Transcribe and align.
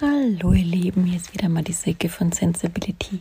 Hallo 0.00 0.52
ihr 0.52 0.64
Lieben, 0.64 1.06
hier 1.06 1.16
ist 1.16 1.34
wieder 1.34 1.48
mal 1.48 1.64
die 1.64 1.72
Säcke 1.72 2.08
von 2.08 2.30
Sensibility. 2.30 3.18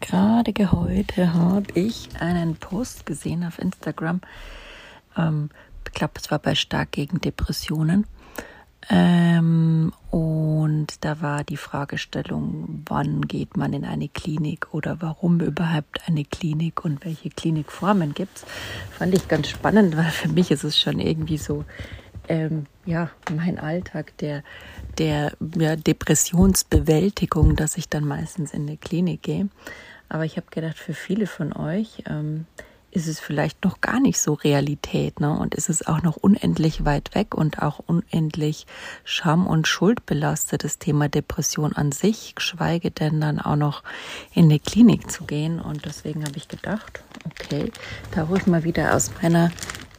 Gerade 0.00 0.72
heute 0.72 1.34
habe 1.34 1.66
ich 1.74 2.08
einen 2.18 2.56
Post 2.56 3.06
gesehen 3.06 3.44
auf 3.44 3.60
Instagram. 3.60 4.20
Ähm, 5.16 5.50
ich 5.86 5.92
glaube, 5.92 6.14
es 6.16 6.28
war 6.32 6.40
bei 6.40 6.56
Stark 6.56 6.90
gegen 6.90 7.20
Depressionen. 7.20 8.08
Ähm, 8.88 9.92
und 10.10 11.04
da 11.04 11.20
war 11.20 11.44
die 11.44 11.56
Fragestellung, 11.56 12.82
wann 12.88 13.20
geht 13.28 13.56
man 13.56 13.72
in 13.72 13.84
eine 13.84 14.08
Klinik 14.08 14.74
oder 14.74 15.00
warum 15.00 15.38
überhaupt 15.38 16.08
eine 16.08 16.24
Klinik 16.24 16.84
und 16.84 17.04
welche 17.04 17.30
Klinikformen 17.30 18.14
gibt 18.14 18.38
es. 18.38 18.46
Fand 18.98 19.14
ich 19.14 19.28
ganz 19.28 19.48
spannend, 19.48 19.96
weil 19.96 20.10
für 20.10 20.28
mich 20.28 20.50
ist 20.50 20.64
es 20.64 20.76
schon 20.76 20.98
irgendwie 20.98 21.38
so 21.38 21.64
ähm, 22.30 22.66
ja, 22.86 23.10
mein 23.34 23.58
Alltag 23.58 24.16
der, 24.18 24.42
der 24.98 25.32
ja, 25.56 25.76
Depressionsbewältigung, 25.76 27.56
dass 27.56 27.76
ich 27.76 27.88
dann 27.88 28.06
meistens 28.06 28.54
in 28.54 28.66
die 28.66 28.76
Klinik 28.76 29.22
gehe. 29.22 29.48
Aber 30.08 30.24
ich 30.24 30.36
habe 30.36 30.46
gedacht, 30.50 30.78
für 30.78 30.94
viele 30.94 31.26
von 31.26 31.52
euch 31.52 32.04
ähm, 32.06 32.46
ist 32.92 33.06
es 33.06 33.20
vielleicht 33.20 33.64
noch 33.64 33.80
gar 33.80 34.00
nicht 34.00 34.20
so 34.20 34.34
Realität, 34.34 35.20
ne? 35.20 35.36
Und 35.36 35.54
ist 35.54 35.68
es 35.68 35.86
auch 35.86 36.02
noch 36.02 36.16
unendlich 36.16 36.84
weit 36.84 37.14
weg 37.14 37.34
und 37.34 37.62
auch 37.62 37.80
unendlich 37.80 38.66
Scham 39.04 39.46
und 39.46 39.68
Schuld 39.68 40.06
belastet, 40.06 40.64
das 40.64 40.78
Thema 40.78 41.08
Depression 41.08 41.74
an 41.74 41.92
sich, 41.92 42.34
geschweige 42.34 42.90
denn 42.90 43.20
dann 43.20 43.40
auch 43.40 43.56
noch 43.56 43.82
in 44.34 44.48
die 44.48 44.58
Klinik 44.58 45.10
zu 45.10 45.24
gehen. 45.24 45.60
Und 45.60 45.84
deswegen 45.84 46.24
habe 46.24 46.36
ich 46.36 46.48
gedacht, 46.48 47.02
okay, 47.26 47.70
da 48.12 48.28
hole 48.28 48.40
ich 48.40 48.46
mal 48.46 48.64
wieder 48.64 48.94
aus 48.94 49.10
meiner 49.22 49.50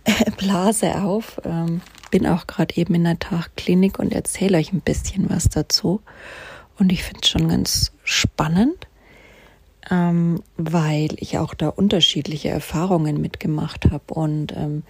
Blase 0.37 1.01
auf. 1.01 1.39
Ähm, 1.45 1.81
bin 2.11 2.27
auch 2.27 2.45
gerade 2.45 2.75
eben 2.75 2.93
in 2.95 3.05
der 3.05 3.19
Tagklinik 3.19 3.97
und 3.97 4.13
erzähle 4.13 4.57
euch 4.57 4.73
ein 4.73 4.81
bisschen 4.81 5.29
was 5.29 5.49
dazu. 5.49 6.01
Und 6.77 6.91
ich 6.91 7.03
finde 7.03 7.21
es 7.23 7.29
schon 7.29 7.47
ganz 7.47 7.91
spannend, 8.03 8.87
ähm, 9.89 10.41
weil 10.57 11.09
ich 11.17 11.37
auch 11.37 11.53
da 11.53 11.69
unterschiedliche 11.69 12.49
Erfahrungen 12.49 13.21
mitgemacht 13.21 13.91
habe 13.91 14.13
und 14.13 14.53
ähm, 14.55 14.83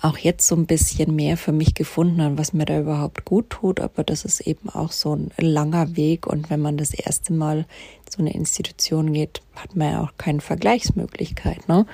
auch 0.00 0.18
jetzt 0.18 0.46
so 0.46 0.54
ein 0.54 0.66
bisschen 0.66 1.16
mehr 1.16 1.36
für 1.36 1.52
mich 1.52 1.74
gefunden 1.74 2.20
habe, 2.22 2.36
was 2.36 2.52
mir 2.52 2.66
da 2.66 2.78
überhaupt 2.78 3.24
gut 3.24 3.50
tut. 3.50 3.80
Aber 3.80 4.04
das 4.04 4.24
ist 4.24 4.40
eben 4.40 4.68
auch 4.68 4.92
so 4.92 5.14
ein 5.14 5.30
langer 5.38 5.96
Weg. 5.96 6.26
Und 6.26 6.50
wenn 6.50 6.60
man 6.60 6.76
das 6.76 6.92
erste 6.92 7.32
Mal 7.32 7.64
zu 8.08 8.18
einer 8.20 8.34
Institution 8.34 9.12
geht, 9.12 9.40
hat 9.56 9.76
man 9.76 9.92
ja 9.92 10.02
auch 10.02 10.12
keine 10.18 10.40
Vergleichsmöglichkeit. 10.40 11.68
Ne? 11.68 11.86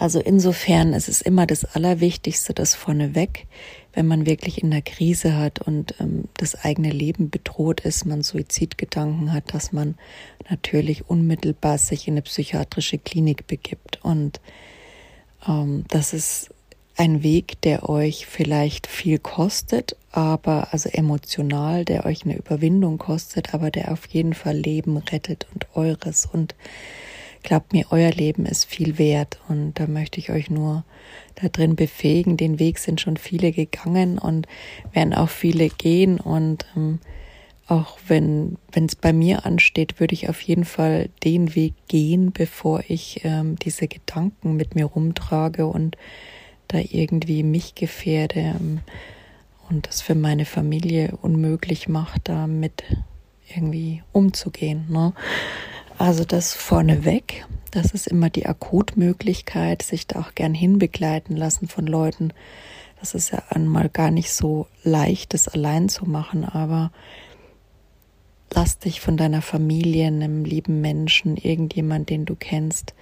Also 0.00 0.18
insofern 0.18 0.94
ist 0.94 1.10
es 1.10 1.20
immer 1.20 1.46
das 1.46 1.66
Allerwichtigste, 1.66 2.54
das 2.54 2.74
vorneweg, 2.74 3.46
wenn 3.92 4.06
man 4.06 4.24
wirklich 4.24 4.62
in 4.62 4.70
der 4.70 4.80
Krise 4.80 5.36
hat 5.36 5.60
und 5.60 5.94
ähm, 6.00 6.24
das 6.38 6.54
eigene 6.54 6.88
Leben 6.88 7.28
bedroht 7.28 7.82
ist, 7.82 8.06
man 8.06 8.22
Suizidgedanken 8.22 9.34
hat, 9.34 9.52
dass 9.52 9.72
man 9.72 9.96
natürlich 10.48 11.10
unmittelbar 11.10 11.76
sich 11.76 12.08
in 12.08 12.14
eine 12.14 12.22
psychiatrische 12.22 12.96
Klinik 12.96 13.46
begibt. 13.46 14.02
Und 14.02 14.40
ähm, 15.46 15.84
das 15.88 16.14
ist 16.14 16.48
ein 16.96 17.22
Weg, 17.22 17.60
der 17.60 17.90
euch 17.90 18.24
vielleicht 18.24 18.86
viel 18.86 19.18
kostet, 19.18 19.96
aber 20.12 20.72
also 20.72 20.88
emotional, 20.88 21.84
der 21.84 22.06
euch 22.06 22.24
eine 22.24 22.38
Überwindung 22.38 22.96
kostet, 22.96 23.52
aber 23.52 23.70
der 23.70 23.92
auf 23.92 24.06
jeden 24.06 24.32
Fall 24.32 24.56
Leben 24.56 24.96
rettet 24.96 25.46
und 25.52 25.66
eures 25.76 26.24
und 26.24 26.54
Glaubt 27.42 27.72
mir, 27.72 27.86
euer 27.90 28.10
Leben 28.10 28.44
ist 28.44 28.66
viel 28.66 28.98
wert 28.98 29.40
und 29.48 29.74
da 29.74 29.86
möchte 29.86 30.20
ich 30.20 30.30
euch 30.30 30.50
nur 30.50 30.84
da 31.36 31.48
drin 31.48 31.74
befähigen. 31.74 32.36
Den 32.36 32.58
Weg 32.58 32.78
sind 32.78 33.00
schon 33.00 33.16
viele 33.16 33.52
gegangen 33.52 34.18
und 34.18 34.46
werden 34.92 35.14
auch 35.14 35.30
viele 35.30 35.68
gehen 35.68 36.20
und 36.20 36.66
ähm, 36.76 37.00
auch 37.66 37.98
wenn 38.08 38.58
es 38.74 38.96
bei 38.96 39.12
mir 39.12 39.46
ansteht, 39.46 40.00
würde 40.00 40.12
ich 40.12 40.28
auf 40.28 40.40
jeden 40.40 40.64
Fall 40.64 41.08
den 41.22 41.54
Weg 41.54 41.74
gehen, 41.86 42.32
bevor 42.32 42.82
ich 42.88 43.20
ähm, 43.22 43.56
diese 43.56 43.86
Gedanken 43.86 44.56
mit 44.56 44.74
mir 44.74 44.86
rumtrage 44.86 45.66
und 45.66 45.96
da 46.66 46.78
irgendwie 46.78 47.44
mich 47.44 47.76
gefährde 47.76 48.56
ähm, 48.60 48.80
und 49.68 49.86
das 49.86 50.02
für 50.02 50.16
meine 50.16 50.46
Familie 50.46 51.16
unmöglich 51.22 51.88
macht, 51.88 52.28
damit 52.28 52.82
irgendwie 53.54 54.02
umzugehen. 54.12 54.86
Ne? 54.88 55.12
Also 56.00 56.24
das 56.24 56.54
vorneweg, 56.54 57.46
das 57.72 57.92
ist 57.92 58.06
immer 58.06 58.30
die 58.30 58.46
Akutmöglichkeit, 58.46 59.82
sich 59.82 60.06
da 60.06 60.20
auch 60.20 60.34
gern 60.34 60.54
hinbegleiten 60.54 61.36
lassen 61.36 61.68
von 61.68 61.86
Leuten. 61.86 62.32
Das 63.00 63.14
ist 63.14 63.32
ja 63.32 63.42
einmal 63.50 63.90
gar 63.90 64.10
nicht 64.10 64.32
so 64.32 64.66
leicht, 64.82 65.34
das 65.34 65.46
allein 65.46 65.90
zu 65.90 66.06
machen, 66.06 66.46
aber 66.46 66.90
lass 68.50 68.78
dich 68.78 69.02
von 69.02 69.18
deiner 69.18 69.42
Familie, 69.42 70.06
einem 70.06 70.46
lieben 70.46 70.80
Menschen, 70.80 71.36
irgendjemand, 71.36 72.08
den 72.08 72.24
du 72.24 72.34
kennst, 72.34 72.94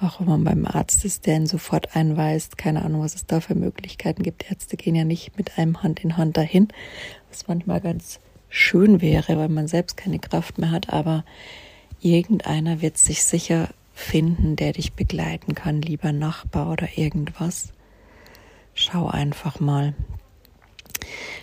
auch 0.00 0.18
wenn 0.18 0.28
man 0.28 0.44
beim 0.44 0.64
Arzt 0.64 1.04
ist, 1.04 1.26
der 1.26 1.36
ihn 1.36 1.46
sofort 1.46 1.94
einweist, 1.94 2.56
keine 2.56 2.86
Ahnung, 2.86 3.02
was 3.02 3.16
es 3.16 3.26
da 3.26 3.40
für 3.40 3.54
Möglichkeiten 3.54 4.22
gibt. 4.22 4.50
Ärzte 4.50 4.78
gehen 4.78 4.94
ja 4.94 5.04
nicht 5.04 5.36
mit 5.36 5.58
einem 5.58 5.82
Hand 5.82 6.02
in 6.02 6.16
Hand 6.16 6.38
dahin, 6.38 6.68
was 7.28 7.48
manchmal 7.48 7.82
ganz 7.82 8.18
schön 8.48 9.02
wäre, 9.02 9.36
weil 9.36 9.50
man 9.50 9.68
selbst 9.68 9.98
keine 9.98 10.18
Kraft 10.18 10.56
mehr 10.56 10.70
hat, 10.70 10.88
aber 10.88 11.26
Irgendeiner 12.00 12.80
wird 12.80 12.98
sich 12.98 13.24
sicher 13.24 13.68
finden, 13.94 14.56
der 14.56 14.72
dich 14.72 14.94
begleiten 14.94 15.54
kann, 15.54 15.82
lieber 15.82 16.12
Nachbar 16.12 16.70
oder 16.70 16.88
irgendwas. 16.96 17.72
Schau 18.74 19.08
einfach 19.08 19.60
mal. 19.60 19.94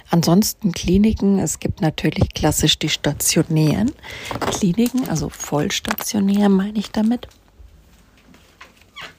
Ansonsten 0.10 0.72
Kliniken, 0.72 1.40
es 1.40 1.60
gibt 1.60 1.82
natürlich 1.82 2.34
klassisch 2.34 2.80
die 2.80 2.90
stationären 2.90 3.92
Kliniken, 4.40 5.08
also 5.10 5.30
vollstationär 5.30 6.50
meine 6.50 6.80
ich 6.80 6.92
damit. 6.92 7.28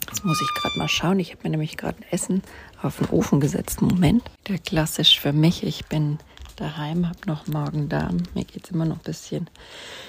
Jetzt 0.08 0.24
muss 0.24 0.40
ich 0.40 0.54
gerade 0.54 0.78
mal 0.78 0.88
schauen. 0.88 1.20
Ich 1.20 1.30
habe 1.30 1.42
mir 1.44 1.50
nämlich 1.50 1.76
gerade 1.76 1.98
ein 1.98 2.06
Essen 2.10 2.42
auf 2.82 2.96
den 2.96 3.08
Ofen 3.10 3.40
gesetzt. 3.40 3.82
Moment. 3.82 4.22
Der 4.48 4.58
klassisch 4.58 5.20
für 5.20 5.32
mich. 5.32 5.62
Ich 5.62 5.84
bin 5.84 6.18
daheim, 6.60 7.08
habe 7.08 7.18
noch 7.26 7.46
Magen-Darm. 7.46 8.18
Mir 8.34 8.44
geht 8.44 8.64
es 8.64 8.70
immer 8.70 8.84
noch 8.84 8.96
ein 8.96 9.04
bisschen 9.04 9.48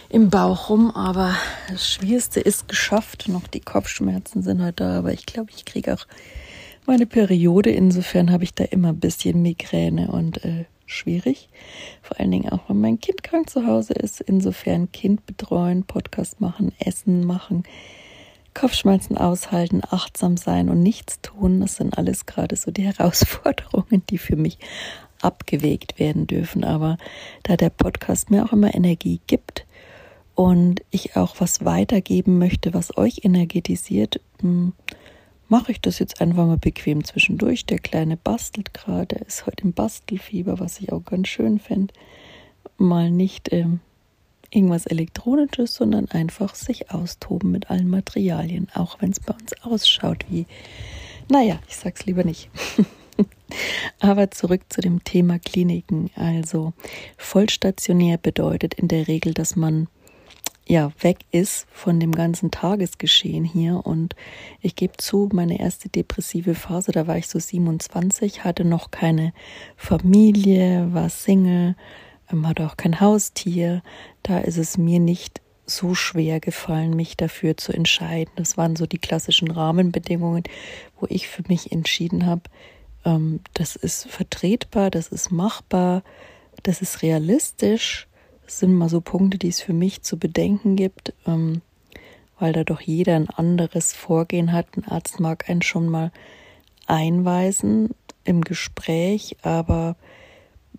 im 0.09 0.29
Bauch 0.29 0.69
rum, 0.69 0.91
aber 0.91 1.35
das 1.69 1.87
Schwierigste 1.87 2.39
ist 2.39 2.67
geschafft. 2.67 3.27
Noch 3.27 3.47
die 3.47 3.59
Kopfschmerzen 3.59 4.41
sind 4.41 4.61
halt 4.61 4.79
da, 4.79 4.97
aber 4.97 5.13
ich 5.13 5.25
glaube, 5.25 5.51
ich 5.55 5.65
kriege 5.65 5.93
auch 5.93 6.07
meine 6.85 7.05
Periode. 7.05 7.69
Insofern 7.71 8.31
habe 8.31 8.43
ich 8.43 8.53
da 8.53 8.63
immer 8.63 8.89
ein 8.89 8.99
bisschen 8.99 9.41
Migräne 9.41 10.09
und 10.09 10.43
äh, 10.43 10.65
schwierig. 10.85 11.49
Vor 12.01 12.19
allen 12.19 12.31
Dingen 12.31 12.49
auch, 12.49 12.67
wenn 12.67 12.81
mein 12.81 12.99
Kind 12.99 13.23
krank 13.23 13.49
zu 13.49 13.65
Hause 13.65 13.93
ist. 13.93 14.21
Insofern 14.21 14.91
Kind 14.91 15.25
betreuen, 15.25 15.83
Podcast 15.83 16.41
machen, 16.41 16.73
Essen 16.79 17.25
machen. 17.25 17.63
Kopfschmerzen 18.53 19.17
aushalten, 19.17 19.81
achtsam 19.89 20.35
sein 20.35 20.69
und 20.69 20.81
nichts 20.81 21.21
tun, 21.21 21.61
das 21.61 21.75
sind 21.75 21.97
alles 21.97 22.25
gerade 22.25 22.55
so 22.55 22.71
die 22.71 22.83
Herausforderungen, 22.97 24.03
die 24.09 24.17
für 24.17 24.35
mich 24.35 24.57
abgewegt 25.21 25.99
werden 25.99 26.27
dürfen. 26.27 26.63
Aber 26.63 26.97
da 27.43 27.57
der 27.57 27.69
Podcast 27.69 28.31
mir 28.31 28.45
auch 28.45 28.53
immer 28.53 28.73
Energie 28.73 29.21
gibt 29.27 29.65
und 30.35 30.81
ich 30.89 31.15
auch 31.15 31.35
was 31.39 31.65
weitergeben 31.65 32.37
möchte, 32.37 32.73
was 32.73 32.97
euch 32.97 33.25
energetisiert, 33.25 34.21
hm, 34.41 34.73
mache 35.49 35.71
ich 35.71 35.81
das 35.81 35.99
jetzt 35.99 36.21
einfach 36.21 36.45
mal 36.45 36.57
bequem 36.57 37.03
zwischendurch. 37.03 37.65
Der 37.65 37.79
Kleine 37.79 38.15
bastelt 38.15 38.73
gerade, 38.73 39.17
ist 39.17 39.45
heute 39.45 39.65
im 39.65 39.73
Bastelfieber, 39.73 40.59
was 40.59 40.79
ich 40.79 40.93
auch 40.93 41.03
ganz 41.03 41.27
schön 41.27 41.59
finde. 41.59 41.93
Mal 42.77 43.11
nicht 43.11 43.51
ähm, 43.51 43.81
irgendwas 44.51 44.85
Elektronisches, 44.85 45.75
sondern 45.75 46.09
einfach 46.09 46.55
sich 46.55 46.91
austoben 46.91 47.51
mit 47.51 47.69
allen 47.69 47.89
Materialien, 47.89 48.67
auch 48.73 49.01
wenn 49.01 49.11
es 49.11 49.19
bei 49.19 49.33
uns 49.33 49.53
ausschaut 49.63 50.25
wie, 50.29 50.45
naja, 51.29 51.59
ich 51.67 51.75
sag's 51.75 52.05
lieber 52.05 52.23
nicht. 52.23 52.49
Aber 53.99 54.31
zurück 54.31 54.61
zu 54.69 54.81
dem 54.81 55.03
Thema 55.03 55.39
Kliniken. 55.39 56.09
Also 56.15 56.73
vollstationär 57.17 58.17
bedeutet 58.17 58.73
in 58.73 58.87
der 58.87 59.07
Regel, 59.07 59.33
dass 59.33 59.55
man 59.55 59.87
ja 60.67 60.91
weg 61.01 61.17
ist 61.31 61.65
von 61.71 61.99
dem 61.99 62.13
ganzen 62.13 62.51
Tagesgeschehen 62.51 63.43
hier. 63.43 63.85
Und 63.85 64.15
ich 64.61 64.75
gebe 64.75 64.97
zu, 64.97 65.29
meine 65.33 65.59
erste 65.59 65.89
depressive 65.89 66.53
Phase, 66.53 66.91
da 66.91 67.07
war 67.07 67.17
ich 67.17 67.27
so 67.27 67.39
27, 67.39 68.43
hatte 68.43 68.63
noch 68.63 68.91
keine 68.91 69.33
Familie, 69.75 70.93
war 70.93 71.09
Single, 71.09 71.75
ähm, 72.31 72.47
hatte 72.47 72.67
auch 72.67 72.77
kein 72.77 72.99
Haustier. 72.99 73.81
Da 74.21 74.39
ist 74.39 74.57
es 74.57 74.77
mir 74.77 74.99
nicht 74.99 75.41
so 75.65 75.93
schwer 75.93 76.39
gefallen, 76.39 76.95
mich 76.95 77.17
dafür 77.17 77.57
zu 77.57 77.73
entscheiden. 77.73 78.31
Das 78.35 78.57
waren 78.57 78.75
so 78.75 78.85
die 78.85 78.97
klassischen 78.97 79.51
Rahmenbedingungen, 79.51 80.43
wo 80.99 81.07
ich 81.09 81.27
für 81.27 81.43
mich 81.47 81.71
entschieden 81.71 82.25
habe, 82.25 82.43
ähm, 83.09 83.39
das 83.53 83.75
ist 83.75 84.07
vertretbar, 84.07 84.91
das 84.91 85.07
ist 85.07 85.31
machbar, 85.31 86.03
das 86.63 86.81
ist 86.81 87.01
realistisch. 87.01 88.07
Das 88.45 88.59
sind 88.59 88.73
mal 88.73 88.89
so 88.89 89.01
Punkte, 89.01 89.37
die 89.37 89.49
es 89.49 89.61
für 89.61 89.73
mich 89.73 90.01
zu 90.01 90.17
bedenken 90.17 90.75
gibt, 90.75 91.13
ähm, 91.27 91.61
weil 92.39 92.53
da 92.53 92.63
doch 92.63 92.81
jeder 92.81 93.15
ein 93.15 93.29
anderes 93.29 93.93
Vorgehen 93.93 94.51
hat. 94.51 94.67
Ein 94.75 94.85
Arzt 94.85 95.19
mag 95.19 95.49
einen 95.49 95.61
schon 95.61 95.87
mal 95.87 96.11
einweisen 96.87 97.89
im 98.23 98.41
Gespräch, 98.41 99.37
aber 99.43 99.95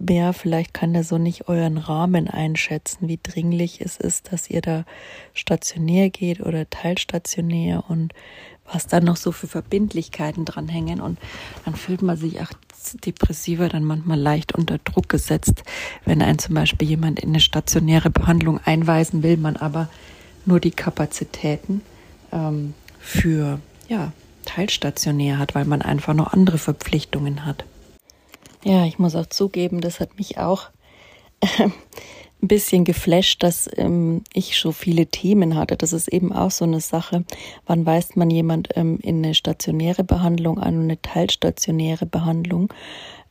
ja, 0.08 0.32
vielleicht 0.32 0.72
kann 0.72 0.94
er 0.94 1.04
so 1.04 1.18
nicht 1.18 1.48
euren 1.48 1.76
Rahmen 1.76 2.26
einschätzen, 2.26 3.06
wie 3.08 3.20
dringlich 3.22 3.80
es 3.80 3.98
ist, 3.98 4.32
dass 4.32 4.48
ihr 4.48 4.62
da 4.62 4.84
stationär 5.34 6.10
geht 6.10 6.40
oder 6.40 6.68
teilstationär 6.70 7.84
und 7.88 8.14
was 8.72 8.86
dann 8.86 9.04
noch 9.04 9.16
so 9.16 9.32
für 9.32 9.46
Verbindlichkeiten 9.46 10.44
dranhängen. 10.44 11.00
Und 11.00 11.18
dann 11.64 11.74
fühlt 11.74 12.02
man 12.02 12.16
sich 12.16 12.40
auch 12.40 12.50
depressiver, 13.04 13.68
dann 13.68 13.84
manchmal 13.84 14.18
leicht 14.18 14.54
unter 14.54 14.78
Druck 14.78 15.08
gesetzt, 15.08 15.62
wenn 16.04 16.22
ein 16.22 16.38
zum 16.38 16.54
Beispiel 16.54 16.88
jemand 16.88 17.20
in 17.20 17.30
eine 17.30 17.40
stationäre 17.40 18.10
Behandlung 18.10 18.60
einweisen 18.64 19.22
will, 19.22 19.36
man 19.36 19.56
aber 19.56 19.88
nur 20.46 20.60
die 20.60 20.70
Kapazitäten 20.70 21.82
ähm, 22.32 22.74
für 22.98 23.60
ja, 23.88 24.12
teilstationär 24.44 25.38
hat, 25.38 25.54
weil 25.54 25.64
man 25.64 25.82
einfach 25.82 26.14
noch 26.14 26.32
andere 26.32 26.58
Verpflichtungen 26.58 27.44
hat. 27.44 27.64
Ja, 28.64 28.84
ich 28.84 28.98
muss 28.98 29.14
auch 29.14 29.26
zugeben, 29.26 29.80
das 29.80 30.00
hat 30.00 30.16
mich 30.18 30.38
auch 30.38 30.68
ein 32.42 32.48
bisschen 32.48 32.84
geflasht, 32.84 33.42
dass 33.42 33.68
ähm, 33.76 34.22
ich 34.32 34.58
so 34.58 34.72
viele 34.72 35.06
Themen 35.06 35.56
hatte. 35.56 35.76
Das 35.76 35.92
ist 35.92 36.08
eben 36.08 36.32
auch 36.32 36.50
so 36.50 36.64
eine 36.64 36.80
Sache. 36.80 37.24
Wann 37.66 37.86
weist 37.86 38.16
man 38.16 38.30
jemand 38.30 38.70
ähm, 38.76 38.98
in 39.02 39.24
eine 39.24 39.34
stationäre 39.34 40.04
Behandlung 40.04 40.58
an 40.58 40.76
und 40.76 40.84
eine 40.84 41.00
teilstationäre 41.02 42.06
Behandlung? 42.06 42.72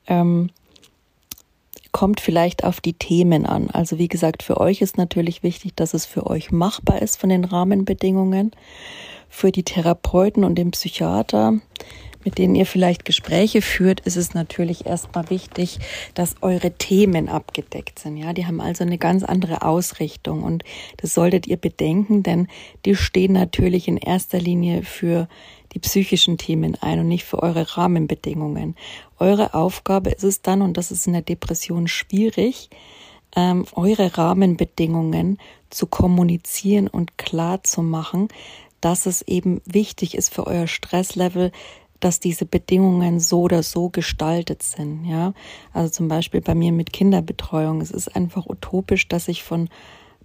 Ähm, 0.07 0.49
kommt 1.91 2.19
vielleicht 2.19 2.63
auf 2.63 2.81
die 2.81 2.93
Themen 2.93 3.45
an. 3.45 3.69
Also 3.71 3.97
wie 3.97 4.07
gesagt, 4.07 4.43
für 4.43 4.57
euch 4.57 4.81
ist 4.81 4.97
natürlich 4.97 5.43
wichtig, 5.43 5.75
dass 5.75 5.93
es 5.93 6.05
für 6.05 6.27
euch 6.27 6.51
machbar 6.51 7.01
ist 7.01 7.19
von 7.19 7.29
den 7.29 7.45
Rahmenbedingungen. 7.45 8.51
Für 9.27 9.51
die 9.51 9.63
Therapeuten 9.63 10.43
und 10.43 10.55
den 10.55 10.71
Psychiater 10.71 11.59
mit 12.23 12.37
denen 12.37 12.55
ihr 12.55 12.65
vielleicht 12.65 13.05
Gespräche 13.05 13.61
führt, 13.61 14.01
ist 14.01 14.17
es 14.17 14.33
natürlich 14.33 14.85
erstmal 14.85 15.29
wichtig, 15.29 15.79
dass 16.13 16.35
eure 16.41 16.71
Themen 16.71 17.29
abgedeckt 17.29 17.99
sind. 17.99 18.17
Ja, 18.17 18.33
die 18.33 18.45
haben 18.45 18.61
also 18.61 18.83
eine 18.83 18.97
ganz 18.97 19.23
andere 19.23 19.61
Ausrichtung 19.61 20.43
und 20.43 20.63
das 20.97 21.13
solltet 21.13 21.47
ihr 21.47 21.57
bedenken, 21.57 22.23
denn 22.23 22.47
die 22.85 22.95
stehen 22.95 23.33
natürlich 23.33 23.87
in 23.87 23.97
erster 23.97 24.39
Linie 24.39 24.83
für 24.83 25.27
die 25.73 25.79
psychischen 25.79 26.37
Themen 26.37 26.75
ein 26.81 26.99
und 26.99 27.07
nicht 27.07 27.25
für 27.25 27.41
eure 27.41 27.77
Rahmenbedingungen. 27.77 28.75
Eure 29.19 29.53
Aufgabe 29.53 30.09
ist 30.09 30.23
es 30.23 30.41
dann, 30.41 30.61
und 30.61 30.77
das 30.77 30.91
ist 30.91 31.07
in 31.07 31.13
der 31.13 31.21
Depression 31.21 31.87
schwierig, 31.87 32.69
ähm, 33.35 33.65
eure 33.73 34.17
Rahmenbedingungen 34.17 35.37
zu 35.69 35.85
kommunizieren 35.85 36.87
und 36.87 37.17
klar 37.17 37.63
zu 37.63 37.81
machen, 37.83 38.29
dass 38.81 39.05
es 39.05 39.21
eben 39.21 39.61
wichtig 39.65 40.15
ist 40.15 40.33
für 40.33 40.47
euer 40.47 40.67
Stresslevel, 40.67 41.51
dass 41.99 42.19
diese 42.19 42.45
Bedingungen 42.45 43.19
so 43.19 43.41
oder 43.41 43.63
so 43.63 43.89
gestaltet 43.89 44.63
sind. 44.63 45.05
Ja, 45.05 45.33
also 45.73 45.89
zum 45.89 46.07
Beispiel 46.07 46.41
bei 46.41 46.55
mir 46.55 46.71
mit 46.71 46.93
Kinderbetreuung. 46.93 47.81
Es 47.81 47.91
ist 47.91 48.15
einfach 48.15 48.45
utopisch, 48.47 49.07
dass 49.07 49.27
ich 49.27 49.43
von, 49.43 49.69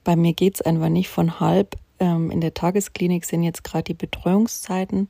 bei 0.04 0.16
mir 0.16 0.32
geht's 0.32 0.62
einfach 0.62 0.88
nicht 0.88 1.08
von 1.08 1.40
halb. 1.40 1.76
Ähm, 1.98 2.30
in 2.30 2.40
der 2.40 2.54
Tagesklinik 2.54 3.24
sind 3.24 3.42
jetzt 3.42 3.64
gerade 3.64 3.84
die 3.84 3.94
Betreuungszeiten. 3.94 5.08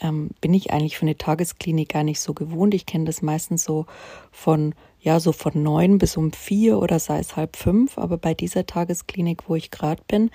Ähm, 0.00 0.30
bin 0.40 0.52
ich 0.54 0.72
eigentlich 0.72 0.98
für 0.98 1.06
eine 1.06 1.16
Tagesklinik 1.16 1.90
gar 1.90 2.02
nicht 2.02 2.20
so 2.20 2.34
gewohnt. 2.34 2.74
Ich 2.74 2.86
kenne 2.86 3.04
das 3.04 3.22
meistens 3.22 3.64
so 3.64 3.86
von 4.32 4.74
ja, 5.04 5.20
so 5.20 5.32
von 5.32 5.62
neun 5.62 5.98
bis 5.98 6.16
um 6.16 6.32
vier 6.32 6.78
oder 6.78 6.98
sei 6.98 7.18
es 7.18 7.36
halb 7.36 7.56
fünf. 7.56 7.98
Aber 7.98 8.16
bei 8.16 8.32
dieser 8.32 8.64
Tagesklinik, 8.64 9.50
wo 9.50 9.54
ich 9.54 9.70
gerade 9.70 10.02
bin, 10.08 10.30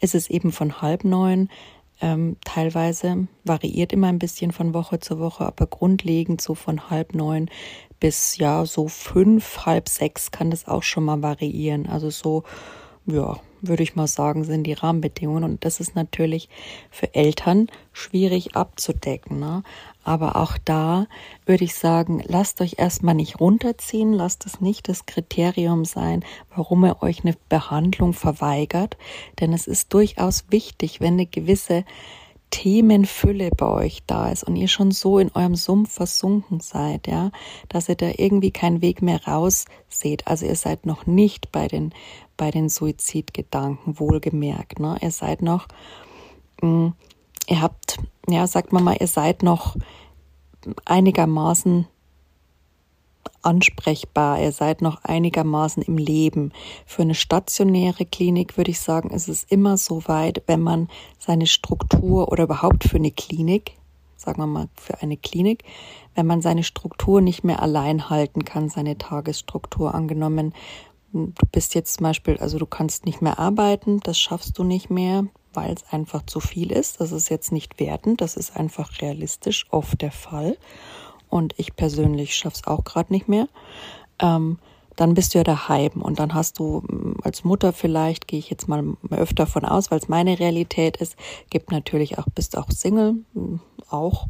ist 0.00 0.14
es 0.14 0.30
eben 0.30 0.50
von 0.50 0.80
halb 0.80 1.04
neun 1.04 1.50
ähm, 2.00 2.36
teilweise 2.44 3.28
variiert 3.44 3.92
immer 3.92 4.08
ein 4.08 4.18
bisschen 4.18 4.52
von 4.52 4.74
Woche 4.74 4.98
zu 5.00 5.18
Woche, 5.18 5.46
aber 5.46 5.66
grundlegend 5.66 6.40
so 6.40 6.54
von 6.54 6.90
halb 6.90 7.14
neun 7.14 7.48
bis 8.00 8.36
ja 8.36 8.66
so 8.66 8.88
fünf, 8.88 9.64
halb 9.64 9.88
sechs 9.88 10.30
kann 10.30 10.50
das 10.50 10.68
auch 10.68 10.82
schon 10.82 11.04
mal 11.04 11.22
variieren. 11.22 11.86
Also 11.86 12.10
so, 12.10 12.42
ja, 13.06 13.38
würde 13.62 13.82
ich 13.82 13.96
mal 13.96 14.06
sagen, 14.06 14.44
sind 14.44 14.64
die 14.64 14.72
Rahmenbedingungen. 14.72 15.44
Und 15.44 15.64
das 15.64 15.80
ist 15.80 15.94
natürlich 15.94 16.48
für 16.90 17.14
Eltern 17.14 17.68
schwierig 17.92 18.56
abzudecken. 18.56 19.38
Ne? 19.38 19.62
Aber 20.04 20.36
auch 20.36 20.58
da 20.64 21.06
würde 21.46 21.64
ich 21.64 21.74
sagen, 21.74 22.22
lasst 22.26 22.60
euch 22.60 22.74
erstmal 22.78 23.14
nicht 23.14 23.40
runterziehen, 23.40 24.12
lasst 24.12 24.44
es 24.46 24.60
nicht 24.60 24.88
das 24.88 25.06
Kriterium 25.06 25.84
sein, 25.84 26.24
warum 26.54 26.84
ihr 26.84 27.02
euch 27.02 27.24
eine 27.24 27.34
Behandlung 27.48 28.12
verweigert. 28.12 28.98
Denn 29.40 29.52
es 29.52 29.66
ist 29.66 29.92
durchaus 29.94 30.44
wichtig, 30.50 31.00
wenn 31.00 31.14
eine 31.14 31.26
gewisse 31.26 31.84
Themenfülle 32.50 33.50
bei 33.50 33.66
euch 33.66 34.04
da 34.06 34.30
ist 34.30 34.44
und 34.44 34.54
ihr 34.54 34.68
schon 34.68 34.92
so 34.92 35.18
in 35.18 35.32
eurem 35.32 35.56
Sumpf 35.56 35.92
versunken 35.92 36.60
seid, 36.60 37.08
ja, 37.08 37.32
dass 37.68 37.88
ihr 37.88 37.96
da 37.96 38.12
irgendwie 38.16 38.52
keinen 38.52 38.80
Weg 38.80 39.02
mehr 39.02 39.26
raus 39.26 39.64
seht. 39.88 40.28
Also 40.28 40.46
ihr 40.46 40.54
seid 40.54 40.86
noch 40.86 41.04
nicht 41.06 41.50
bei 41.50 41.66
den, 41.66 41.92
bei 42.36 42.52
den 42.52 42.68
Suizidgedanken, 42.68 43.98
wohlgemerkt, 43.98 44.78
ne? 44.78 44.96
Ihr 45.00 45.10
seid 45.10 45.42
noch, 45.42 45.66
mh, 46.62 46.68
mm, 46.68 46.94
ihr 47.48 47.60
habt, 47.60 47.98
ja, 48.28 48.46
sagt 48.46 48.72
man 48.72 48.84
mal, 48.84 48.96
ihr 48.98 49.06
seid 49.06 49.42
noch 49.42 49.76
einigermaßen 50.84 51.86
ansprechbar, 53.42 54.40
ihr 54.40 54.52
seid 54.52 54.80
noch 54.82 55.04
einigermaßen 55.04 55.82
im 55.82 55.98
Leben. 55.98 56.52
Für 56.86 57.02
eine 57.02 57.14
stationäre 57.14 58.06
Klinik 58.06 58.56
würde 58.56 58.70
ich 58.70 58.80
sagen, 58.80 59.10
ist 59.10 59.28
es 59.28 59.44
immer 59.44 59.76
so 59.76 60.06
weit, 60.08 60.42
wenn 60.46 60.60
man 60.60 60.88
seine 61.18 61.46
Struktur 61.46 62.32
oder 62.32 62.44
überhaupt 62.44 62.84
für 62.84 62.96
eine 62.96 63.10
Klinik, 63.10 63.76
sagen 64.16 64.40
wir 64.40 64.46
mal 64.46 64.68
für 64.74 65.02
eine 65.02 65.16
Klinik, 65.16 65.64
wenn 66.14 66.26
man 66.26 66.40
seine 66.40 66.62
Struktur 66.62 67.20
nicht 67.20 67.44
mehr 67.44 67.62
allein 67.62 68.08
halten 68.08 68.44
kann, 68.44 68.68
seine 68.68 68.96
Tagesstruktur 68.96 69.94
angenommen. 69.94 70.54
Du 71.12 71.46
bist 71.52 71.74
jetzt 71.74 71.98
zum 71.98 72.04
Beispiel, 72.04 72.38
also 72.38 72.58
du 72.58 72.66
kannst 72.66 73.04
nicht 73.04 73.20
mehr 73.20 73.38
arbeiten, 73.38 74.00
das 74.00 74.18
schaffst 74.18 74.58
du 74.58 74.64
nicht 74.64 74.90
mehr, 74.90 75.26
weil 75.54 75.72
es 75.72 75.84
einfach 75.92 76.24
zu 76.26 76.40
viel 76.40 76.72
ist. 76.72 77.00
Das 77.00 77.12
ist 77.12 77.28
jetzt 77.28 77.52
nicht 77.52 77.80
wertend, 77.80 78.20
das 78.20 78.36
ist 78.36 78.56
einfach 78.56 79.00
realistisch 79.00 79.66
oft 79.70 80.00
der 80.02 80.12
Fall. 80.12 80.56
Und 81.28 81.54
ich 81.56 81.74
persönlich 81.74 82.36
schaffe 82.36 82.56
es 82.56 82.66
auch 82.66 82.84
gerade 82.84 83.12
nicht 83.12 83.28
mehr, 83.28 83.48
ähm, 84.20 84.58
dann 84.96 85.14
bist 85.14 85.34
du 85.34 85.38
ja 85.38 85.44
daheim 85.44 86.00
und 86.00 86.20
dann 86.20 86.34
hast 86.34 86.58
du 86.58 86.82
mm, 86.86 87.16
als 87.24 87.42
Mutter 87.44 87.72
vielleicht, 87.72 88.28
gehe 88.28 88.38
ich 88.38 88.50
jetzt 88.50 88.68
mal 88.68 88.96
öfter 89.10 89.46
von 89.46 89.64
aus, 89.64 89.90
weil 89.90 89.98
es 89.98 90.08
meine 90.08 90.38
Realität 90.38 90.96
ist, 90.98 91.16
gibt 91.50 91.72
natürlich 91.72 92.18
auch, 92.18 92.26
bist 92.32 92.56
auch 92.56 92.70
Single, 92.70 93.16
mm, 93.34 93.56
auch 93.90 94.28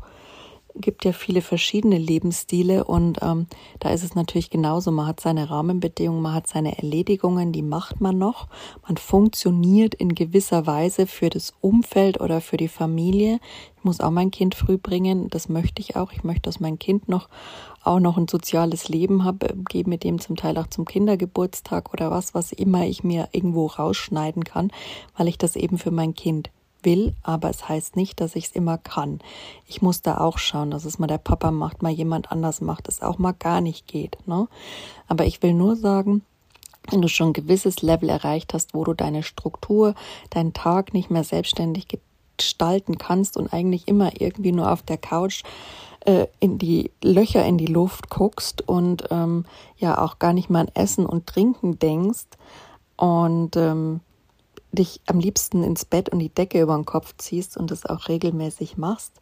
gibt 0.75 1.05
ja 1.05 1.13
viele 1.13 1.41
verschiedene 1.41 1.99
Lebensstile 1.99 2.85
und 2.85 3.19
ähm, 3.23 3.47
da 3.79 3.91
ist 3.91 4.03
es 4.03 4.15
natürlich 4.15 4.51
genauso. 4.51 4.91
Man 4.91 5.07
hat 5.07 5.21
seine 5.21 5.49
Rahmenbedingungen, 5.49 6.23
man 6.23 6.35
hat 6.35 6.49
seine 6.49 6.77
Erledigungen, 6.77 7.53
die 7.53 7.63
macht 7.63 8.01
man 8.01 8.19
noch. 8.19 8.49
Man 8.87 8.97
funktioniert 8.97 9.95
in 9.95 10.15
gewisser 10.15 10.67
Weise 10.67 11.07
für 11.07 11.31
das 11.31 11.55
Umfeld 11.61 12.21
oder 12.21 12.41
für 12.41 12.57
die 12.57 12.69
Familie. 12.69 13.39
Ich 13.77 13.85
muss 13.85 14.01
auch 14.01 14.11
mein 14.11 14.31
Kind 14.31 14.55
früh 14.55 14.79
bringen, 14.79 15.29
das 15.31 15.49
möchte 15.49 15.81
ich 15.81 15.97
auch. 15.97 16.13
Ich 16.13 16.25
möchte, 16.25 16.43
dass 16.43 16.61
mein 16.61 16.79
Kind 16.79 17.09
noch 17.09 17.29
auch 17.85 18.01
noch 18.01 18.17
ein 18.17 18.29
soziales 18.29 18.89
Leben 18.89 19.25
habe, 19.25 19.55
gehe 19.69 19.85
mit 19.87 20.05
dem 20.05 20.21
zum 20.21 20.37
Teil 20.37 20.57
auch 20.59 20.69
zum 20.69 20.87
Kindergeburtstag 20.87 21.93
oder 21.93 22.11
was, 22.11 22.35
was 22.35 22.53
immer 22.53 22.87
ich 22.87 23.05
mir 23.05 23.29
irgendwo 23.33 23.67
rausschneiden 23.67 24.45
kann, 24.45 24.73
weil 25.17 25.29
ich 25.29 25.39
das 25.39 25.55
eben 25.55 25.79
für 25.79 25.91
mein 25.91 26.15
Kind 26.15 26.51
will, 26.85 27.15
aber 27.23 27.51
es 27.51 27.69
heißt 27.69 27.97
nicht, 27.97 28.21
dass 28.21 28.37
ich 28.37 28.47
es 28.47 28.53
immer 28.53 28.79
kann. 28.79 29.21
Ich 29.67 29.83
muss 29.83 30.03
da 30.03 30.19
auch 30.19 30.39
schauen, 30.39 30.71
dass 30.71 30.85
es 30.85 30.99
mal 30.99 31.07
der 31.07 31.19
Papa 31.19 31.51
macht, 31.51 31.83
mal 31.83 31.93
jemand 31.93 32.33
anders 32.33 32.61
macht, 32.61 32.89
es 32.89 33.03
auch 33.03 33.19
mal 33.19 33.33
gar 33.33 33.61
nicht 33.61 33.87
geht. 33.87 34.19
Ne? 34.27 34.49
Aber 35.09 35.27
ich 35.27 35.43
will 35.43 35.55
nur 35.55 35.77
sagen, 35.77 36.23
wenn 36.91 37.03
du 37.03 37.09
schon 37.09 37.29
ein 37.29 37.35
gewisses 37.35 37.83
Level 37.83 38.09
erreicht 38.09 38.55
hast, 38.55 38.75
wo 38.75 38.85
du 38.85 38.95
deine 38.95 39.23
Struktur, 39.23 39.95
deinen 40.31 40.53
Tag 40.53 40.93
nicht 40.93 41.11
mehr 41.11 41.25
selbstständig 41.25 41.87
gestalten 42.37 42.99
kannst 42.99 43.37
und 43.37 43.53
eigentlich 43.53 43.89
immer 43.89 44.21
irgendwie 44.21 44.53
nur 44.53 44.71
auf 44.71 44.83
der 44.83 44.99
Couch 44.99 45.43
äh, 46.05 46.27
in 46.41 46.59
die 46.59 46.91
Löcher 47.03 47.45
in 47.45 47.59
die 47.59 47.67
Luft 47.67 48.11
guckst 48.11 48.67
und 48.69 49.05
ähm, 49.11 49.45
ja 49.79 49.99
auch 49.99 50.19
gar 50.19 50.33
nicht 50.33 50.51
mal 50.51 50.61
an 50.61 50.71
Essen 50.75 51.07
und 51.07 51.27
Trinken 51.27 51.79
denkst 51.79 52.27
und 52.97 53.57
ähm, 53.57 54.01
dich 54.75 55.01
am 55.07 55.19
liebsten 55.19 55.63
ins 55.63 55.85
Bett 55.85 56.09
und 56.09 56.19
die 56.19 56.29
Decke 56.29 56.61
über 56.61 56.75
den 56.75 56.85
Kopf 56.85 57.15
ziehst 57.19 57.57
und 57.57 57.71
das 57.71 57.87
auch 57.87 58.09
regelmäßig 58.09 58.77
machst, 58.77 59.21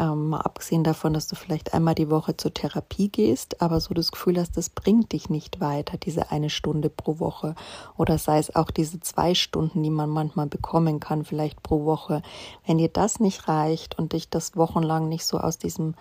ähm, 0.00 0.28
mal 0.28 0.40
abgesehen 0.40 0.84
davon, 0.84 1.12
dass 1.12 1.26
du 1.26 1.34
vielleicht 1.34 1.74
einmal 1.74 1.94
die 1.94 2.10
Woche 2.10 2.36
zur 2.36 2.54
Therapie 2.54 3.08
gehst, 3.08 3.60
aber 3.60 3.80
so 3.80 3.94
das 3.94 4.12
Gefühl 4.12 4.38
hast, 4.38 4.56
das 4.56 4.70
bringt 4.70 5.12
dich 5.12 5.28
nicht 5.28 5.60
weiter, 5.60 5.96
diese 5.96 6.30
eine 6.30 6.50
Stunde 6.50 6.88
pro 6.88 7.18
Woche 7.18 7.54
oder 7.96 8.18
sei 8.18 8.38
es 8.38 8.54
auch 8.54 8.70
diese 8.70 9.00
zwei 9.00 9.34
Stunden, 9.34 9.82
die 9.82 9.90
man 9.90 10.08
manchmal 10.08 10.46
bekommen 10.46 11.00
kann, 11.00 11.24
vielleicht 11.24 11.62
pro 11.62 11.84
Woche. 11.84 12.22
Wenn 12.66 12.78
dir 12.78 12.88
das 12.88 13.18
nicht 13.18 13.48
reicht 13.48 13.98
und 13.98 14.12
dich 14.12 14.30
das 14.30 14.56
wochenlang 14.56 15.08
nicht 15.08 15.24
so 15.24 15.38
aus 15.38 15.58
diesem 15.58 15.94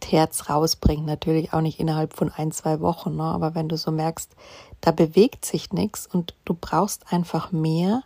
Terz 0.00 0.48
rausbringt. 0.48 1.06
Natürlich 1.06 1.52
auch 1.52 1.60
nicht 1.60 1.80
innerhalb 1.80 2.14
von 2.14 2.30
ein, 2.30 2.52
zwei 2.52 2.80
Wochen, 2.80 3.16
ne? 3.16 3.24
aber 3.24 3.54
wenn 3.54 3.68
du 3.68 3.76
so 3.76 3.90
merkst, 3.90 4.34
da 4.80 4.90
bewegt 4.90 5.44
sich 5.44 5.72
nichts 5.72 6.06
und 6.06 6.34
du 6.44 6.54
brauchst 6.54 7.12
einfach 7.12 7.52
mehr, 7.52 8.02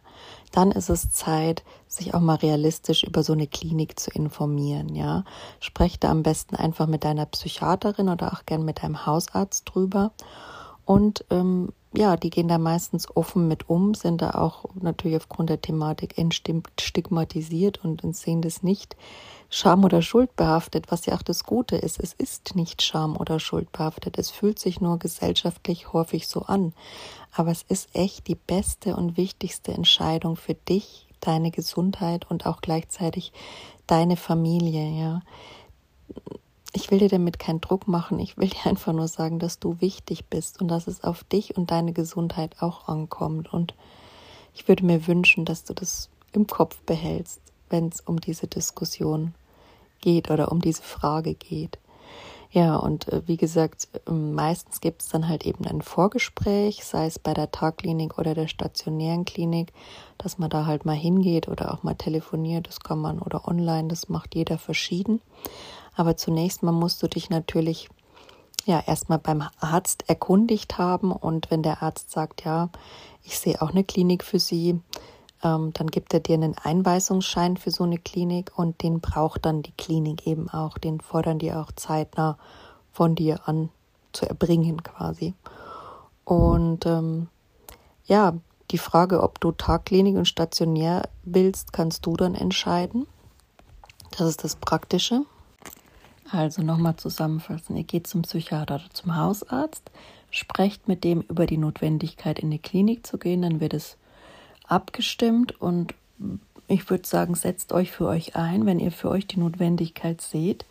dann 0.53 0.71
ist 0.71 0.91
es 0.91 1.11
Zeit, 1.11 1.63
sich 1.87 2.15
auch 2.15 2.21
mal 2.21 2.37
realistisch 2.37 3.05
über 3.05 3.23
so 3.23 3.33
eine 3.33 3.47
Klinik 3.47 3.99
zu 3.99 4.11
informieren, 4.11 4.95
ja. 4.95 5.25
Sprech 5.61 5.99
da 5.99 6.11
am 6.11 6.23
besten 6.23 6.57
einfach 6.57 6.87
mit 6.87 7.05
deiner 7.05 7.27
Psychiaterin 7.27 8.09
oder 8.09 8.33
auch 8.33 8.47
gern 8.47 8.65
mit 8.65 8.83
deinem 8.83 9.07
Hausarzt 9.07 9.65
drüber 9.67 10.13
Und 10.85 11.25
ähm, 11.31 11.73
ja, 11.95 12.17
die 12.17 12.31
gehen 12.31 12.49
da 12.49 12.59
meistens 12.59 13.15
offen 13.15 13.49
mit 13.49 13.69
um, 13.69 13.95
sind 13.95 14.23
da 14.23 14.33
auch 14.33 14.65
natürlich 14.75 15.17
aufgrund 15.17 15.51
der 15.51 15.61
Thematik 15.61 16.17
entstigmatisiert 16.19 17.85
und 17.85 18.17
sehen 18.17 18.43
das 18.43 18.63
nicht 18.63 18.97
Scham 19.55 19.85
oder 19.85 20.01
Schuld 20.01 20.35
behaftet, 20.35 20.91
was 20.91 21.05
ja 21.05 21.15
auch 21.15 21.23
das 21.23 21.45
Gute 21.45 21.77
ist. 21.77 22.01
Es 22.01 22.15
ist 22.15 22.57
nicht 22.57 22.81
Scham 22.81 23.19
oder 23.19 23.39
Schuld 23.39 23.71
behaftet. 23.71 24.17
Es 24.17 24.31
fühlt 24.31 24.59
sich 24.59 24.81
nur 24.81 24.99
gesellschaftlich 24.99 25.93
häufig 25.93 26.27
so 26.27 26.43
an. 26.43 26.73
Aber 27.33 27.51
es 27.51 27.63
ist 27.63 27.95
echt 27.95 28.29
die 28.29 28.35
beste 28.35 28.97
und 28.97 29.19
wichtigste 29.19 29.73
Entscheidung 29.73 30.37
für 30.37 30.55
dich, 30.55 31.07
deine 31.21 31.51
Gesundheit 31.51 32.31
und 32.31 32.47
auch 32.47 32.63
gleichzeitig 32.63 33.35
deine 33.87 34.17
Familie, 34.17 34.89
ja. 34.89 35.23
Ich 36.75 36.91
will 36.91 36.99
dir 36.99 37.09
damit 37.09 37.39
keinen 37.39 37.61
Druck 37.61 37.87
machen. 37.87 38.19
Ich 38.19 38.39
will 38.39 38.49
dir 38.51 38.67
einfach 38.67 38.93
nur 38.93 39.09
sagen, 39.09 39.39
dass 39.39 39.59
du 39.59 39.81
wichtig 39.81 40.27
bist 40.27 40.61
und 40.61 40.69
dass 40.69 40.87
es 40.87 41.05
auf 41.05 41.25
dich 41.25 41.57
und 41.57 41.71
deine 41.71 41.93
Gesundheit 41.93 42.57
auch 42.61 42.89
ankommt. 42.89 43.53
Und 43.53 43.75
ich 44.55 44.69
würde 44.69 44.85
mir 44.85 45.07
wünschen, 45.07 45.45
dass 45.45 45.65
du 45.65 45.75
das 45.75 46.09
im 46.33 46.47
Kopf 46.47 46.81
behältst, 46.83 47.41
wenn 47.69 47.89
es 47.89 48.01
um 48.01 48.21
diese 48.21 48.47
Diskussion 48.47 49.35
geht 50.01 50.31
oder 50.31 50.51
um 50.51 50.61
diese 50.61 50.83
Frage 50.83 51.35
geht. 51.35 51.79
Ja, 52.53 52.77
und 52.77 53.09
äh, 53.09 53.23
wie 53.27 53.39
gesagt, 53.39 53.89
ähm, 54.07 54.35
meistens 54.35 54.83
gibt 54.83 55.01
es 55.01 55.09
dann 55.09 55.27
halt 55.27 55.47
eben 55.47 55.65
ein 55.65 55.81
Vorgespräch, 55.81 56.85
sei 56.85 57.07
es 57.07 57.19
bei 57.19 57.33
der 57.33 57.51
Tagklinik 57.51 58.19
oder 58.19 58.35
der 58.35 58.47
stationären 58.47 59.25
Klinik, 59.25 59.73
dass 60.19 60.37
man 60.37 60.51
da 60.51 60.67
halt 60.67 60.85
mal 60.85 60.95
hingeht 60.95 61.49
oder 61.49 61.73
auch 61.73 61.83
mal 61.83 61.95
telefoniert, 61.95 62.69
das 62.69 62.81
kann 62.81 62.99
man 62.99 63.21
oder 63.21 63.49
online, 63.49 63.89
das 63.89 64.11
macht 64.11 64.35
jeder 64.35 64.59
verschieden. 64.59 65.23
Aber 65.95 66.17
zunächst 66.17 66.63
mal 66.63 66.73
musst 66.73 67.03
du 67.03 67.09
dich 67.09 67.31
natürlich 67.31 67.89
ja 68.65 68.83
erstmal 68.87 69.19
beim 69.19 69.45
Arzt 69.61 70.09
erkundigt 70.09 70.79
haben 70.79 71.13
und 71.13 71.51
wenn 71.51 71.63
der 71.63 71.83
Arzt 71.83 72.11
sagt, 72.11 72.45
ja, 72.45 72.71
ich 73.25 73.39
sehe 73.39 73.61
auch 73.61 73.71
eine 73.71 73.85
Klinik 73.85 74.25
für 74.25 74.39
Sie, 74.39 74.81
ähm, 75.43 75.73
dann 75.73 75.89
gibt 75.89 76.15
er 76.15 76.21
dir 76.21 76.35
einen 76.35 76.57
Einweisungsschein 76.57 77.57
für 77.57 77.71
so 77.71 77.85
eine 77.85 77.99
Klinik 77.99 78.53
und 78.57 78.83
den 78.83 79.01
braucht 79.01 79.45
dann 79.45 79.63
die 79.63 79.73
Klinik 79.73 80.27
eben 80.27 80.49
auch. 80.49 80.79
Den 80.79 81.01
fordern 81.01 81.39
die 81.39 81.53
auch 81.53 81.73
zeitnah 81.73 82.39
von 82.93 83.15
dir 83.15 83.41
an 83.49 83.71
zu 84.13 84.27
erbringen 84.27 84.83
quasi. 84.83 85.35
Und 86.25 86.87
ähm, 86.87 87.29
ja, 88.05 88.35
die 88.71 88.79
Frage, 88.79 89.23
ob 89.23 89.41
du 89.41 89.53
Tagklinik 89.53 90.17
und 90.17 90.29
stationär 90.29 91.09
willst, 91.25 91.73
kannst 91.73 92.07
du 92.07 92.17
dann 92.17 92.35
entscheiden. 92.35 93.07
Das 94.17 94.29
ist 94.29 94.45
das 94.45 94.57
Praktische. 94.57 95.25
Also 96.33 96.63
nochmal 96.63 96.97
zusammenfassen. 96.97 97.77
Ihr 97.77 97.85
geht 97.85 98.07
zum 98.07 98.23
Psychiater 98.23 98.77
oder 98.77 98.91
zum 98.91 99.17
Hausarzt, 99.17 99.91
sprecht 100.31 100.89
mit 100.89 101.05
dem 101.05 101.21
über 101.21 101.45
die 101.45 101.59
Notwendigkeit, 101.59 102.39
in 102.39 102.51
die 102.51 102.59
Klinik 102.59 103.07
zu 103.07 103.19
gehen, 103.19 103.43
dann 103.43 103.61
wird 103.61 103.75
es 103.75 103.99
abgestimmt 104.67 105.61
und 105.61 105.95
ich 106.69 106.89
würde 106.89 107.07
sagen, 107.07 107.35
setzt 107.35 107.73
euch 107.73 107.91
für 107.93 108.07
euch 108.07 108.35
ein, 108.35 108.65
wenn 108.65 108.79
ihr 108.79 108.93
für 108.93 109.11
euch 109.11 109.27
die 109.27 109.41
Notwendigkeit 109.41 110.23
seht, 110.23 110.65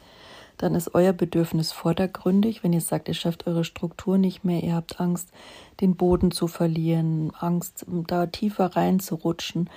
dann 0.61 0.75
ist 0.75 0.93
euer 0.93 1.13
Bedürfnis 1.13 1.71
vordergründig. 1.71 2.63
Wenn 2.63 2.73
ihr 2.73 2.81
sagt, 2.81 3.07
ihr 3.07 3.13
schafft 3.13 3.47
eure 3.47 3.63
Struktur 3.63 4.17
nicht 4.17 4.43
mehr, 4.43 4.61
ihr 4.63 4.75
habt 4.75 4.99
Angst, 4.99 5.31
den 5.79 5.95
Boden 5.95 6.29
zu 6.31 6.47
verlieren, 6.47 7.31
Angst, 7.39 7.85
da 7.87 8.27
tiefer 8.27 8.75
reinzurutschen, 8.75 9.69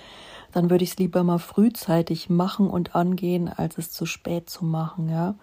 dann 0.53 0.69
würde 0.69 0.85
ich 0.85 0.91
es 0.91 0.99
lieber 0.99 1.25
mal 1.25 1.39
frühzeitig 1.39 2.29
machen 2.29 2.69
und 2.69 2.95
angehen, 2.95 3.49
als 3.49 3.79
es 3.79 3.91
zu 3.91 4.05
spät 4.05 4.51
zu 4.51 4.65
machen, 4.65 5.09
ja. 5.09 5.35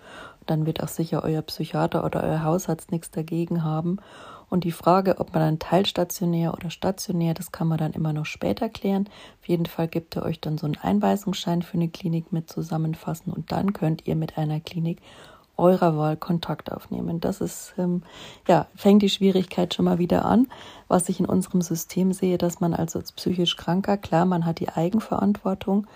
Dann 0.46 0.66
wird 0.66 0.82
auch 0.84 0.88
sicher 0.88 1.24
euer 1.24 1.42
Psychiater 1.42 2.04
oder 2.06 2.24
euer 2.24 2.44
Hausarzt 2.44 2.92
nichts 2.92 3.12
dagegen 3.12 3.64
haben. 3.64 3.98
Und 4.52 4.66
die 4.66 4.74
Frage, 4.74 5.18
ob 5.20 5.34
man 5.34 5.44
dann 5.44 5.60
teilstationär 5.60 6.54
oder 6.54 6.70
stationär, 6.70 7.34
das 7.34 7.54
kann 7.54 7.70
man 7.70 7.78
dann 7.78 7.94
immer 7.94 8.12
noch 8.12 8.26
später 8.26 8.68
klären. 8.68 9.08
Auf 9.40 9.48
jeden 9.48 9.66
Fall 9.66 9.88
gibt 9.88 10.18
er 10.18 10.24
euch 10.24 10.42
dann 10.42 10.58
so 10.58 10.66
einen 10.66 10.76
Einweisungsschein 10.76 11.62
für 11.62 11.76
eine 11.76 11.88
Klinik 11.88 12.34
mit 12.34 12.50
zusammenfassen 12.50 13.32
und 13.32 13.54
dann 13.54 13.72
könnt 13.72 14.08
ihr 14.08 14.18
mit 14.18 14.38
einer 14.38 14.60
Klinik 14.60 14.98
eurer 15.56 15.96
Wahl 15.96 16.18
Kontakt 16.18 16.70
aufnehmen. 16.70 17.22
Das 17.22 17.40
ist, 17.40 17.76
ähm, 17.78 18.04
ja, 18.46 18.68
fängt 18.76 19.04
die 19.04 19.10
Schwierigkeit 19.10 19.74
schon 19.74 19.86
mal 19.86 20.00
wieder 20.00 20.26
an, 20.26 20.48
was 20.90 21.08
ich 21.08 21.22
in 21.22 21.28
unserem 21.28 21.62
System 21.62 22.12
sehe, 22.12 22.38
dass 22.38 22.60
man 22.60 22.74
also 22.74 23.00
als 23.00 23.14
psychisch 23.14 23.56
Kranker, 23.56 23.96
klar, 23.96 24.26
man 24.26 24.46
hat 24.46 24.60
die 24.60 24.68
Eigenverantwortung, 24.68 25.88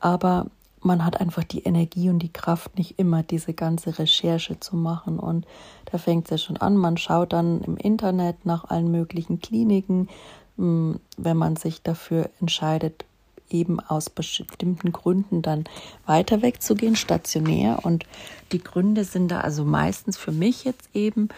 aber 0.00 0.46
man 0.82 1.04
hat 1.04 1.20
einfach 1.20 1.44
die 1.44 1.62
Energie 1.62 2.08
und 2.10 2.18
die 2.18 2.32
Kraft, 2.32 2.76
nicht 2.76 2.98
immer 2.98 3.22
diese 3.22 3.54
ganze 3.54 3.98
Recherche 3.98 4.60
zu 4.60 4.76
machen. 4.76 5.18
Und 5.18 5.46
da 5.90 5.98
fängt 5.98 6.26
es 6.26 6.30
ja 6.30 6.38
schon 6.38 6.56
an. 6.56 6.76
Man 6.76 6.96
schaut 6.96 7.32
dann 7.32 7.60
im 7.62 7.76
Internet 7.76 8.44
nach 8.44 8.64
allen 8.64 8.90
möglichen 8.90 9.40
Kliniken, 9.40 10.08
hm, 10.56 11.00
wenn 11.16 11.36
man 11.36 11.56
sich 11.56 11.82
dafür 11.82 12.30
entscheidet, 12.40 13.04
eben 13.50 13.80
aus 13.80 14.08
bestimmten 14.10 14.92
Gründen 14.92 15.42
dann 15.42 15.64
weiter 16.06 16.42
wegzugehen, 16.42 16.96
stationär. 16.96 17.80
Und 17.84 18.06
die 18.50 18.62
Gründe 18.62 19.04
sind 19.04 19.28
da 19.28 19.40
also 19.40 19.64
meistens 19.64 20.16
für 20.16 20.32
mich 20.32 20.64
jetzt 20.64 20.88
eben, 20.94 21.28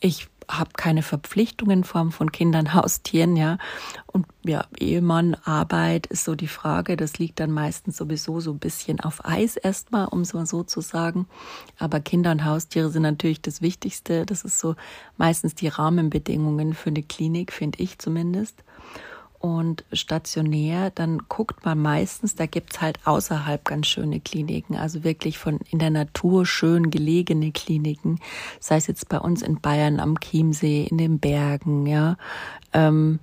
ich 0.00 0.28
habe 0.58 0.70
keine 0.76 1.02
Verpflichtungen 1.02 1.78
in 1.78 1.84
Form 1.84 2.12
von 2.12 2.32
Kindern, 2.32 2.74
Haustieren, 2.74 3.36
ja. 3.36 3.58
Und 4.06 4.26
ja, 4.44 4.66
Ehemann, 4.78 5.36
Arbeit 5.44 6.06
ist 6.06 6.24
so 6.24 6.34
die 6.34 6.48
Frage. 6.48 6.96
Das 6.96 7.18
liegt 7.18 7.40
dann 7.40 7.50
meistens 7.50 7.96
sowieso 7.96 8.40
so 8.40 8.52
ein 8.52 8.58
bisschen 8.58 9.00
auf 9.00 9.24
Eis 9.24 9.56
erstmal, 9.56 10.06
um 10.08 10.20
es 10.20 10.34
mal 10.34 10.46
so 10.46 10.62
zu 10.62 10.80
sagen. 10.80 11.26
Aber 11.78 12.00
Kinder 12.00 12.30
und 12.30 12.44
Haustiere 12.44 12.90
sind 12.90 13.02
natürlich 13.02 13.40
das 13.40 13.62
Wichtigste. 13.62 14.26
Das 14.26 14.44
ist 14.44 14.58
so 14.58 14.74
meistens 15.16 15.54
die 15.54 15.68
Rahmenbedingungen 15.68 16.74
für 16.74 16.90
eine 16.90 17.02
Klinik, 17.02 17.52
finde 17.52 17.78
ich 17.82 17.98
zumindest 17.98 18.62
und 19.42 19.84
stationär, 19.92 20.90
dann 20.90 21.18
guckt 21.28 21.64
man 21.64 21.78
meistens, 21.82 22.36
da 22.36 22.46
gibt's 22.46 22.80
halt 22.80 23.00
außerhalb 23.04 23.64
ganz 23.64 23.88
schöne 23.88 24.20
Kliniken, 24.20 24.76
also 24.76 25.02
wirklich 25.02 25.36
von 25.36 25.58
in 25.70 25.80
der 25.80 25.90
Natur 25.90 26.46
schön 26.46 26.90
gelegene 26.90 27.50
Kliniken, 27.50 28.20
sei 28.60 28.76
es 28.76 28.86
jetzt 28.86 29.08
bei 29.08 29.18
uns 29.18 29.42
in 29.42 29.60
Bayern 29.60 29.98
am 29.98 30.20
Chiemsee, 30.20 30.86
in 30.88 30.96
den 30.96 31.18
Bergen, 31.18 31.86
ja. 31.86 32.16
Ähm, 32.72 33.18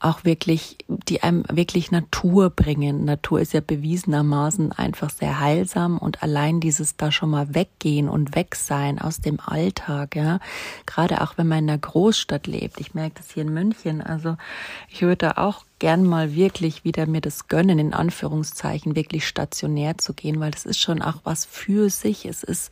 auch 0.00 0.24
wirklich, 0.24 0.78
die 0.86 1.22
einem 1.22 1.44
wirklich 1.48 1.90
Natur 1.90 2.50
bringen. 2.50 3.04
Natur 3.04 3.40
ist 3.40 3.52
ja 3.52 3.60
bewiesenermaßen 3.60 4.72
einfach 4.72 5.10
sehr 5.10 5.40
heilsam 5.40 5.98
und 5.98 6.22
allein 6.22 6.60
dieses 6.60 6.96
da 6.96 7.10
schon 7.10 7.30
mal 7.30 7.54
weggehen 7.54 8.08
und 8.08 8.36
weg 8.36 8.54
sein 8.54 9.00
aus 9.00 9.20
dem 9.20 9.40
Alltag, 9.40 10.14
ja. 10.14 10.38
Gerade 10.86 11.20
auch 11.20 11.36
wenn 11.36 11.48
man 11.48 11.64
in 11.64 11.70
einer 11.70 11.78
Großstadt 11.78 12.46
lebt. 12.46 12.80
Ich 12.80 12.94
merke 12.94 13.16
das 13.16 13.32
hier 13.32 13.42
in 13.42 13.52
München. 13.52 14.00
Also 14.00 14.36
ich 14.88 15.02
würde 15.02 15.16
da 15.16 15.42
auch 15.42 15.64
gern 15.80 16.04
mal 16.04 16.34
wirklich 16.34 16.84
wieder 16.84 17.06
mir 17.06 17.20
das 17.20 17.48
gönnen, 17.48 17.78
in 17.78 17.92
Anführungszeichen, 17.92 18.94
wirklich 18.94 19.26
stationär 19.26 19.98
zu 19.98 20.14
gehen, 20.14 20.38
weil 20.38 20.52
das 20.52 20.64
ist 20.64 20.78
schon 20.78 21.02
auch 21.02 21.20
was 21.24 21.44
für 21.44 21.90
sich. 21.90 22.24
Es 22.24 22.44
ist, 22.44 22.70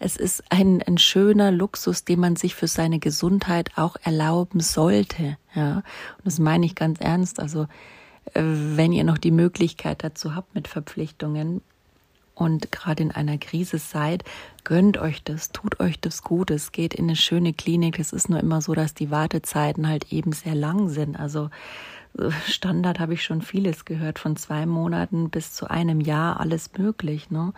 es 0.00 0.16
ist 0.16 0.42
ein, 0.48 0.82
ein 0.82 0.96
schöner 0.96 1.52
Luxus, 1.52 2.04
den 2.04 2.20
man 2.20 2.34
sich 2.34 2.54
für 2.54 2.66
seine 2.66 2.98
Gesundheit 2.98 3.70
auch 3.76 3.96
erlauben 4.02 4.60
sollte. 4.60 5.36
Ja, 5.54 5.76
und 5.76 6.24
das 6.24 6.38
meine 6.38 6.64
ich 6.64 6.74
ganz 6.74 7.00
ernst. 7.00 7.38
Also, 7.38 7.64
äh, 8.32 8.42
wenn 8.42 8.92
ihr 8.92 9.04
noch 9.04 9.18
die 9.18 9.30
Möglichkeit 9.30 10.02
dazu 10.02 10.34
habt 10.34 10.54
mit 10.54 10.68
Verpflichtungen 10.68 11.60
und 12.34 12.72
gerade 12.72 13.02
in 13.02 13.10
einer 13.10 13.36
Krise 13.36 13.76
seid, 13.76 14.24
gönnt 14.64 14.96
euch 14.96 15.22
das, 15.22 15.52
tut 15.52 15.80
euch 15.80 16.00
das 16.00 16.22
Gutes, 16.22 16.72
geht 16.72 16.94
in 16.94 17.04
eine 17.04 17.16
schöne 17.16 17.52
Klinik. 17.52 17.98
Es 17.98 18.14
ist 18.14 18.30
nur 18.30 18.40
immer 18.40 18.62
so, 18.62 18.72
dass 18.72 18.94
die 18.94 19.10
Wartezeiten 19.10 19.86
halt 19.86 20.10
eben 20.14 20.32
sehr 20.32 20.54
lang 20.54 20.88
sind. 20.88 21.20
Also, 21.20 21.50
äh, 22.18 22.30
Standard 22.48 23.00
habe 23.00 23.12
ich 23.12 23.22
schon 23.22 23.42
vieles 23.42 23.84
gehört, 23.84 24.18
von 24.18 24.36
zwei 24.36 24.64
Monaten 24.64 25.28
bis 25.28 25.52
zu 25.52 25.68
einem 25.68 26.00
Jahr, 26.00 26.40
alles 26.40 26.70
möglich. 26.78 27.30
Ne? 27.30 27.52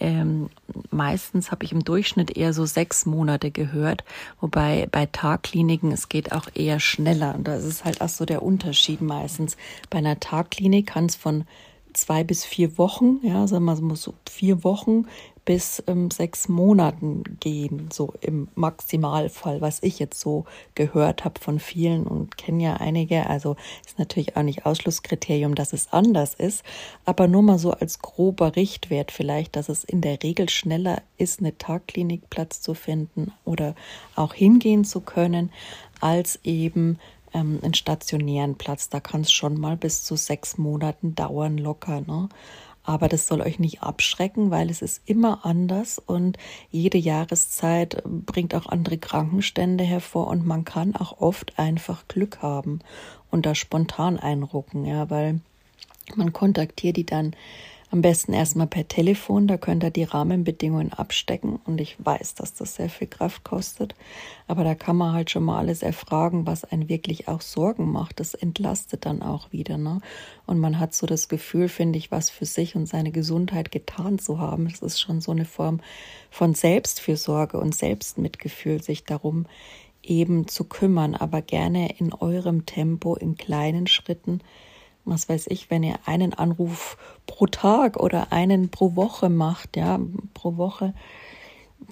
Ähm, 0.00 0.50
meistens 0.90 1.50
habe 1.50 1.64
ich 1.64 1.72
im 1.72 1.84
Durchschnitt 1.84 2.36
eher 2.36 2.52
so 2.52 2.64
sechs 2.64 3.06
Monate 3.06 3.50
gehört, 3.50 4.04
wobei 4.40 4.88
bei 4.90 5.06
Tagkliniken 5.06 5.92
es 5.92 6.08
geht 6.08 6.32
auch 6.32 6.48
eher 6.54 6.80
schneller. 6.80 7.34
Und 7.34 7.46
das 7.46 7.64
ist 7.64 7.84
halt 7.84 8.00
auch 8.00 8.08
so 8.08 8.24
der 8.24 8.42
Unterschied 8.42 9.00
meistens. 9.00 9.56
Bei 9.90 9.98
einer 9.98 10.18
Tagklinik 10.18 10.86
kann 10.86 11.06
es 11.06 11.16
von 11.16 11.44
zwei 11.92 12.24
bis 12.24 12.44
vier 12.44 12.78
Wochen, 12.78 13.18
ja, 13.22 13.46
sagen 13.46 13.64
wir 13.64 13.74
mal 13.80 13.96
so 13.96 14.14
vier 14.28 14.64
Wochen 14.64 15.06
bis 15.44 15.82
ähm, 15.86 16.10
sechs 16.10 16.48
Monaten 16.48 17.24
gehen, 17.40 17.88
so 17.92 18.14
im 18.20 18.48
Maximalfall, 18.54 19.60
was 19.60 19.82
ich 19.82 19.98
jetzt 19.98 20.20
so 20.20 20.44
gehört 20.74 21.24
habe 21.24 21.40
von 21.40 21.58
vielen 21.58 22.06
und 22.06 22.36
kenne 22.36 22.62
ja 22.62 22.74
einige. 22.74 23.26
Also 23.28 23.56
ist 23.86 23.98
natürlich 23.98 24.36
auch 24.36 24.42
nicht 24.42 24.66
Ausschlusskriterium, 24.66 25.54
dass 25.54 25.72
es 25.72 25.92
anders 25.92 26.34
ist, 26.34 26.62
aber 27.04 27.26
nur 27.28 27.42
mal 27.42 27.58
so 27.58 27.72
als 27.72 28.00
grober 28.00 28.56
Richtwert 28.56 29.10
vielleicht, 29.10 29.56
dass 29.56 29.68
es 29.68 29.84
in 29.84 30.00
der 30.00 30.22
Regel 30.22 30.48
schneller 30.48 31.02
ist, 31.16 31.40
eine 31.40 31.56
Tagklinikplatz 31.56 32.60
zu 32.60 32.74
finden 32.74 33.32
oder 33.44 33.74
auch 34.16 34.34
hingehen 34.34 34.84
zu 34.84 35.00
können, 35.00 35.50
als 36.00 36.38
eben 36.44 36.98
ähm, 37.32 37.60
einen 37.62 37.74
stationären 37.74 38.56
Platz. 38.56 38.88
Da 38.88 39.00
kann 39.00 39.22
es 39.22 39.32
schon 39.32 39.58
mal 39.58 39.76
bis 39.76 40.04
zu 40.04 40.16
sechs 40.16 40.58
Monaten 40.58 41.14
dauern, 41.14 41.58
locker. 41.58 42.00
Ne? 42.00 42.28
Aber 42.82 43.08
das 43.08 43.26
soll 43.26 43.40
euch 43.42 43.58
nicht 43.58 43.82
abschrecken, 43.82 44.50
weil 44.50 44.70
es 44.70 44.82
ist 44.82 45.02
immer 45.04 45.44
anders 45.44 45.98
und 45.98 46.38
jede 46.70 46.98
Jahreszeit 46.98 48.02
bringt 48.04 48.54
auch 48.54 48.66
andere 48.66 48.98
Krankenstände 48.98 49.84
hervor 49.84 50.28
und 50.28 50.46
man 50.46 50.64
kann 50.64 50.96
auch 50.96 51.20
oft 51.20 51.58
einfach 51.58 52.08
Glück 52.08 52.42
haben 52.42 52.80
und 53.30 53.46
da 53.46 53.54
spontan 53.54 54.18
einrucken, 54.18 54.86
ja, 54.86 55.10
weil 55.10 55.40
man 56.16 56.32
kontaktiert 56.32 56.96
die 56.96 57.06
dann 57.06 57.36
am 57.90 58.02
besten 58.02 58.32
erstmal 58.32 58.68
per 58.68 58.86
Telefon, 58.86 59.48
da 59.48 59.56
könnt 59.56 59.82
ihr 59.82 59.90
die 59.90 60.04
Rahmenbedingungen 60.04 60.92
abstecken 60.92 61.58
und 61.64 61.80
ich 61.80 61.96
weiß, 61.98 62.36
dass 62.36 62.54
das 62.54 62.76
sehr 62.76 62.88
viel 62.88 63.08
Kraft 63.08 63.42
kostet, 63.42 63.96
aber 64.46 64.62
da 64.62 64.76
kann 64.76 64.96
man 64.96 65.12
halt 65.12 65.30
schon 65.30 65.42
mal 65.42 65.58
alles 65.58 65.82
erfragen, 65.82 66.46
was 66.46 66.64
einen 66.64 66.88
wirklich 66.88 67.26
auch 67.26 67.40
Sorgen 67.40 67.90
macht. 67.90 68.20
Das 68.20 68.34
entlastet 68.34 69.06
dann 69.06 69.22
auch 69.22 69.50
wieder, 69.52 69.76
ne? 69.76 70.00
Und 70.46 70.60
man 70.60 70.78
hat 70.78 70.94
so 70.94 71.06
das 71.06 71.28
Gefühl, 71.28 71.68
finde 71.68 71.98
ich, 71.98 72.12
was 72.12 72.30
für 72.30 72.46
sich 72.46 72.76
und 72.76 72.86
seine 72.86 73.10
Gesundheit 73.10 73.72
getan 73.72 74.18
zu 74.20 74.38
haben. 74.38 74.68
Das 74.68 74.82
ist 74.82 75.00
schon 75.00 75.20
so 75.20 75.32
eine 75.32 75.44
Form 75.44 75.80
von 76.30 76.54
Selbstfürsorge 76.54 77.58
und 77.58 77.74
Selbstmitgefühl, 77.74 78.82
sich 78.82 79.04
darum 79.04 79.46
eben 80.02 80.46
zu 80.48 80.64
kümmern, 80.64 81.14
aber 81.14 81.42
gerne 81.42 81.98
in 81.98 82.12
eurem 82.12 82.66
Tempo, 82.66 83.16
in 83.16 83.36
kleinen 83.36 83.86
Schritten 83.86 84.40
was 85.04 85.28
weiß 85.28 85.46
ich, 85.48 85.70
wenn 85.70 85.82
ihr 85.82 85.98
einen 86.06 86.34
Anruf 86.34 86.96
pro 87.26 87.46
Tag 87.46 87.98
oder 87.98 88.32
einen 88.32 88.70
pro 88.70 88.96
Woche 88.96 89.28
macht, 89.28 89.76
ja, 89.76 89.98
pro 90.34 90.56
Woche, 90.56 90.94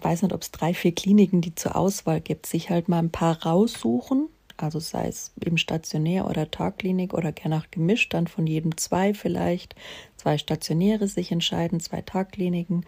weiß 0.03 0.23
nicht, 0.23 0.35
ob 0.35 0.43
es 0.43 0.51
drei, 0.51 0.75
vier 0.75 0.93
Kliniken, 0.95 1.41
die 1.41 1.55
zur 1.55 1.77
Auswahl 1.77 2.21
gibt, 2.21 2.47
sich 2.47 2.71
halt 2.71 2.89
mal 2.89 2.99
ein 2.99 3.11
paar 3.11 3.43
raussuchen, 3.43 4.29
also 4.57 4.81
sei 4.81 5.07
es 5.07 5.33
im 5.41 5.57
Stationär 5.57 6.29
oder 6.29 6.51
Tagklinik 6.51 7.15
oder 7.15 7.33
gerne 7.33 7.59
auch 7.59 7.71
gemischt, 7.71 8.13
dann 8.13 8.27
von 8.27 8.47
jedem 8.47 8.77
zwei 8.77 9.15
vielleicht, 9.15 9.75
zwei 10.17 10.37
Stationäre 10.37 11.07
sich 11.07 11.33
entscheiden, 11.33 11.81
zwei 11.81 12.03
Tagkliniken 12.03 12.85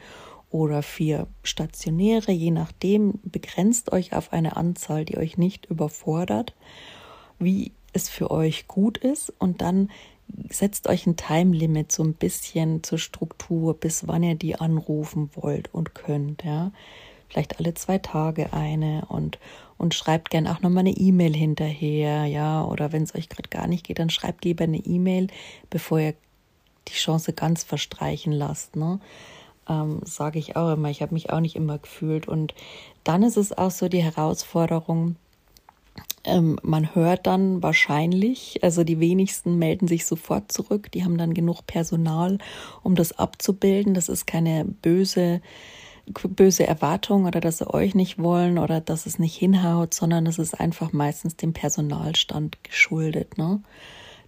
oder 0.50 0.82
vier 0.82 1.28
Stationäre, 1.44 2.32
je 2.32 2.50
nachdem, 2.50 3.20
begrenzt 3.22 3.92
euch 3.92 4.14
auf 4.14 4.32
eine 4.32 4.56
Anzahl, 4.56 5.04
die 5.04 5.16
euch 5.16 5.38
nicht 5.38 5.66
überfordert, 5.66 6.54
wie 7.38 7.72
es 7.92 8.08
für 8.08 8.30
euch 8.30 8.68
gut 8.68 8.98
ist 8.98 9.32
und 9.38 9.60
dann 9.60 9.90
setzt 10.48 10.88
euch 10.88 11.06
ein 11.06 11.16
Time-Limit 11.16 11.92
so 11.92 12.02
ein 12.02 12.14
bisschen 12.14 12.82
zur 12.82 12.98
Struktur, 12.98 13.74
bis 13.74 14.06
wann 14.06 14.22
ihr 14.22 14.34
die 14.34 14.56
anrufen 14.56 15.30
wollt 15.34 15.72
und 15.74 15.94
könnt, 15.94 16.44
ja. 16.44 16.72
Vielleicht 17.28 17.60
alle 17.60 17.74
zwei 17.74 17.98
Tage 17.98 18.52
eine 18.52 19.06
und, 19.08 19.38
und 19.78 19.94
schreibt 19.94 20.30
gern 20.30 20.48
auch 20.48 20.62
nochmal 20.62 20.80
eine 20.80 20.96
E-Mail 20.96 21.34
hinterher, 21.34 22.26
ja. 22.26 22.64
Oder 22.64 22.92
wenn 22.92 23.04
es 23.04 23.14
euch 23.14 23.28
gerade 23.28 23.48
gar 23.48 23.68
nicht 23.68 23.86
geht, 23.86 23.98
dann 24.00 24.10
schreibt 24.10 24.44
lieber 24.44 24.64
eine 24.64 24.78
E-Mail, 24.78 25.28
bevor 25.68 26.00
ihr 26.00 26.14
die 26.88 26.94
Chance 26.94 27.32
ganz 27.32 27.62
verstreichen 27.62 28.32
lasst, 28.32 28.76
ne. 28.76 29.00
Ähm, 29.68 30.00
Sage 30.04 30.38
ich 30.38 30.56
auch 30.56 30.72
immer. 30.72 30.90
Ich 30.90 31.02
habe 31.02 31.14
mich 31.14 31.30
auch 31.30 31.40
nicht 31.40 31.54
immer 31.54 31.78
gefühlt. 31.78 32.26
Und 32.26 32.54
dann 33.04 33.22
ist 33.22 33.36
es 33.36 33.56
auch 33.56 33.70
so 33.70 33.88
die 33.88 34.02
Herausforderung, 34.02 35.16
ähm, 36.24 36.58
man 36.62 36.94
hört 36.94 37.26
dann 37.26 37.62
wahrscheinlich, 37.62 38.58
also 38.62 38.84
die 38.84 39.00
wenigsten 39.00 39.58
melden 39.58 39.88
sich 39.88 40.04
sofort 40.06 40.52
zurück, 40.52 40.90
die 40.92 41.04
haben 41.04 41.16
dann 41.16 41.34
genug 41.34 41.66
Personal, 41.66 42.38
um 42.82 42.94
das 42.94 43.12
abzubilden. 43.12 43.94
Das 43.94 44.08
ist 44.08 44.26
keine 44.26 44.64
böse, 44.64 45.40
böse 46.06 46.66
Erwartung 46.66 47.24
oder 47.24 47.40
dass 47.40 47.58
sie 47.58 47.72
euch 47.72 47.94
nicht 47.94 48.18
wollen 48.18 48.58
oder 48.58 48.80
dass 48.80 49.06
es 49.06 49.18
nicht 49.18 49.36
hinhaut, 49.36 49.94
sondern 49.94 50.26
es 50.26 50.38
ist 50.38 50.58
einfach 50.58 50.92
meistens 50.92 51.36
dem 51.36 51.52
Personalstand 51.52 52.62
geschuldet. 52.64 53.38
Ne? 53.38 53.62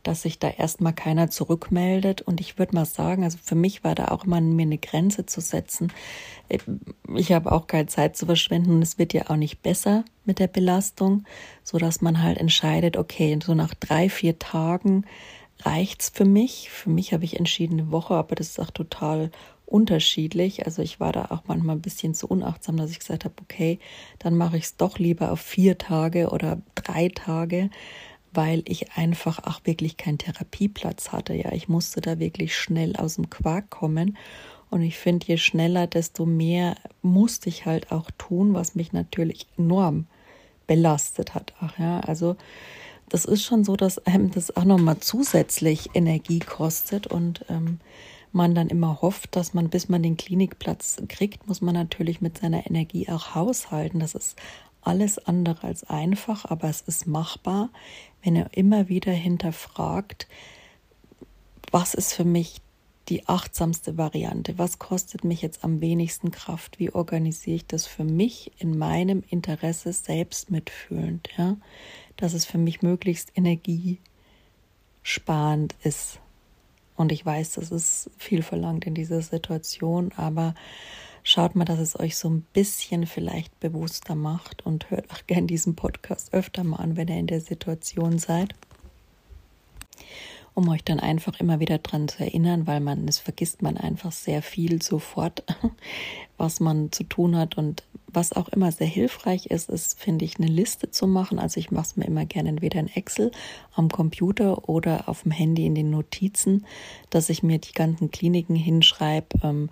Dass 0.02 0.22
sich 0.22 0.38
da 0.38 0.48
erstmal 0.48 0.92
keiner 0.92 1.30
zurückmeldet. 1.30 2.22
Und 2.22 2.40
ich 2.40 2.58
würde 2.58 2.74
mal 2.74 2.84
sagen, 2.84 3.24
also 3.24 3.38
für 3.42 3.54
mich 3.54 3.84
war 3.84 3.94
da 3.94 4.08
auch 4.08 4.24
immer 4.24 4.40
mir 4.40 4.62
eine 4.62 4.78
Grenze 4.78 5.26
zu 5.26 5.40
setzen. 5.40 5.92
Ich 7.14 7.32
habe 7.32 7.52
auch 7.52 7.66
keine 7.66 7.86
Zeit 7.86 8.16
zu 8.16 8.26
verschwenden 8.26 8.72
und 8.76 8.82
es 8.82 8.98
wird 8.98 9.12
ja 9.12 9.30
auch 9.30 9.36
nicht 9.36 9.62
besser 9.62 10.04
mit 10.24 10.38
der 10.38 10.48
Belastung, 10.48 11.24
so 11.62 11.78
dass 11.78 12.00
man 12.00 12.22
halt 12.22 12.38
entscheidet, 12.38 12.96
okay, 12.96 13.38
so 13.42 13.54
nach 13.54 13.74
drei, 13.74 14.08
vier 14.08 14.38
Tagen 14.38 15.04
reicht's 15.60 16.10
für 16.12 16.24
mich. 16.24 16.70
Für 16.70 16.90
mich 16.90 17.12
habe 17.12 17.24
ich 17.24 17.38
entschieden 17.38 17.80
eine 17.80 17.92
Woche, 17.92 18.14
aber 18.14 18.34
das 18.34 18.50
ist 18.50 18.60
auch 18.60 18.70
total 18.70 19.30
unterschiedlich. 19.72 20.66
Also 20.66 20.82
ich 20.82 21.00
war 21.00 21.12
da 21.12 21.26
auch 21.30 21.44
manchmal 21.46 21.76
ein 21.76 21.82
bisschen 21.82 22.14
zu 22.14 22.26
unachtsam, 22.28 22.76
dass 22.76 22.90
ich 22.90 22.98
gesagt 22.98 23.24
habe, 23.24 23.34
okay, 23.40 23.78
dann 24.18 24.36
mache 24.36 24.58
ich 24.58 24.64
es 24.64 24.76
doch 24.76 24.98
lieber 24.98 25.32
auf 25.32 25.40
vier 25.40 25.78
Tage 25.78 26.28
oder 26.28 26.60
drei 26.74 27.08
Tage, 27.08 27.70
weil 28.32 28.62
ich 28.66 28.92
einfach 28.92 29.44
auch 29.44 29.60
wirklich 29.64 29.96
keinen 29.96 30.18
Therapieplatz 30.18 31.10
hatte. 31.10 31.34
Ja, 31.34 31.52
ich 31.52 31.68
musste 31.68 32.00
da 32.00 32.18
wirklich 32.18 32.56
schnell 32.56 32.96
aus 32.96 33.16
dem 33.16 33.30
Quark 33.30 33.70
kommen. 33.70 34.16
Und 34.70 34.82
ich 34.82 34.98
finde, 34.98 35.26
je 35.26 35.36
schneller, 35.36 35.86
desto 35.86 36.24
mehr 36.24 36.76
musste 37.02 37.48
ich 37.48 37.66
halt 37.66 37.92
auch 37.92 38.10
tun, 38.16 38.54
was 38.54 38.74
mich 38.74 38.92
natürlich 38.92 39.46
enorm 39.58 40.06
belastet 40.66 41.34
hat. 41.34 41.52
Ach 41.60 41.78
ja, 41.78 42.00
also 42.00 42.36
das 43.10 43.26
ist 43.26 43.44
schon 43.44 43.64
so, 43.64 43.76
dass 43.76 43.98
einem 44.06 44.30
das 44.30 44.56
auch 44.56 44.64
nochmal 44.64 44.98
zusätzlich 44.98 45.90
Energie 45.92 46.38
kostet 46.38 47.06
und 47.06 47.44
ähm, 47.50 47.80
man 48.32 48.54
dann 48.54 48.68
immer 48.68 49.02
hofft, 49.02 49.36
dass 49.36 49.52
man, 49.52 49.68
bis 49.68 49.90
man 49.90 50.02
den 50.02 50.16
Klinikplatz 50.16 51.02
kriegt, 51.08 51.46
muss 51.46 51.60
man 51.60 51.74
natürlich 51.74 52.22
mit 52.22 52.38
seiner 52.38 52.66
Energie 52.66 53.10
auch 53.10 53.34
haushalten. 53.34 54.00
Das 54.00 54.14
ist 54.14 54.36
alles 54.80 55.18
andere 55.18 55.66
als 55.66 55.84
einfach, 55.84 56.46
aber 56.46 56.68
es 56.68 56.80
ist 56.80 57.06
machbar, 57.06 57.68
wenn 58.22 58.36
ihr 58.36 58.48
immer 58.52 58.88
wieder 58.88 59.12
hinterfragt, 59.12 60.28
was 61.70 61.94
ist 61.94 62.14
für 62.14 62.24
mich 62.24 62.60
die 63.08 63.28
achtsamste 63.28 63.98
Variante? 63.98 64.58
Was 64.58 64.78
kostet 64.78 65.24
mich 65.24 65.42
jetzt 65.42 65.64
am 65.64 65.80
wenigsten 65.80 66.30
Kraft? 66.30 66.78
Wie 66.78 66.92
organisiere 66.92 67.56
ich 67.56 67.66
das 67.66 67.86
für 67.86 68.04
mich 68.04 68.52
in 68.58 68.78
meinem 68.78 69.24
Interesse 69.28 69.92
selbst 69.92 70.50
mitfühlend? 70.50 71.28
Ja? 71.36 71.56
Dass 72.16 72.32
es 72.32 72.44
für 72.44 72.58
mich 72.58 72.82
möglichst 72.82 73.32
energiesparend 73.36 75.74
ist. 75.82 76.20
Und 76.94 77.10
ich 77.10 77.26
weiß, 77.26 77.52
das 77.52 77.70
ist 77.70 78.10
viel 78.18 78.42
verlangt 78.42 78.86
in 78.86 78.94
dieser 78.94 79.22
Situation, 79.22 80.12
aber 80.16 80.54
Schaut 81.24 81.54
mal, 81.54 81.64
dass 81.64 81.78
es 81.78 81.98
euch 81.98 82.16
so 82.16 82.28
ein 82.28 82.42
bisschen 82.52 83.06
vielleicht 83.06 83.58
bewusster 83.60 84.14
macht 84.14 84.66
und 84.66 84.90
hört 84.90 85.10
auch 85.12 85.26
gern 85.26 85.46
diesen 85.46 85.76
Podcast 85.76 86.34
öfter 86.34 86.64
mal 86.64 86.76
an, 86.76 86.96
wenn 86.96 87.08
ihr 87.08 87.18
in 87.18 87.28
der 87.28 87.40
Situation 87.40 88.18
seid 88.18 88.54
um 90.54 90.68
euch 90.68 90.84
dann 90.84 91.00
einfach 91.00 91.40
immer 91.40 91.60
wieder 91.60 91.78
dran 91.78 92.08
zu 92.08 92.22
erinnern, 92.22 92.66
weil 92.66 92.80
man, 92.80 93.08
es 93.08 93.18
vergisst 93.18 93.62
man 93.62 93.76
einfach 93.76 94.12
sehr 94.12 94.42
viel 94.42 94.82
sofort, 94.82 95.44
was 96.36 96.60
man 96.60 96.92
zu 96.92 97.04
tun 97.04 97.36
hat 97.36 97.56
und 97.56 97.84
was 98.14 98.32
auch 98.32 98.48
immer 98.48 98.70
sehr 98.70 98.86
hilfreich 98.86 99.46
ist, 99.46 99.70
ist, 99.70 99.98
finde 99.98 100.24
ich, 100.24 100.38
eine 100.38 100.48
Liste 100.48 100.90
zu 100.90 101.06
machen. 101.06 101.38
Also 101.38 101.58
ich 101.58 101.70
mache 101.70 101.86
es 101.86 101.96
mir 101.96 102.04
immer 102.04 102.26
gerne 102.26 102.50
entweder 102.50 102.80
in 102.80 102.88
Excel 102.88 103.30
am 103.74 103.88
Computer 103.88 104.68
oder 104.68 105.08
auf 105.08 105.22
dem 105.22 105.32
Handy 105.32 105.64
in 105.64 105.74
den 105.74 105.90
Notizen, 105.90 106.66
dass 107.08 107.30
ich 107.30 107.42
mir 107.42 107.58
die 107.58 107.72
ganzen 107.72 108.10
Kliniken 108.10 108.56
hinschreibe. 108.56 109.38
Ähm, 109.42 109.70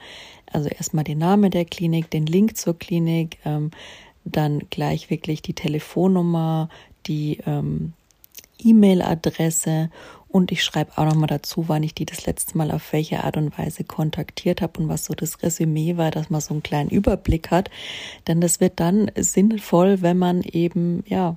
also 0.51 0.69
erstmal 0.69 1.05
den 1.05 1.19
Namen 1.19 1.51
der 1.51 1.67
Klinik, 1.67 2.11
den 2.11 2.25
Link 2.25 2.57
zur 2.57 2.79
Klinik, 2.79 3.39
ähm, 3.45 3.71
dann 4.25 4.61
gleich 4.71 5.11
wirklich 5.11 5.43
die 5.43 5.55
Telefonnummer, 5.55 6.69
die 7.07 7.39
ähm, 7.47 7.93
E-Mail-Adresse 8.63 9.91
und 10.29 10.53
ich 10.53 10.63
schreibe 10.63 10.97
auch 10.97 11.05
nochmal 11.05 11.27
dazu, 11.27 11.65
wann 11.67 11.83
ich 11.83 11.95
die 11.95 12.07
das 12.07 12.25
letzte 12.25 12.57
Mal 12.57 12.71
auf 12.71 12.93
welche 12.93 13.25
Art 13.25 13.37
und 13.37 13.59
Weise 13.59 13.83
kontaktiert 13.83 14.63
habe 14.63 14.81
und 14.81 14.89
was 14.89 15.07
so 15.07 15.15
das 15.15 15.43
Resümee 15.43 15.97
war, 15.97 16.13
dass 16.13 16.31
man 16.31 16.41
so 16.41 16.55
einen 16.55 16.63
kleinen 16.63 16.91
Überblick 16.91 17.51
hat. 17.51 17.69
Denn 18.29 18.41
das 18.41 18.61
wird 18.61 18.79
dann 18.79 19.11
sinnvoll, 19.17 20.03
wenn 20.03 20.19
man 20.19 20.43
eben, 20.43 21.03
ja, 21.07 21.37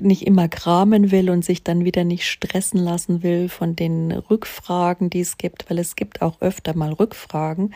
nicht 0.00 0.26
immer 0.26 0.48
kramen 0.48 1.10
will 1.10 1.30
und 1.30 1.44
sich 1.44 1.64
dann 1.64 1.84
wieder 1.84 2.04
nicht 2.04 2.28
stressen 2.28 2.78
lassen 2.78 3.22
will 3.22 3.48
von 3.48 3.74
den 3.74 4.12
Rückfragen, 4.12 5.10
die 5.10 5.20
es 5.20 5.38
gibt, 5.38 5.68
weil 5.68 5.78
es 5.78 5.96
gibt 5.96 6.22
auch 6.22 6.40
öfter 6.40 6.76
mal 6.76 6.92
Rückfragen, 6.92 7.74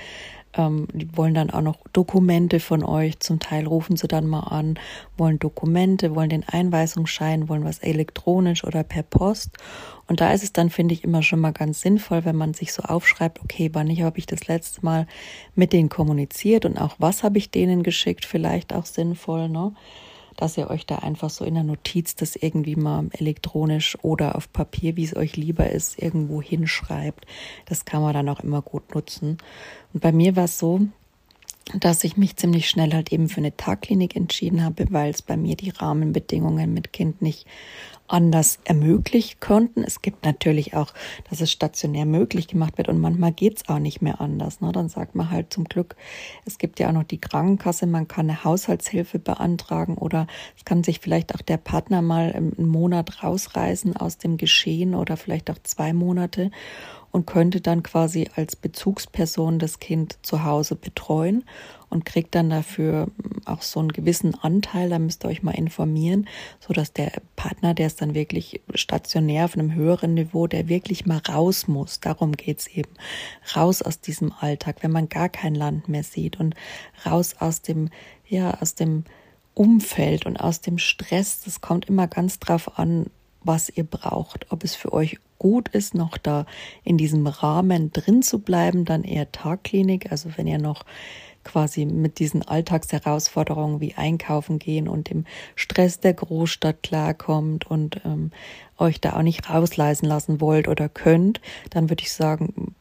ähm, 0.55 0.89
die 0.93 1.17
wollen 1.17 1.35
dann 1.35 1.51
auch 1.51 1.61
noch 1.61 1.79
Dokumente 1.93 2.61
von 2.61 2.85
euch. 2.85 3.21
Zum 3.21 3.41
Teil 3.41 3.67
rufen 3.67 3.97
sie 3.97 4.09
dann 4.09 4.27
mal 4.27 4.41
an, 4.41 4.79
wollen 5.17 5.39
Dokumente, 5.39 6.15
wollen 6.15 6.31
den 6.31 6.45
Einweisungsschein, 6.49 7.49
wollen 7.49 7.65
was 7.65 7.79
elektronisch 7.79 8.65
oder 8.65 8.83
per 8.83 9.03
Post. 9.03 9.59
Und 10.07 10.21
da 10.21 10.33
ist 10.33 10.43
es 10.43 10.53
dann, 10.53 10.71
finde 10.71 10.95
ich, 10.95 11.05
immer 11.05 11.23
schon 11.23 11.41
mal 11.41 11.53
ganz 11.53 11.81
sinnvoll, 11.81 12.25
wenn 12.25 12.37
man 12.37 12.55
sich 12.55 12.73
so 12.73 12.83
aufschreibt, 12.83 13.41
okay, 13.43 13.71
wann 13.73 13.91
habe 14.03 14.19
ich 14.19 14.27
das 14.27 14.47
letzte 14.47 14.85
Mal 14.85 15.07
mit 15.55 15.73
denen 15.73 15.89
kommuniziert 15.89 16.65
und 16.65 16.79
auch 16.79 16.97
was 16.99 17.23
habe 17.23 17.39
ich 17.39 17.51
denen 17.51 17.83
geschickt, 17.83 18.25
vielleicht 18.25 18.73
auch 18.75 18.87
sinnvoll, 18.87 19.49
ne? 19.49 19.73
Dass 20.43 20.59
ihr 20.59 20.69
euch 20.71 20.87
da 20.87 20.97
einfach 20.97 21.31
so 21.31 21.45
in 21.45 21.55
der 21.55 21.63
Notiz 21.63 22.17
das 22.17 22.35
irgendwie 22.35 22.75
mal 22.75 23.07
elektronisch 23.13 23.97
oder 24.03 24.35
auf 24.35 24.53
Papier, 24.53 24.97
wie 24.97 25.05
es 25.05 25.15
euch 25.15 25.37
lieber 25.37 25.71
ist, 25.71 26.03
irgendwo 26.03 26.43
hinschreibt. 26.43 27.27
Das 27.67 27.85
kann 27.85 28.03
man 28.03 28.13
dann 28.13 28.29
auch 28.29 28.41
immer 28.41 28.61
gut 28.61 28.93
nutzen. 28.93 29.39
Und 29.95 30.01
bei 30.01 30.11
mir 30.11 30.35
war 30.35 30.45
es 30.45 30.59
so, 30.59 30.81
dass 31.75 32.05
ich 32.05 32.17
mich 32.17 32.37
ziemlich 32.37 32.69
schnell 32.69 32.93
halt 32.93 33.13
eben 33.13 33.29
für 33.29 33.39
eine 33.39 33.57
Tagklinik 33.57 34.17
entschieden 34.17 34.65
habe, 34.65 34.87
weil 34.91 35.11
es 35.11 35.23
bei 35.23 35.37
mir 35.37 35.57
die 35.57 35.71
Rahmenbedingungen 35.71 36.73
mit 36.73 36.93
Kind 36.93 37.23
nicht 37.23 37.47
anders 38.13 38.59
ermöglicht 38.65 39.41
konnten. 39.41 39.83
Es 39.83 40.03
gibt 40.03 40.25
natürlich 40.25 40.75
auch, 40.75 40.93
dass 41.31 41.41
es 41.41 41.51
stationär 41.51 42.05
möglich 42.05 42.47
gemacht 42.47 42.77
wird 42.77 42.89
und 42.89 43.01
manchmal 43.01 43.33
geht's 43.33 43.69
auch 43.69 43.79
nicht 43.79 44.03
mehr 44.03 44.21
anders. 44.21 44.61
Ne? 44.61 44.71
Dann 44.73 44.89
sagt 44.89 45.15
man 45.15 45.31
halt 45.31 45.53
zum 45.53 45.65
Glück, 45.65 45.97
es 46.45 46.59
gibt 46.59 46.79
ja 46.79 46.89
auch 46.89 46.93
noch 46.93 47.05
die 47.05 47.21
Krankenkasse, 47.21 47.87
man 47.87 48.09
kann 48.09 48.29
eine 48.29 48.45
Haushaltshilfe 48.45 49.19
beantragen 49.19 49.97
oder 49.97 50.27
es 50.57 50.65
kann 50.65 50.85
sich 50.85 51.01
vielleicht 51.01 51.35
auch 51.35 51.41
der 51.41 51.57
Partner 51.57 52.03
mal 52.03 52.33
einen 52.33 52.69
Monat 52.69 53.23
rausreißen 53.23 53.97
aus 53.97 54.19
dem 54.19 54.37
Geschehen 54.37 54.95
oder 54.95 55.17
vielleicht 55.17 55.51
auch 55.51 55.59
zwei 55.63 55.93
Monate 55.93 56.51
und 57.13 57.27
könnte 57.27 57.61
dann 57.61 57.83
quasi 57.83 58.29
als 58.35 58.57
Bezugsperson 58.57 59.59
das 59.59 59.79
Kind 59.79 60.19
zu 60.23 60.45
Hause 60.45 60.75
betreuen 60.75 61.45
und 61.91 62.07
kriegt 62.07 62.35
dann 62.35 62.49
dafür 62.49 63.09
auch 63.45 63.61
so 63.61 63.79
einen 63.79 63.93
gewissen 63.93 64.35
Anteil, 64.35 64.89
da 64.89 64.99
müsst 64.99 65.25
ihr 65.25 65.29
euch 65.29 65.43
mal 65.43 65.55
informieren, 65.55 66.27
so 66.59 66.73
dass 66.73 66.95
der 66.95 67.13
Partner, 67.37 67.75
der 67.75 67.87
ist 67.87 68.01
dann 68.01 68.15
wirklich 68.15 68.63
stationär 68.75 69.45
auf 69.45 69.55
einem 69.55 69.75
höheren 69.75 70.15
Niveau, 70.15 70.47
der 70.47 70.69
wirklich 70.69 71.05
mal 71.05 71.21
raus 71.29 71.69
muss. 71.69 72.01
Darum 72.01 72.33
geht's 72.33 72.67
eben. 72.67 72.93
Raus 73.55 73.83
aus 73.83 74.01
diesem 74.01 74.33
Alltag, 74.33 74.77
wenn 74.81 74.91
man 74.91 75.11
gar 75.11 75.29
kein 75.29 75.55
Land 75.55 75.89
mehr 75.89 76.03
sieht 76.03 76.41
und 76.41 76.55
raus 77.05 77.35
aus 77.39 77.61
dem, 77.61 77.91
ja, 78.27 78.59
aus 78.63 78.75
dem 78.75 79.05
Umfeld 79.53 80.25
und 80.25 80.39
aus 80.39 80.63
dem 80.63 80.79
Stress. 80.79 81.43
Das 81.45 81.61
kommt 81.61 81.91
immer 81.91 82.07
ganz 82.07 82.39
drauf 82.39 82.79
an, 82.79 83.11
was 83.43 83.69
ihr 83.69 83.85
braucht. 83.85 84.51
Ob 84.51 84.65
es 84.65 84.75
für 84.75 84.95
euch 84.95 85.19
gut 85.43 85.69
ist, 85.71 85.97
noch 85.97 86.19
da 86.19 86.47
in 86.85 86.97
diesem 86.97 87.27
Rahmen 87.27 87.93
drin 87.93 88.23
zu 88.23 88.39
bleiben, 88.39 88.85
dann 88.85 89.03
eher 89.03 89.33
Tagklinik. 89.33 90.13
Also 90.13 90.31
wenn 90.37 90.47
ihr 90.47 90.61
noch 90.61 90.85
quasi 91.43 91.85
mit 91.85 92.21
diesen 92.21 92.47
Alltagsherausforderungen 92.47 93.81
wie 93.81 93.95
Einkaufen 93.97 94.61
gehen 94.61 94.87
und 94.87 95.11
dem 95.11 95.25
Stress 95.57 95.99
der 95.99 96.15
Großstadt 96.15 96.85
klarkommt 96.85 97.69
und 97.69 98.01
ähm, 98.05 98.31
euch 98.79 99.01
da 99.01 99.15
auch 99.15 99.23
nicht 99.23 99.51
rausleisen 99.51 100.07
lassen 100.07 100.41
wollt 100.41 100.69
oder 100.69 100.89
könnt, 100.89 101.41
dann 101.71 101.91
würde 101.91 102.05
ich 102.05 102.13
sagen, 102.13 102.77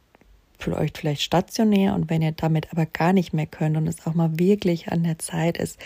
euch 0.70 0.92
vielleicht 0.96 1.22
stationär 1.22 1.96
und 1.96 2.10
wenn 2.10 2.22
ihr 2.22 2.32
damit 2.32 2.72
aber 2.72 2.86
gar 2.86 3.14
nicht 3.14 3.34
mehr 3.34 3.48
könnt 3.48 3.78
und 3.78 3.88
es 3.88 4.06
auch 4.06 4.14
mal 4.14 4.38
wirklich 4.38 4.92
an 4.92 5.04
der 5.04 5.20
Zeit 5.20 5.58
ist, 5.58 5.80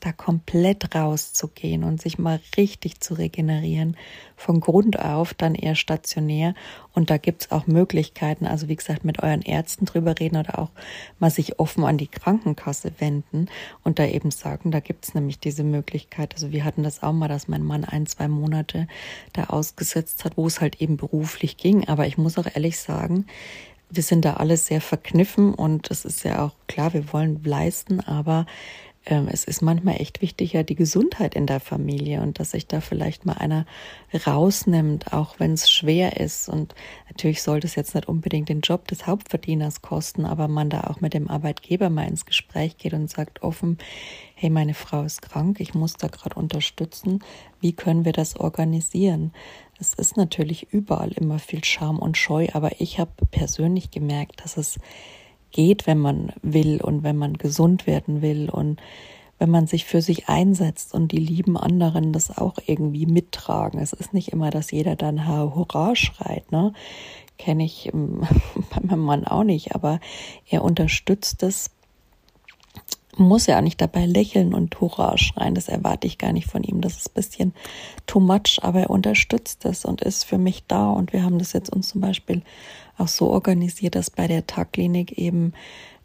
da 0.00 0.12
komplett 0.12 0.94
rauszugehen 0.94 1.84
und 1.84 2.00
sich 2.00 2.18
mal 2.18 2.40
richtig 2.56 3.00
zu 3.00 3.14
regenerieren, 3.14 3.96
von 4.36 4.60
Grund 4.60 4.98
auf 4.98 5.34
dann 5.34 5.54
eher 5.54 5.74
stationär 5.74 6.54
und 6.94 7.10
da 7.10 7.16
gibt's 7.16 7.50
auch 7.50 7.66
Möglichkeiten, 7.66 8.46
also 8.46 8.68
wie 8.68 8.76
gesagt, 8.76 9.04
mit 9.04 9.22
euren 9.22 9.42
Ärzten 9.42 9.86
drüber 9.86 10.18
reden 10.18 10.36
oder 10.36 10.58
auch 10.58 10.70
mal 11.18 11.30
sich 11.30 11.58
offen 11.58 11.84
an 11.84 11.96
die 11.96 12.08
Krankenkasse 12.08 12.92
wenden 12.98 13.46
und 13.84 13.98
da 13.98 14.06
eben 14.06 14.30
sagen, 14.30 14.70
da 14.70 14.80
gibt's 14.80 15.14
nämlich 15.14 15.38
diese 15.38 15.64
Möglichkeit. 15.64 16.34
Also 16.34 16.52
wir 16.52 16.64
hatten 16.64 16.82
das 16.82 17.02
auch 17.02 17.12
mal, 17.12 17.28
dass 17.28 17.48
mein 17.48 17.62
Mann 17.62 17.84
ein, 17.84 18.06
zwei 18.06 18.28
Monate 18.28 18.88
da 19.32 19.44
ausgesetzt 19.44 20.24
hat, 20.24 20.36
wo 20.36 20.46
es 20.46 20.60
halt 20.60 20.80
eben 20.80 20.96
beruflich 20.96 21.56
ging, 21.56 21.88
aber 21.88 22.06
ich 22.06 22.18
muss 22.18 22.38
auch 22.38 22.46
ehrlich 22.52 22.78
sagen, 22.78 23.26
wir 23.92 24.02
sind 24.02 24.24
da 24.24 24.34
alle 24.34 24.56
sehr 24.56 24.80
verkniffen 24.80 25.54
und 25.54 25.90
es 25.90 26.04
ist 26.04 26.24
ja 26.24 26.44
auch 26.44 26.52
klar, 26.66 26.92
wir 26.94 27.12
wollen 27.12 27.42
leisten, 27.44 28.00
aber 28.00 28.46
es 29.04 29.44
ist 29.44 29.62
manchmal 29.62 30.00
echt 30.00 30.22
wichtig, 30.22 30.52
ja, 30.52 30.62
die 30.62 30.76
Gesundheit 30.76 31.34
in 31.34 31.46
der 31.46 31.58
Familie 31.58 32.22
und 32.22 32.38
dass 32.38 32.52
sich 32.52 32.68
da 32.68 32.80
vielleicht 32.80 33.26
mal 33.26 33.34
einer 33.34 33.66
rausnimmt, 34.26 35.12
auch 35.12 35.40
wenn 35.40 35.54
es 35.54 35.68
schwer 35.68 36.20
ist. 36.20 36.48
Und 36.48 36.74
natürlich 37.08 37.42
sollte 37.42 37.66
es 37.66 37.74
jetzt 37.74 37.96
nicht 37.96 38.08
unbedingt 38.08 38.48
den 38.48 38.60
Job 38.60 38.86
des 38.86 39.08
Hauptverdieners 39.08 39.82
kosten, 39.82 40.24
aber 40.24 40.46
man 40.46 40.70
da 40.70 40.82
auch 40.84 41.00
mit 41.00 41.14
dem 41.14 41.28
Arbeitgeber 41.28 41.90
mal 41.90 42.06
ins 42.06 42.26
Gespräch 42.26 42.76
geht 42.76 42.92
und 42.94 43.10
sagt 43.10 43.42
offen, 43.42 43.78
hey, 44.36 44.50
meine 44.50 44.74
Frau 44.74 45.02
ist 45.02 45.20
krank, 45.20 45.58
ich 45.58 45.74
muss 45.74 45.94
da 45.94 46.06
gerade 46.06 46.36
unterstützen. 46.36 47.24
Wie 47.60 47.72
können 47.72 48.04
wir 48.04 48.12
das 48.12 48.36
organisieren? 48.36 49.32
Es 49.80 49.94
ist 49.94 50.16
natürlich 50.16 50.72
überall 50.72 51.10
immer 51.10 51.40
viel 51.40 51.64
Scham 51.64 51.98
und 51.98 52.16
Scheu, 52.16 52.46
aber 52.52 52.80
ich 52.80 53.00
habe 53.00 53.10
persönlich 53.32 53.90
gemerkt, 53.90 54.44
dass 54.44 54.56
es 54.56 54.78
geht, 55.52 55.86
wenn 55.86 55.98
man 55.98 56.32
will 56.42 56.80
und 56.82 57.02
wenn 57.02 57.16
man 57.16 57.34
gesund 57.34 57.86
werden 57.86 58.22
will 58.22 58.50
und 58.50 58.80
wenn 59.38 59.50
man 59.50 59.66
sich 59.66 59.84
für 59.84 60.02
sich 60.02 60.28
einsetzt 60.28 60.94
und 60.94 61.10
die 61.10 61.18
lieben 61.18 61.56
anderen 61.56 62.12
das 62.12 62.36
auch 62.36 62.58
irgendwie 62.66 63.06
mittragen. 63.06 63.80
Es 63.80 63.92
ist 63.92 64.14
nicht 64.14 64.28
immer, 64.28 64.50
dass 64.50 64.70
jeder 64.70 64.94
dann 64.94 65.26
Hurra 65.26 65.96
schreit, 65.96 66.52
ne? 66.52 66.72
Kenne 67.38 67.64
ich 67.64 67.90
bei 67.92 68.80
meinem 68.82 69.04
Mann 69.04 69.24
auch 69.24 69.42
nicht, 69.42 69.74
aber 69.74 69.98
er 70.48 70.62
unterstützt 70.62 71.42
es 71.42 71.70
muss 73.16 73.46
ja 73.46 73.58
auch 73.58 73.62
nicht 73.62 73.80
dabei 73.80 74.06
lächeln 74.06 74.54
und 74.54 74.80
Hurra 74.80 75.18
schreien. 75.18 75.54
Das 75.54 75.68
erwarte 75.68 76.06
ich 76.06 76.18
gar 76.18 76.32
nicht 76.32 76.50
von 76.50 76.62
ihm. 76.62 76.80
Das 76.80 76.96
ist 76.96 77.10
ein 77.10 77.14
bisschen 77.14 77.54
too 78.06 78.20
much, 78.20 78.60
aber 78.62 78.80
er 78.80 78.90
unterstützt 78.90 79.64
das 79.64 79.84
und 79.84 80.00
ist 80.00 80.24
für 80.24 80.38
mich 80.38 80.64
da. 80.66 80.90
Und 80.90 81.12
wir 81.12 81.22
haben 81.22 81.38
das 81.38 81.52
jetzt 81.52 81.70
uns 81.70 81.88
zum 81.88 82.00
Beispiel 82.00 82.42
auch 82.96 83.08
so 83.08 83.30
organisiert, 83.30 83.94
dass 83.94 84.10
bei 84.10 84.26
der 84.26 84.46
Tagklinik 84.46 85.18
eben 85.18 85.52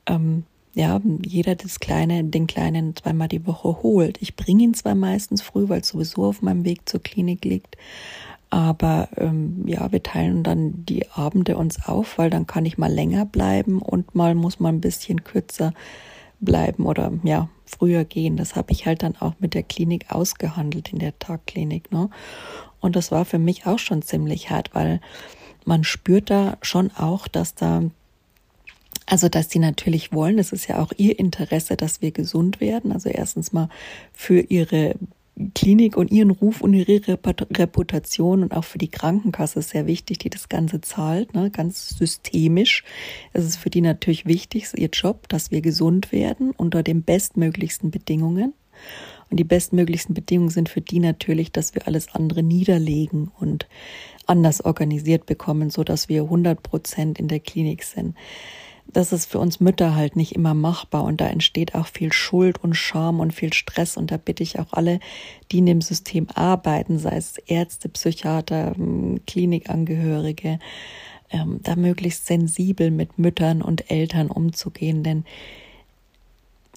ähm, 0.05 0.43
ja, 0.73 1.01
jeder 1.25 1.55
das 1.55 1.79
Kleine, 1.79 2.23
den 2.23 2.45
Kleinen 2.45 2.95
zweimal 2.95 3.27
die 3.27 3.47
Woche 3.47 3.81
holt. 3.81 4.21
Ich 4.21 4.35
bringe 4.35 4.63
ihn 4.63 4.73
zwar 4.75 4.93
meistens 4.93 5.41
früh, 5.41 5.69
weil 5.69 5.81
es 5.81 5.87
sowieso 5.87 6.25
auf 6.25 6.43
meinem 6.43 6.65
Weg 6.65 6.87
zur 6.87 7.01
Klinik 7.01 7.43
liegt, 7.45 7.77
aber 8.51 9.09
ähm, 9.17 9.63
ja, 9.65 9.91
wir 9.91 10.03
teilen 10.03 10.43
dann 10.43 10.85
die 10.85 11.09
Abende 11.09 11.57
uns 11.57 11.83
auf, 11.87 12.19
weil 12.19 12.29
dann 12.29 12.45
kann 12.45 12.65
ich 12.65 12.77
mal 12.77 12.93
länger 12.93 13.25
bleiben 13.25 13.81
und 13.81 14.13
mal 14.13 14.35
muss 14.35 14.59
man 14.59 14.75
ein 14.75 14.81
bisschen 14.81 15.23
kürzer 15.23 15.73
bleiben 16.39 16.85
oder 16.85 17.11
ja, 17.23 17.49
früher 17.65 18.05
gehen. 18.05 18.37
Das 18.37 18.55
habe 18.55 18.71
ich 18.71 18.85
halt 18.85 19.03
dann 19.03 19.15
auch 19.15 19.33
mit 19.39 19.53
der 19.53 19.63
Klinik 19.63 20.07
ausgehandelt 20.09 20.93
in 20.93 20.99
der 20.99 21.17
Tagklinik. 21.19 21.91
Ne? 21.91 22.09
Und 22.79 22.95
das 22.95 23.11
war 23.11 23.25
für 23.25 23.39
mich 23.39 23.65
auch 23.65 23.79
schon 23.79 24.01
ziemlich 24.01 24.49
hart, 24.49 24.73
weil 24.73 25.01
man 25.65 25.83
spürt 25.83 26.29
da 26.29 26.57
schon 26.61 26.91
auch, 26.91 27.27
dass 27.27 27.55
da 27.55 27.83
also, 29.09 29.29
dass 29.29 29.47
die 29.47 29.59
natürlich 29.59 30.11
wollen, 30.11 30.37
es 30.37 30.51
ist 30.51 30.67
ja 30.67 30.79
auch 30.79 30.91
ihr 30.97 31.17
Interesse, 31.17 31.77
dass 31.77 32.01
wir 32.01 32.11
gesund 32.11 32.59
werden. 32.59 32.91
Also 32.91 33.07
erstens 33.07 33.53
mal 33.53 33.69
für 34.11 34.41
ihre 34.41 34.95
Klinik 35.53 35.97
und 35.97 36.11
ihren 36.11 36.31
Ruf 36.31 36.61
und 36.61 36.73
ihre 36.73 37.01
Reputation 37.03 38.41
und 38.43 38.53
auch 38.55 38.63
für 38.63 38.79
die 38.79 38.89
Krankenkasse 38.89 39.61
sehr 39.61 39.85
wichtig, 39.85 40.17
die 40.17 40.29
das 40.29 40.49
Ganze 40.49 40.81
zahlt, 40.81 41.33
ne, 41.35 41.51
ganz 41.51 41.89
systemisch. 41.89 42.83
Es 43.33 43.45
ist 43.45 43.57
für 43.57 43.69
die 43.69 43.81
natürlich 43.81 44.25
wichtig, 44.25 44.67
ihr 44.75 44.89
Job, 44.89 45.29
dass 45.29 45.51
wir 45.51 45.61
gesund 45.61 46.11
werden 46.11 46.51
unter 46.57 46.81
den 46.81 47.03
bestmöglichsten 47.03 47.91
Bedingungen. 47.91 48.53
Und 49.29 49.37
die 49.37 49.43
bestmöglichsten 49.43 50.15
Bedingungen 50.15 50.49
sind 50.49 50.69
für 50.69 50.81
die 50.81 50.99
natürlich, 50.99 51.51
dass 51.51 51.75
wir 51.75 51.87
alles 51.87 52.13
andere 52.15 52.43
niederlegen 52.43 53.31
und 53.39 53.67
anders 54.25 54.61
organisiert 54.61 55.25
bekommen, 55.25 55.69
so 55.69 55.83
dass 55.83 56.09
wir 56.09 56.23
100 56.23 56.63
Prozent 56.63 57.19
in 57.19 57.27
der 57.27 57.39
Klinik 57.39 57.83
sind 57.83 58.15
das 58.93 59.11
ist 59.13 59.25
für 59.25 59.39
uns 59.39 59.59
Mütter 59.59 59.95
halt 59.95 60.15
nicht 60.15 60.33
immer 60.35 60.53
machbar 60.53 61.03
und 61.03 61.21
da 61.21 61.27
entsteht 61.27 61.75
auch 61.75 61.87
viel 61.87 62.13
Schuld 62.13 62.63
und 62.63 62.75
Scham 62.75 63.19
und 63.19 63.33
viel 63.33 63.53
Stress 63.53 63.97
und 63.97 64.11
da 64.11 64.17
bitte 64.17 64.43
ich 64.43 64.59
auch 64.59 64.71
alle, 64.71 64.99
die 65.51 65.59
in 65.59 65.65
dem 65.65 65.81
System 65.81 66.27
arbeiten, 66.33 66.99
sei 66.99 67.17
es 67.17 67.37
Ärzte, 67.37 67.89
Psychiater, 67.89 68.73
ähm, 68.77 69.21
Klinikangehörige, 69.27 70.59
ähm, 71.29 71.59
da 71.63 71.75
möglichst 71.75 72.25
sensibel 72.25 72.91
mit 72.91 73.19
Müttern 73.19 73.61
und 73.61 73.91
Eltern 73.91 74.29
umzugehen, 74.29 75.03
denn 75.03 75.25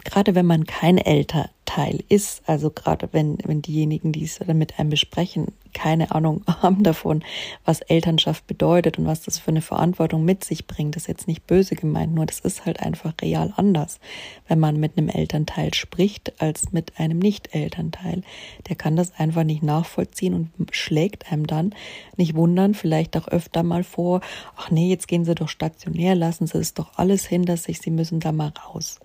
gerade 0.05 0.35
wenn 0.35 0.47
man 0.47 0.65
kein 0.65 0.99
Elternteil 0.99 2.03
ist, 2.09 2.43
also 2.47 2.71
gerade 2.71 3.09
wenn, 3.13 3.39
wenn 3.45 3.63
diejenigen, 3.63 4.13
die 4.13 4.25
es 4.25 4.41
mit 4.47 4.79
einem 4.79 4.91
besprechen, 4.91 5.49
keine 5.73 6.11
Ahnung 6.11 6.43
haben 6.63 6.83
davon, 6.83 7.23
was 7.65 7.81
Elternschaft 7.81 8.47
bedeutet 8.47 8.99
und 8.99 9.07
was 9.07 9.23
das 9.23 9.39
für 9.39 9.51
eine 9.51 9.63
Verantwortung 9.63 10.25
mit 10.25 10.45
sich 10.45 10.67
bringt, 10.67 10.97
das 10.97 11.03
ist 11.03 11.09
jetzt 11.09 11.29
nicht 11.29 11.47
böse 11.47 11.77
gemeint, 11.77 12.15
nur 12.15 12.27
das 12.27 12.41
ist 12.41 12.67
halt 12.67 12.81
einfach 12.81 13.15
real 13.21 13.53
anders, 13.57 14.01
wenn 14.49 14.59
man 14.59 14.79
mit 14.79 14.97
einem 14.97 15.09
Elternteil 15.09 15.75
spricht 15.75 16.41
als 16.41 16.73
mit 16.73 16.99
einem 16.99 17.19
Nicht-Elternteil. 17.19 18.23
Der 18.69 18.77
kann 18.77 18.97
das 18.97 19.13
einfach 19.19 19.45
nicht 19.45 19.63
nachvollziehen 19.63 20.35
und 20.35 20.75
schlägt 20.75 21.31
einem 21.31 21.47
dann 21.47 21.75
nicht 22.17 22.35
wundern, 22.35 22.75
vielleicht 22.75 23.17
auch 23.17 23.29
öfter 23.29 23.63
mal 23.63 23.85
vor, 23.85 24.21
ach 24.57 24.71
nee, 24.71 24.89
jetzt 24.89 25.09
gehen 25.09 25.25
Sie 25.25 25.35
doch 25.35 25.49
stationär, 25.49 26.15
lassen 26.15 26.47
Sie 26.47 26.59
es 26.59 26.75
doch 26.75 26.97
alles 26.97 27.27
hinter 27.27 27.57
sich, 27.57 27.81
Sie 27.81 27.91
müssen 27.91 28.21
da 28.21 28.33
mal 28.33 28.53
raus. 28.67 29.01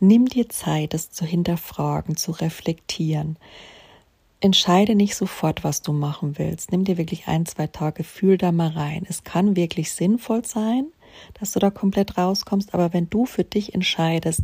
Nimm 0.00 0.26
dir 0.26 0.48
Zeit, 0.48 0.94
es 0.94 1.10
zu 1.10 1.26
hinterfragen, 1.26 2.16
zu 2.16 2.32
reflektieren. 2.32 3.36
Entscheide 4.40 4.94
nicht 4.94 5.14
sofort, 5.14 5.62
was 5.62 5.82
du 5.82 5.92
machen 5.92 6.38
willst. 6.38 6.72
Nimm 6.72 6.84
dir 6.84 6.96
wirklich 6.96 7.28
ein, 7.28 7.44
zwei 7.44 7.66
Tage, 7.66 8.02
fühl 8.02 8.38
da 8.38 8.50
mal 8.50 8.70
rein. 8.70 9.04
Es 9.06 9.24
kann 9.24 9.56
wirklich 9.56 9.92
sinnvoll 9.92 10.46
sein, 10.46 10.86
dass 11.38 11.52
du 11.52 11.58
da 11.58 11.70
komplett 11.70 12.18
rauskommst. 12.18 12.74
Aber 12.74 12.92
wenn 12.92 13.08
du 13.10 13.26
für 13.26 13.44
dich 13.44 13.74
entscheidest, 13.74 14.42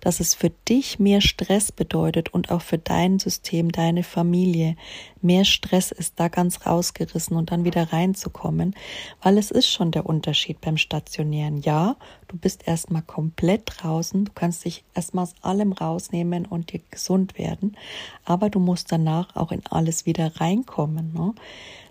dass 0.00 0.20
es 0.20 0.34
für 0.34 0.50
dich 0.68 0.98
mehr 0.98 1.20
Stress 1.20 1.72
bedeutet 1.72 2.32
und 2.34 2.50
auch 2.50 2.62
für 2.62 2.78
dein 2.78 3.18
System, 3.18 3.72
deine 3.72 4.02
Familie 4.02 4.76
mehr 5.22 5.44
Stress 5.44 5.90
ist, 5.90 6.14
da 6.20 6.28
ganz 6.28 6.66
rausgerissen 6.66 7.36
und 7.36 7.50
dann 7.50 7.64
wieder 7.64 7.92
reinzukommen, 7.92 8.74
weil 9.22 9.38
es 9.38 9.50
ist 9.50 9.68
schon 9.68 9.90
der 9.90 10.06
Unterschied 10.06 10.60
beim 10.60 10.76
Stationären. 10.76 11.58
Ja, 11.58 11.96
du 12.28 12.36
bist 12.36 12.66
erstmal 12.66 13.02
komplett 13.02 13.62
draußen, 13.66 14.26
du 14.26 14.32
kannst 14.34 14.64
dich 14.64 14.84
erstmal 14.94 15.24
aus 15.24 15.34
allem 15.42 15.72
rausnehmen 15.72 16.46
und 16.46 16.72
dir 16.72 16.80
gesund 16.90 17.38
werden, 17.38 17.76
aber 18.24 18.50
du 18.50 18.60
musst 18.60 18.92
danach 18.92 19.34
auch 19.36 19.52
in 19.52 19.62
alles 19.68 20.06
wieder 20.06 20.40
reinkommen. 20.40 21.12
Ne? 21.12 21.34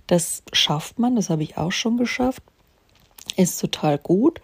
Das 0.08 0.44
schafft 0.54 1.00
man, 1.00 1.16
das 1.16 1.30
habe 1.30 1.44
ich 1.44 1.58
auch 1.58 1.72
schon 1.72 1.98
geschafft, 1.98 2.44
ist 3.36 3.60
total 3.60 3.98
gut. 3.98 4.42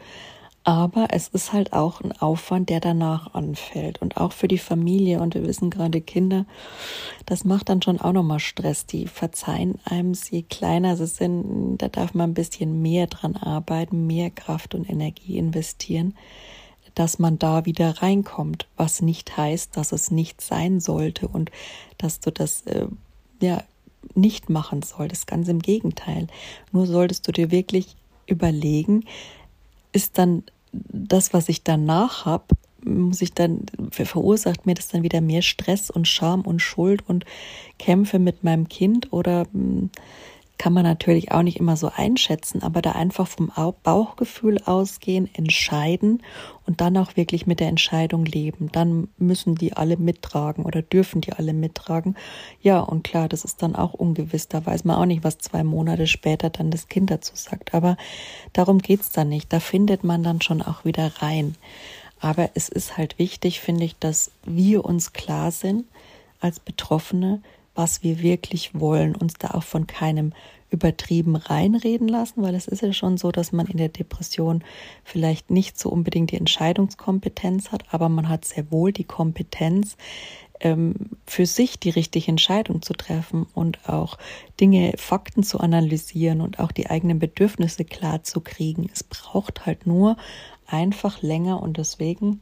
Aber 0.66 1.08
es 1.10 1.28
ist 1.28 1.52
halt 1.52 1.74
auch 1.74 2.00
ein 2.00 2.14
Aufwand, 2.14 2.70
der 2.70 2.80
danach 2.80 3.34
anfällt. 3.34 4.02
Und 4.02 4.16
auch 4.16 4.32
für 4.32 4.48
die 4.48 4.58
Familie. 4.58 5.20
Und 5.20 5.36
wir 5.36 5.46
wissen 5.46 5.70
gerade 5.70 6.00
Kinder, 6.00 6.46
das 7.26 7.44
macht 7.44 7.68
dann 7.68 7.82
schon 7.82 8.00
auch 8.00 8.14
nochmal 8.14 8.40
Stress. 8.40 8.86
Die 8.86 9.08
verzeihen 9.08 9.80
einem, 9.84 10.14
je 10.30 10.44
kleiner 10.44 10.96
sie 10.96 11.08
sind, 11.08 11.78
da 11.80 11.90
darf 11.90 12.14
man 12.14 12.32
ein 12.32 12.34
bisschen 12.34 12.82
mehr 12.82 13.08
dran 13.08 13.36
arbeiten, 13.36 14.08
mehr 14.08 14.30
Kraft 14.30 14.74
und 14.74 14.90
Energie 14.90 15.38
investieren, 15.38 16.16
dass 16.96 17.20
man 17.20 17.38
da 17.38 17.66
wieder 17.66 18.02
reinkommt. 18.02 18.68
Was 18.78 19.02
nicht 19.02 19.36
heißt, 19.36 19.76
dass 19.76 19.92
es 19.92 20.12
nicht 20.12 20.40
sein 20.40 20.80
sollte 20.80 21.28
und 21.28 21.52
dass 21.98 22.22
du 22.22 22.32
das, 22.32 22.62
äh, 22.68 22.88
ja, 23.42 23.64
nicht 24.16 24.50
machen 24.50 24.82
solltest. 24.82 25.28
Ganz 25.28 25.50
im 25.50 25.60
Gegenteil. 25.60 26.28
Nur 26.72 26.88
solltest 26.88 27.28
du 27.28 27.34
dir 27.34 27.52
wirklich 27.52 27.98
überlegen, 28.28 29.06
ist 29.92 30.18
dann 30.18 30.44
das, 30.72 31.34
was 31.34 31.50
ich 31.50 31.64
danach 31.64 32.26
habe, 32.26 32.46
muss 32.84 33.22
ich 33.22 33.34
dann, 33.34 33.66
verursacht 33.92 34.66
mir 34.66 34.74
das 34.74 34.90
dann 34.90 35.04
wieder 35.04 35.22
mehr 35.22 35.42
Stress 35.42 35.90
und 35.90 36.08
Scham 36.08 36.42
und 36.42 36.62
Schuld 36.62 37.08
und 37.08 37.26
Kämpfe 37.80 38.20
mit 38.20 38.44
meinem 38.44 38.68
Kind 38.68 39.14
oder 39.14 39.46
hm, 39.54 39.90
kann 40.64 40.72
man 40.72 40.84
natürlich 40.84 41.34
auch 41.34 41.42
nicht 41.42 41.60
immer 41.60 41.76
so 41.76 41.92
einschätzen, 41.94 42.64
aber 42.64 42.82
da 42.82 42.94
einfach 42.94 43.28
vom 43.28 43.52
Bauchgefühl 43.84 44.60
ausgehen, 44.64 45.30
entscheiden 45.34 46.24
und 46.66 46.80
dann 46.80 46.96
auch 46.96 47.18
wirklich 47.18 47.46
mit 47.46 47.60
der 47.60 47.68
Entscheidung 47.68 48.24
leben. 48.24 48.70
Dann 48.72 49.10
müssen 49.18 49.56
die 49.56 49.74
alle 49.74 49.98
mittragen 49.98 50.64
oder 50.64 50.82
dürfen 50.82 51.20
die 51.20 51.34
alle 51.34 51.52
mittragen. 51.52 52.16
Ja, 52.62 52.80
und 52.80 53.04
klar, 53.04 53.28
das 53.28 53.44
ist 53.44 53.62
dann 53.62 53.76
auch 53.76 53.94
ungewiss. 53.94 54.48
Da 54.48 54.66
weiß 54.66 54.86
man 54.86 54.96
auch 54.96 55.06
nicht, 55.06 55.26
was 55.26 55.38
zwei 55.38 55.66
Monate 55.66 56.08
später 56.08 56.50
dann 56.50 56.72
das 56.72 56.88
Kind 56.88 57.12
dazu 57.12 57.34
sagt. 57.36 57.74
Aber 57.74 57.98
darum 58.54 58.78
geht's 58.78 59.10
dann 59.10 59.28
nicht. 59.28 59.52
Da 59.52 59.60
findet 59.60 60.06
man 60.06 60.24
dann 60.24 60.40
schon 60.40 60.62
auch 60.62 60.86
wieder 60.86 61.12
rein. 61.18 61.56
Aber 62.22 62.52
es 62.54 62.70
ist 62.70 62.96
halt 62.96 63.20
wichtig, 63.20 63.60
finde 63.60 63.84
ich, 63.84 63.98
dass 63.98 64.32
wir 64.46 64.86
uns 64.86 65.12
klar 65.12 65.52
sind 65.52 65.84
als 66.40 66.62
Betroffene, 66.62 67.42
was 67.76 68.04
wir 68.04 68.22
wirklich 68.22 68.80
wollen, 68.80 69.16
uns 69.16 69.34
da 69.36 69.52
auch 69.52 69.64
von 69.64 69.88
keinem 69.88 70.34
übertrieben 70.70 71.36
reinreden 71.36 72.08
lassen, 72.08 72.42
weil 72.42 72.56
es 72.56 72.68
ist 72.68 72.82
ja 72.82 72.92
schon 72.94 73.18
so, 73.18 73.32
dass 73.32 73.52
man 73.52 73.68
in 73.68 73.78
der 73.78 73.90
Depression 73.90 74.64
vielleicht 75.04 75.52
nicht 75.52 75.78
so 75.78 75.90
unbedingt 75.90 76.32
die 76.32 76.38
Entscheidungskompetenz 76.38 77.72
hat, 77.72 77.84
aber 77.92 78.10
man 78.10 78.28
hat 78.28 78.44
sehr 78.44 78.72
wohl 78.72 78.92
die 78.92 79.04
Kompetenz, 79.04 79.98
ähm, 80.60 80.96
für 81.28 81.46
sich 81.46 81.80
die 81.80 81.92
richtige 81.92 82.28
Entscheidung 82.28 82.82
zu 82.82 82.94
treffen 82.94 83.46
und 83.54 83.88
auch 83.88 84.18
Dinge, 84.60 84.94
Fakten 84.98 85.44
zu 85.44 85.60
analysieren 85.60 86.42
und 86.42 86.60
auch 86.60 86.72
die 86.72 86.90
eigenen 86.90 87.20
Bedürfnisse 87.20 87.86
klar 87.86 88.24
zu 88.24 88.42
kriegen. 88.42 88.90
Es 88.92 89.04
braucht 89.04 89.66
halt 89.66 89.86
nur 89.86 90.18
einfach 90.66 91.22
länger 91.22 91.62
und 91.62 91.78
deswegen 91.78 92.42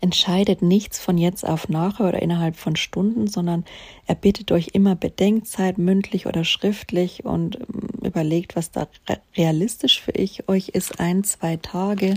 entscheidet 0.00 0.62
nichts 0.62 0.98
von 0.98 1.18
jetzt 1.18 1.46
auf 1.46 1.68
nachher 1.68 2.08
oder 2.08 2.22
innerhalb 2.22 2.56
von 2.56 2.76
Stunden, 2.76 3.26
sondern 3.26 3.64
er 4.06 4.14
bittet 4.14 4.52
euch 4.52 4.68
immer 4.72 4.94
Bedenkzeit, 4.94 5.78
mündlich 5.78 6.26
oder 6.26 6.44
schriftlich 6.44 7.24
und 7.24 7.56
ähm, 7.56 7.88
überlegt, 8.02 8.56
was 8.56 8.70
da 8.70 8.88
realistisch 9.36 10.00
für 10.00 10.12
ich 10.12 10.48
euch 10.48 10.68
ist, 10.70 11.00
ein, 11.00 11.24
zwei 11.24 11.56
Tage 11.56 12.16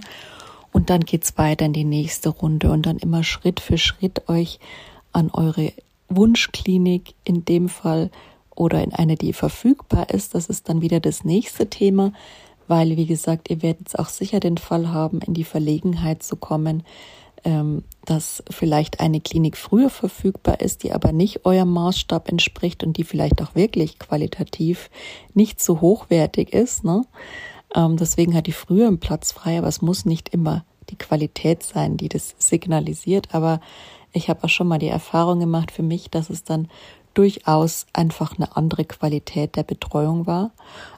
und 0.72 0.90
dann 0.90 1.02
geht's 1.02 1.38
weiter 1.38 1.66
in 1.66 1.74
die 1.74 1.84
nächste 1.84 2.30
Runde 2.30 2.72
und 2.72 2.86
dann 2.86 2.98
immer 2.98 3.24
Schritt 3.24 3.60
für 3.60 3.78
Schritt 3.78 4.30
euch 4.30 4.60
an 5.12 5.32
eure 5.32 5.74
Wunschklinik 6.10 7.14
in 7.24 7.46
dem 7.46 7.70
Fall 7.70 8.12
oder 8.56 8.84
in 8.84 8.94
eine, 8.94 9.16
die 9.16 9.34
verfügbar 9.34 10.10
ist. 10.10 10.36
Das 10.36 10.48
ist 10.48 10.70
dann 10.70 10.82
wieder 10.82 11.00
das 11.00 11.24
nächste 11.24 11.70
Thema, 11.70 12.14
weil, 12.68 12.98
wie 12.98 13.06
gesagt, 13.06 13.50
ihr 13.50 13.62
werdet 13.62 13.98
auch 13.98 14.10
sicher 14.10 14.40
den 14.40 14.58
Fall 14.58 14.90
haben, 14.90 15.22
in 15.22 15.34
die 15.34 15.44
Verlegenheit 15.44 16.22
zu 16.22 16.36
kommen, 16.36 16.84
dass 18.06 18.44
vielleicht 18.50 19.00
eine 19.00 19.22
Klinik 19.22 19.58
früher 19.58 19.90
verfügbar 19.90 20.62
ist, 20.62 20.84
die 20.84 20.92
aber 20.92 21.12
nicht 21.12 21.46
eurem 21.46 21.72
Maßstab 21.72 22.30
entspricht 22.30 22.84
und 22.84 22.98
die 22.98 23.04
vielleicht 23.04 23.42
auch 23.42 23.56
wirklich 23.56 24.00
qualitativ 24.00 24.90
nicht 25.34 25.62
so 25.62 25.82
hochwertig 25.82 26.54
ist. 26.54 26.84
Ne? 26.84 27.04
Ähm, 27.76 27.98
deswegen 27.98 28.36
hat 28.36 28.48
die 28.48 28.52
früher 28.52 28.88
einen 28.88 29.00
Platz 29.00 29.32
frei, 29.32 29.58
aber 29.58 29.68
es 29.68 29.82
muss 29.82 30.06
nicht 30.06 30.30
immer 30.30 30.66
die 30.90 30.98
Qualität 30.98 31.64
sein, 31.64 31.98
die 31.98 32.10
das 32.10 32.36
signalisiert. 32.40 33.34
Aber 33.34 33.62
ich 34.12 34.30
habe 34.30 34.44
auch 34.44 34.50
schon 34.50 34.68
mal 34.68 34.80
die 34.80 34.88
Erfahrung 34.88 35.40
gemacht 35.40 35.72
für 35.72 35.84
mich, 35.84 36.10
dass 36.10 36.30
es 36.30 36.44
dann 36.44 36.68
durchaus 37.14 37.86
einfach 37.94 38.38
eine 38.38 38.56
andere 38.56 38.86
Qualität 38.86 39.56
der 39.56 39.64
Betreuung 39.64 40.26
war. 40.26 40.52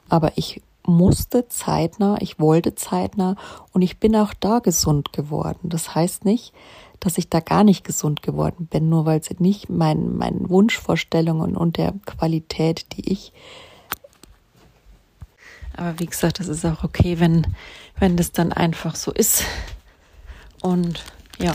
Aber 0.08 0.32
ich 0.36 0.62
musste 0.84 1.48
zeitnah, 1.48 2.16
ich 2.20 2.38
wollte 2.38 2.74
zeitnah 2.74 3.36
und 3.72 3.82
ich 3.82 3.98
bin 3.98 4.16
auch 4.16 4.34
da 4.34 4.58
gesund 4.58 5.12
geworden. 5.12 5.68
Das 5.68 5.94
heißt 5.94 6.24
nicht, 6.24 6.52
dass 7.00 7.18
ich 7.18 7.28
da 7.28 7.40
gar 7.40 7.64
nicht 7.64 7.84
gesund 7.84 8.22
geworden 8.22 8.66
bin, 8.66 8.88
nur 8.88 9.06
weil 9.06 9.18
es 9.18 9.30
nicht 9.40 9.68
meinen 9.68 10.16
mein 10.16 10.48
Wunschvorstellungen 10.48 11.56
und 11.56 11.76
der 11.76 11.94
Qualität, 12.06 12.86
die 12.96 13.12
ich. 13.12 13.32
Aber 15.76 15.98
wie 15.98 16.06
gesagt, 16.06 16.38
das 16.38 16.48
ist 16.48 16.64
auch 16.64 16.84
okay, 16.84 17.18
wenn, 17.18 17.46
wenn 17.98 18.16
das 18.16 18.32
dann 18.32 18.52
einfach 18.52 18.94
so 18.94 19.10
ist. 19.12 19.44
Und 20.62 21.02
ja. 21.40 21.54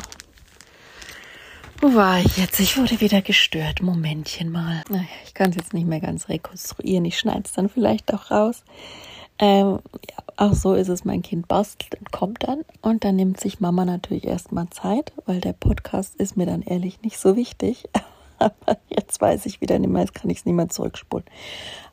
Wo 1.80 1.94
war 1.94 2.20
ich 2.20 2.38
jetzt? 2.38 2.60
Ich 2.60 2.76
wurde 2.78 3.00
wieder 3.00 3.22
gestört. 3.22 3.82
Momentchen 3.82 4.52
mal. 4.52 4.84
Naja, 4.90 5.06
ich 5.26 5.34
kann 5.34 5.52
es 5.52 5.56
jetzt 5.56 5.74
nicht 5.74 5.88
mehr 5.88 6.02
ganz 6.02 6.28
rekonstruieren. 6.28 7.06
Ich 7.06 7.20
schneide 7.20 7.44
es 7.46 7.54
dann 7.54 7.70
vielleicht 7.70 8.14
auch 8.14 8.32
raus. 8.32 8.64
Ähm, 9.40 9.80
ja, 10.10 10.18
auch 10.38 10.54
so 10.54 10.74
ist 10.74 10.88
es, 10.88 11.06
mein 11.06 11.22
Kind 11.22 11.48
bastelt 11.48 11.96
und 11.96 12.12
kommt 12.12 12.44
dann. 12.48 12.64
Und 12.82 13.04
dann 13.04 13.16
nimmt 13.16 13.40
sich 13.40 13.60
Mama 13.60 13.86
natürlich 13.86 14.26
erstmal 14.26 14.70
Zeit, 14.70 15.14
weil 15.26 15.42
der 15.42 15.54
Podcast 15.54 16.16
ist 16.16 16.38
mir 16.38 16.46
dann 16.46 16.62
ehrlich 16.62 17.02
nicht 17.02 17.20
so 17.20 17.36
wichtig. 17.36 17.88
Aber 18.40 18.78
jetzt 18.90 19.20
weiß 19.20 19.46
ich 19.46 19.62
wieder 19.62 19.80
nicht 19.80 19.90
mehr, 19.90 20.02
jetzt 20.02 20.14
kann 20.14 20.30
ich 20.30 20.40
es 20.40 20.46
nicht 20.46 20.56
mehr 20.56 20.70
zurückspulen. 20.70 21.26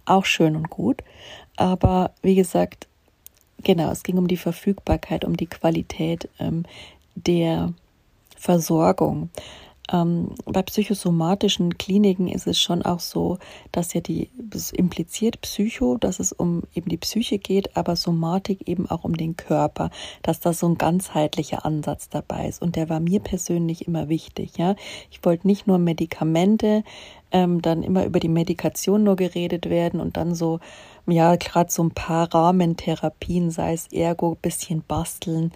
Auch 0.04 0.24
schön 0.24 0.56
und 0.56 0.68
gut. 0.68 1.02
Aber 1.56 2.10
wie 2.22 2.34
gesagt, 2.34 2.86
genau, 3.62 3.90
es 3.90 4.02
ging 4.02 4.18
um 4.18 4.28
die 4.28 4.36
Verfügbarkeit, 4.36 5.24
um 5.24 5.36
die 5.36 5.46
Qualität 5.46 6.28
ähm, 6.38 6.64
der 7.14 7.72
Versorgung. 8.36 9.30
Ähm, 9.92 10.30
bei 10.46 10.62
psychosomatischen 10.62 11.76
Kliniken 11.76 12.28
ist 12.28 12.46
es 12.46 12.58
schon 12.58 12.82
auch 12.82 13.00
so, 13.00 13.38
dass 13.70 13.92
ja 13.92 14.00
die, 14.00 14.30
das 14.38 14.72
impliziert 14.72 15.40
Psycho, 15.42 15.98
dass 15.98 16.20
es 16.20 16.32
um 16.32 16.62
eben 16.74 16.88
die 16.88 16.96
Psyche 16.96 17.38
geht, 17.38 17.76
aber 17.76 17.94
Somatik 17.94 18.66
eben 18.66 18.88
auch 18.88 19.04
um 19.04 19.14
den 19.16 19.36
Körper, 19.36 19.90
dass 20.22 20.40
da 20.40 20.54
so 20.54 20.66
ein 20.68 20.78
ganzheitlicher 20.78 21.66
Ansatz 21.66 22.08
dabei 22.08 22.48
ist. 22.48 22.62
Und 22.62 22.76
der 22.76 22.88
war 22.88 23.00
mir 23.00 23.20
persönlich 23.20 23.86
immer 23.86 24.08
wichtig, 24.08 24.56
ja. 24.56 24.74
Ich 25.10 25.22
wollte 25.22 25.46
nicht 25.46 25.66
nur 25.66 25.78
Medikamente, 25.78 26.82
ähm, 27.30 27.60
dann 27.60 27.82
immer 27.82 28.06
über 28.06 28.20
die 28.20 28.28
Medikation 28.28 29.02
nur 29.04 29.16
geredet 29.16 29.68
werden 29.68 30.00
und 30.00 30.16
dann 30.16 30.34
so, 30.34 30.60
ja, 31.06 31.36
gerade 31.36 31.70
so 31.70 31.82
ein 31.82 31.90
paar 31.90 32.32
Rahmentherapien, 32.32 33.50
sei 33.50 33.74
es 33.74 33.88
Ergo, 33.92 34.36
bisschen 34.40 34.82
basteln, 34.86 35.52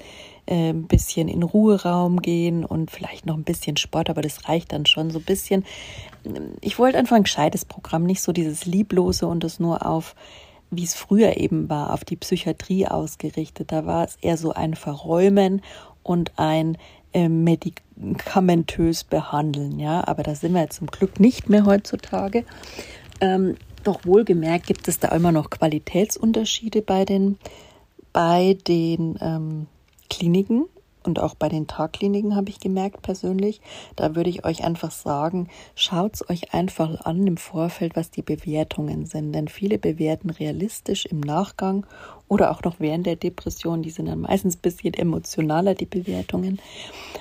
ein 0.55 0.87
bisschen 0.87 1.29
in 1.29 1.43
Ruheraum 1.43 2.23
gehen 2.23 2.65
und 2.65 2.91
vielleicht 2.91 3.27
noch 3.27 3.37
ein 3.37 3.45
bisschen 3.45 3.77
Sport, 3.77 4.11
aber 4.11 4.23
das 4.23 4.49
reicht 4.49 4.73
dann 4.73 4.87
schon 4.87 5.11
so 5.11 5.19
ein 5.19 5.25
bisschen. 5.25 5.65
Ich 6.61 6.79
wollte 6.79 6.99
einfach 6.99 7.17
ein 7.17 7.25
gescheites 7.25 7.65
Programm, 7.65 8.05
nicht 8.05 8.23
so 8.23 8.33
dieses 8.33 8.65
Lieblose 8.65 9.27
und 9.27 9.45
das 9.45 9.61
nur 9.61 9.85
auf, 9.87 10.15
wie 10.71 10.85
es 10.85 10.95
früher 10.95 11.37
eben 11.37 11.69
war, 11.69 11.93
auf 11.93 12.05
die 12.05 12.17
Psychiatrie 12.17 12.87
ausgerichtet. 12.87 13.73
Da 13.73 13.87
war 13.87 14.05
es 14.05 14.17
eher 14.21 14.37
so 14.37 14.53
ein 14.53 14.75
Verräumen 14.75 15.63
und 16.03 16.33
ein 16.37 16.79
äh, 17.13 17.29
medikamentös 17.29 19.05
behandeln, 19.05 19.79
ja. 19.79 20.07
Aber 20.07 20.23
da 20.23 20.35
sind 20.35 20.55
wir 20.55 20.71
zum 20.71 20.87
Glück 20.87 21.21
nicht 21.21 21.49
mehr 21.49 21.67
heutzutage. 21.67 22.45
Ähm, 23.21 23.57
doch 23.85 24.05
wohlgemerkt 24.05 24.67
gibt 24.67 24.89
es 24.89 24.99
da 24.99 25.09
immer 25.09 25.33
noch 25.33 25.51
Qualitätsunterschiede 25.51 26.83
bei 26.83 27.05
den, 27.05 27.39
bei 28.13 28.57
den 28.67 29.19
ähm, 29.21 29.67
Kliniken. 30.09 30.67
und 31.05 31.21
auch 31.21 31.35
bei 31.35 31.49
den 31.49 31.67
Tagkliniken 31.67 32.37
habe 32.37 32.51
ich 32.51 32.61
gemerkt 32.61 33.03
persönlich, 33.03 33.61
da 33.97 34.15
würde 34.15 34.29
ich 34.29 34.45
euch 34.45 34.63
einfach 34.63 34.91
sagen, 34.91 35.49
schaut 35.75 36.17
es 36.17 36.29
euch 36.29 36.53
einfach 36.53 37.01
an 37.07 37.27
im 37.27 37.39
Vorfeld, 37.39 37.97
was 37.97 38.11
die 38.11 38.23
Bewertungen 38.23 39.07
sind. 39.07 39.33
Denn 39.33 39.49
viele 39.49 39.79
bewerten 39.79 40.29
realistisch 40.29 41.07
im 41.07 41.21
Nachgang 41.21 41.87
oder 42.29 42.51
auch 42.51 42.63
noch 42.63 42.79
während 42.79 43.07
der 43.07 43.17
Depression. 43.17 43.83
Die 43.83 43.91
sind 43.91 44.07
dann 44.07 44.21
meistens 44.21 44.57
ein 44.57 44.61
bisschen 44.61 44.93
emotionaler, 44.93 45.75
die 45.75 45.87
Bewertungen. 45.87 46.61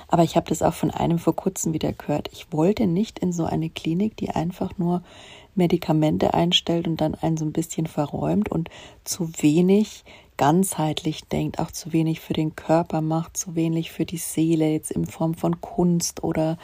Aber 0.09 0.23
ich 0.23 0.35
habe 0.35 0.49
das 0.49 0.61
auch 0.61 0.73
von 0.73 0.91
einem 0.91 1.17
vor 1.17 1.35
kurzem 1.35 1.73
wieder 1.73 1.93
gehört. 1.93 2.29
Ich 2.33 2.51
wollte 2.51 2.87
nicht 2.87 3.19
in 3.19 3.31
so 3.31 3.45
eine 3.45 3.69
Klinik, 3.69 4.17
die 4.17 4.31
einfach 4.31 4.77
nur 4.77 5.01
Medikamente 5.55 6.33
einstellt 6.33 6.87
und 6.87 7.01
dann 7.01 7.15
einen 7.15 7.37
so 7.37 7.45
ein 7.45 7.53
bisschen 7.53 7.87
verräumt 7.87 8.51
und 8.51 8.69
zu 9.03 9.31
wenig 9.41 10.03
ganzheitlich 10.37 11.25
denkt, 11.25 11.59
auch 11.59 11.71
zu 11.71 11.93
wenig 11.93 12.19
für 12.19 12.33
den 12.33 12.55
Körper 12.55 13.01
macht, 13.01 13.35
zu 13.35 13.55
wenig 13.55 13.91
für 13.91 14.05
die 14.05 14.17
Seele, 14.17 14.71
jetzt 14.71 14.91
in 14.91 15.05
Form 15.05 15.33
von 15.33 15.61
Kunst 15.61 16.23
oder 16.23 16.57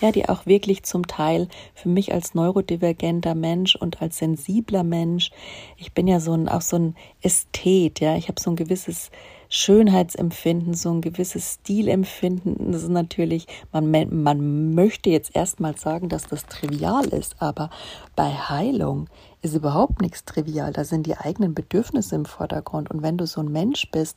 ja, 0.00 0.12
die 0.12 0.28
auch 0.28 0.46
wirklich 0.46 0.82
zum 0.84 1.06
Teil 1.06 1.48
für 1.74 1.88
mich 1.88 2.12
als 2.12 2.34
neurodivergenter 2.34 3.34
Mensch 3.34 3.74
und 3.76 4.02
als 4.02 4.18
sensibler 4.18 4.84
Mensch, 4.84 5.30
ich 5.76 5.92
bin 5.92 6.06
ja 6.06 6.20
so 6.20 6.34
ein, 6.34 6.48
auch 6.48 6.60
so 6.60 6.76
ein 6.76 6.96
Ästhet, 7.22 8.00
ja, 8.00 8.16
ich 8.16 8.28
habe 8.28 8.40
so 8.40 8.50
ein 8.50 8.56
gewisses 8.56 9.10
Schönheitsempfinden, 9.48 10.74
so 10.74 10.90
ein 10.90 11.00
gewisses 11.00 11.54
Stilempfinden. 11.54 12.72
Das 12.72 12.82
ist 12.82 12.88
natürlich, 12.88 13.46
man, 13.72 13.90
man 13.90 14.74
möchte 14.74 15.10
jetzt 15.10 15.34
erstmal 15.36 15.76
sagen, 15.76 16.08
dass 16.08 16.26
das 16.26 16.46
trivial 16.46 17.06
ist, 17.06 17.40
aber 17.40 17.70
bei 18.16 18.30
Heilung 18.30 19.08
ist 19.44 19.54
überhaupt 19.54 20.00
nichts 20.00 20.24
trivial. 20.24 20.72
Da 20.72 20.84
sind 20.84 21.06
die 21.06 21.16
eigenen 21.16 21.54
Bedürfnisse 21.54 22.14
im 22.14 22.24
Vordergrund. 22.24 22.90
Und 22.90 23.02
wenn 23.02 23.18
du 23.18 23.26
so 23.26 23.40
ein 23.40 23.52
Mensch 23.52 23.90
bist, 23.90 24.16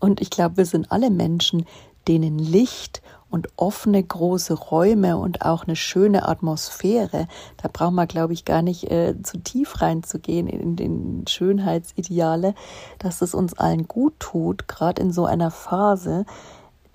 und 0.00 0.20
ich 0.20 0.30
glaube, 0.30 0.58
wir 0.58 0.66
sind 0.66 0.92
alle 0.92 1.10
Menschen, 1.10 1.64
denen 2.08 2.38
Licht 2.38 3.02
und 3.30 3.48
offene 3.56 4.02
große 4.02 4.54
Räume 4.54 5.16
und 5.16 5.42
auch 5.42 5.64
eine 5.64 5.76
schöne 5.76 6.28
Atmosphäre, 6.28 7.26
da 7.56 7.68
braucht 7.72 7.92
man, 7.92 8.06
glaube 8.06 8.32
ich, 8.32 8.44
gar 8.44 8.62
nicht 8.62 8.90
äh, 8.90 9.20
zu 9.22 9.38
tief 9.38 9.80
reinzugehen 9.80 10.46
in 10.48 10.76
den 10.76 11.24
Schönheitsideale, 11.26 12.54
dass 12.98 13.22
es 13.22 13.34
uns 13.34 13.54
allen 13.54 13.88
gut 13.88 14.14
tut, 14.20 14.68
gerade 14.68 15.02
in 15.02 15.12
so 15.12 15.24
einer 15.24 15.50
Phase, 15.50 16.24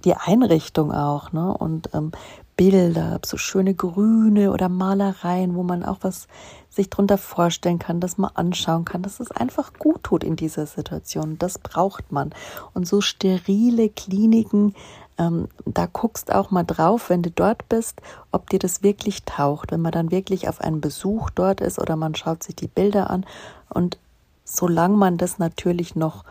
die 0.03 0.15
Einrichtung 0.15 0.91
auch, 0.91 1.31
ne? 1.31 1.55
Und 1.55 1.89
ähm, 1.93 2.11
Bilder, 2.57 3.19
so 3.25 3.37
schöne 3.37 3.73
Grüne 3.73 4.51
oder 4.51 4.69
Malereien, 4.69 5.55
wo 5.55 5.63
man 5.63 5.83
auch 5.83 5.97
was 6.01 6.27
sich 6.69 6.89
drunter 6.89 7.17
vorstellen 7.17 7.79
kann, 7.79 7.99
dass 7.99 8.17
man 8.17 8.31
anschauen 8.33 8.85
kann, 8.85 9.01
dass 9.01 9.19
es 9.19 9.31
einfach 9.31 9.73
gut 9.73 10.03
tut 10.03 10.23
in 10.23 10.35
dieser 10.35 10.65
Situation. 10.65 11.37
Das 11.37 11.57
braucht 11.59 12.11
man. 12.11 12.31
Und 12.73 12.87
so 12.87 13.01
sterile 13.01 13.89
Kliniken, 13.89 14.73
ähm, 15.17 15.49
da 15.65 15.85
guckst 15.85 16.33
auch 16.33 16.51
mal 16.51 16.63
drauf, 16.63 17.09
wenn 17.09 17.21
du 17.21 17.29
dort 17.29 17.67
bist, 17.67 18.01
ob 18.31 18.49
dir 18.49 18.59
das 18.59 18.83
wirklich 18.83 19.23
taucht. 19.23 19.71
Wenn 19.71 19.81
man 19.81 19.91
dann 19.91 20.11
wirklich 20.11 20.47
auf 20.47 20.61
einen 20.61 20.81
Besuch 20.81 21.29
dort 21.29 21.61
ist 21.61 21.77
oder 21.79 21.95
man 21.95 22.15
schaut 22.15 22.43
sich 22.43 22.55
die 22.55 22.67
Bilder 22.67 23.09
an 23.09 23.25
und 23.69 23.97
solange 24.45 24.97
man 24.97 25.17
das 25.17 25.39
natürlich 25.39 25.95
noch 25.95 26.23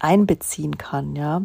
einbeziehen 0.00 0.76
kann, 0.78 1.14
ja, 1.16 1.42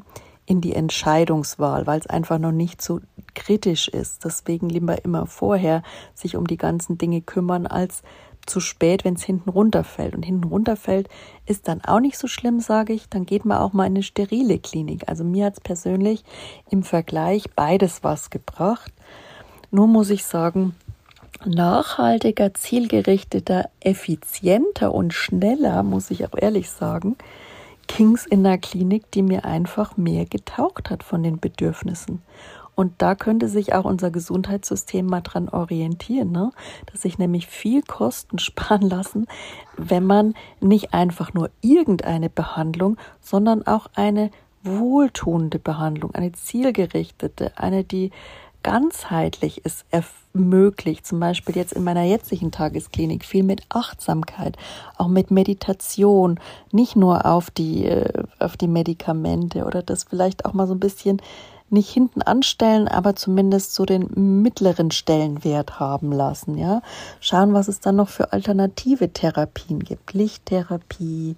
in 0.54 0.62
die 0.62 0.76
Entscheidungswahl, 0.76 1.88
weil 1.88 2.00
es 2.00 2.06
einfach 2.06 2.38
noch 2.38 2.52
nicht 2.52 2.80
so 2.80 3.02
kritisch 3.34 3.88
ist. 3.88 4.24
Deswegen 4.24 4.70
lieber 4.70 5.04
immer 5.04 5.26
vorher 5.26 5.82
sich 6.14 6.36
um 6.36 6.46
die 6.46 6.58
ganzen 6.58 7.00
Dinge 7.00 7.22
kümmern, 7.22 7.66
als 7.66 8.04
zu 8.46 8.60
spät, 8.60 9.04
wenn 9.04 9.16
es 9.16 9.24
hinten 9.24 9.50
runterfällt. 9.50 10.14
Und 10.14 10.22
hinten 10.22 10.44
runterfällt 10.44 11.10
ist 11.48 11.68
dann 11.68 11.82
auch 11.84 12.00
nicht 12.00 12.20
so 12.20 12.28
schlimm, 12.28 12.60
sage 12.60 12.94
ich. 12.94 13.10
Dann 13.10 13.26
geht 13.26 13.46
man 13.46 13.58
auch 13.58 13.74
mal 13.74 13.88
in 13.88 13.94
eine 13.94 14.04
sterile 14.04 14.60
Klinik. 14.60 15.10
Also 15.10 15.24
mir 15.24 15.48
hat 15.48 15.54
es 15.54 15.62
persönlich 15.62 16.24
im 16.70 16.84
Vergleich 16.84 17.46
beides 17.56 18.04
was 18.04 18.30
gebracht. 18.30 18.94
Nur 19.72 19.88
muss 19.88 20.12
ich 20.12 20.24
sagen, 20.24 20.76
nachhaltiger, 21.46 22.54
zielgerichteter, 22.54 23.70
effizienter 23.80 24.94
und 24.94 25.16
schneller, 25.16 25.82
muss 25.82 26.12
ich 26.12 26.28
auch 26.28 26.38
ehrlich 26.38 26.70
sagen, 26.70 27.16
Kings 27.88 28.26
in 28.26 28.44
der 28.44 28.58
Klinik, 28.58 29.12
die 29.12 29.22
mir 29.22 29.46
einfach 29.46 29.98
mehr 29.98 30.26
getaugt 30.26 30.90
hat 30.90 31.04
von 31.04 31.24
den 31.24 31.40
Bedürfnissen. 31.40 32.22
Und 32.76 32.94
da 33.02 33.14
könnte 33.14 33.50
sich 33.50 33.74
auch 33.74 33.86
unser 33.86 34.10
Gesundheitssystem 34.10 35.06
mal 35.06 35.22
dran 35.22 35.48
orientieren, 35.48 36.32
ne? 36.32 36.52
dass 36.92 37.04
sich 37.04 37.20
nämlich 37.20 37.48
viel 37.48 37.84
Kosten 37.84 38.40
sparen 38.40 38.82
lassen, 38.82 39.28
wenn 39.78 40.06
man 40.06 40.34
nicht 40.60 40.94
einfach 40.94 41.34
nur 41.34 41.50
irgendeine 41.62 42.30
Behandlung, 42.30 42.98
sondern 43.22 43.66
auch 43.68 43.88
eine 43.94 44.32
wohltuende 44.64 45.60
Behandlung, 45.60 46.16
eine 46.16 46.32
zielgerichtete, 46.32 47.58
eine, 47.58 47.84
die 47.84 48.12
ganzheitlich 48.64 49.66
ist, 49.66 49.86
ermöglicht. 49.92 51.06
Zum 51.06 51.20
Beispiel 51.20 51.56
jetzt 51.56 51.74
in 51.74 51.84
meiner 51.84 52.04
jetzigen 52.04 52.52
Tagesklinik 52.52 53.26
viel 53.26 53.44
mit 53.44 53.62
Achtsamkeit, 53.70 54.58
auch 54.98 55.08
mit 55.08 55.30
Meditation, 55.32 56.40
nicht 56.72 56.96
nur 56.96 57.26
auf 57.26 57.52
die, 57.52 57.86
äh, 57.86 58.24
auf 58.40 58.58
die 58.58 58.68
Medikamente 58.68 59.66
oder 59.66 59.84
das 59.84 60.06
vielleicht 60.06 60.46
auch 60.46 60.54
mal 60.54 60.68
so 60.68 60.74
ein 60.74 60.80
bisschen 60.80 61.22
nicht 61.74 61.90
hinten 61.90 62.22
anstellen, 62.22 62.88
aber 62.88 63.16
zumindest 63.16 63.74
so 63.74 63.86
den 63.86 64.42
mittleren 64.42 64.92
Stellenwert 64.92 65.80
haben 65.80 66.12
lassen, 66.12 66.58
ja. 66.58 66.82
Schauen, 67.20 67.54
was 67.54 67.68
es 67.68 67.80
dann 67.80 67.98
noch 67.98 68.10
für 68.10 68.32
alternative 68.32 69.12
Therapien 69.12 69.80
gibt. 69.80 70.14
Lichttherapie, 70.14 71.36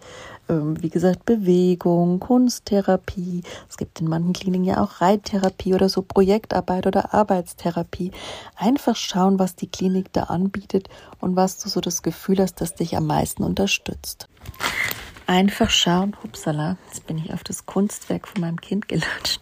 ähm, 0.50 0.82
wie 0.82 0.90
gesagt, 0.90 1.26
Bewegung, 1.26 2.20
Kunsttherapie. 2.20 3.42
Es 3.70 3.78
gibt 3.78 4.02
in 4.02 4.08
manchen 4.08 4.34
Kliniken 4.34 4.66
ja 4.66 4.84
auch 4.84 5.02
Reittherapie 5.02 5.74
oder 5.74 5.90
so 5.90 6.02
Projektarbeit 6.02 6.86
oder 6.86 7.14
Arbeitstherapie. 7.14 8.12
Einfach 8.56 8.96
schauen, 8.96 9.40
was 9.40 9.56
die 9.56 9.68
Klinik 9.68 10.14
da 10.14 10.24
anbietet 10.24 10.90
und 11.20 11.36
was 11.36 11.58
du 11.58 11.70
so 11.70 11.82
das 11.82 12.04
Gefühl 12.04 12.40
hast, 12.40 12.62
dass 12.62 12.76
dich 12.76 12.96
am 12.96 13.08
meisten 13.08 13.44
unterstützt. 13.44 14.28
Einfach 15.28 15.72
schauen, 15.72 16.16
hupsala, 16.22 16.78
jetzt 16.88 17.08
bin 17.08 17.18
ich 17.18 17.34
auf 17.34 17.44
das 17.44 17.66
Kunstwerk 17.66 18.28
von 18.28 18.42
meinem 18.42 18.62
Kind 18.62 18.88
gelutscht, 18.88 19.42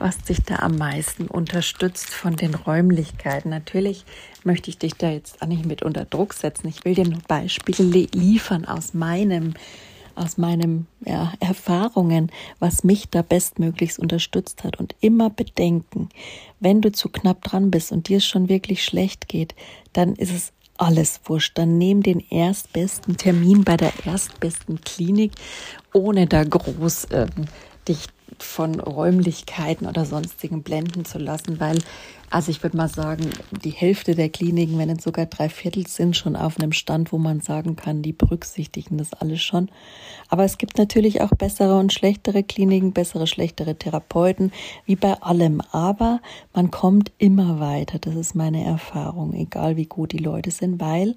was 0.00 0.18
dich 0.18 0.42
da 0.42 0.56
am 0.56 0.76
meisten 0.76 1.28
unterstützt 1.28 2.10
von 2.10 2.34
den 2.34 2.56
Räumlichkeiten. 2.56 3.48
Natürlich 3.48 4.04
möchte 4.42 4.70
ich 4.70 4.78
dich 4.78 4.94
da 4.94 5.10
jetzt 5.10 5.40
auch 5.40 5.46
nicht 5.46 5.64
mit 5.64 5.82
unter 5.82 6.04
Druck 6.04 6.34
setzen. 6.34 6.66
Ich 6.66 6.84
will 6.84 6.94
dir 6.94 7.06
nur 7.06 7.20
Beispiele 7.28 8.08
liefern 8.12 8.64
aus 8.64 8.94
meinem 8.94 9.54
aus 10.14 10.36
meinem 10.36 10.86
ja, 11.06 11.32
Erfahrungen, 11.40 12.30
was 12.58 12.84
mich 12.84 13.08
da 13.08 13.22
bestmöglichst 13.22 13.98
unterstützt 13.98 14.62
hat 14.62 14.78
und 14.78 14.94
immer 15.00 15.30
bedenken, 15.30 16.10
wenn 16.60 16.82
du 16.82 16.92
zu 16.92 17.08
knapp 17.08 17.42
dran 17.42 17.70
bist 17.70 17.92
und 17.92 18.08
dir 18.08 18.18
es 18.18 18.26
schon 18.26 18.50
wirklich 18.50 18.84
schlecht 18.84 19.26
geht, 19.26 19.54
dann 19.94 20.14
ist 20.14 20.30
es 20.30 20.52
alles 20.82 21.20
wurscht. 21.24 21.56
Dann 21.56 21.78
nehm 21.78 22.02
den 22.02 22.20
erstbesten 22.20 23.16
Termin 23.16 23.64
bei 23.64 23.76
der 23.76 23.92
erstbesten 24.04 24.80
Klinik, 24.80 25.32
ohne 25.92 26.26
da 26.26 26.42
groß 26.44 27.08
ähm, 27.12 27.28
dich 27.88 28.06
von 28.38 28.80
Räumlichkeiten 28.80 29.86
oder 29.86 30.04
sonstigen 30.04 30.62
blenden 30.62 31.04
zu 31.04 31.18
lassen, 31.18 31.60
weil, 31.60 31.78
also 32.32 32.50
ich 32.50 32.62
würde 32.62 32.78
mal 32.78 32.88
sagen, 32.88 33.28
die 33.62 33.70
Hälfte 33.70 34.14
der 34.14 34.30
Kliniken, 34.30 34.78
wenn 34.78 34.88
nicht 34.88 35.02
sogar 35.02 35.26
drei 35.26 35.50
Viertel, 35.50 35.86
sind 35.86 36.16
schon 36.16 36.34
auf 36.34 36.58
einem 36.58 36.72
Stand, 36.72 37.12
wo 37.12 37.18
man 37.18 37.40
sagen 37.40 37.76
kann, 37.76 38.00
die 38.00 38.14
berücksichtigen 38.14 38.96
das 38.96 39.12
alles 39.12 39.42
schon. 39.42 39.68
Aber 40.30 40.42
es 40.44 40.56
gibt 40.56 40.78
natürlich 40.78 41.20
auch 41.20 41.30
bessere 41.30 41.78
und 41.78 41.92
schlechtere 41.92 42.42
Kliniken, 42.42 42.94
bessere, 42.94 43.26
schlechtere 43.26 43.76
Therapeuten, 43.76 44.50
wie 44.86 44.96
bei 44.96 45.12
allem. 45.20 45.60
Aber 45.72 46.20
man 46.54 46.70
kommt 46.70 47.12
immer 47.18 47.60
weiter. 47.60 47.98
Das 47.98 48.14
ist 48.14 48.34
meine 48.34 48.64
Erfahrung, 48.64 49.34
egal 49.34 49.76
wie 49.76 49.86
gut 49.86 50.12
die 50.12 50.18
Leute 50.18 50.50
sind, 50.50 50.80
weil 50.80 51.14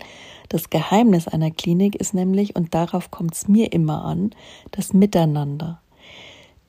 das 0.49 0.69
Geheimnis 0.69 1.29
einer 1.29 1.49
Klinik 1.49 1.95
ist 1.95 2.13
nämlich, 2.13 2.57
und 2.57 2.73
darauf 2.73 3.09
kommt 3.09 3.35
es 3.35 3.47
mir 3.47 3.71
immer 3.71 4.03
an, 4.03 4.31
das 4.71 4.91
Miteinander. 4.91 5.79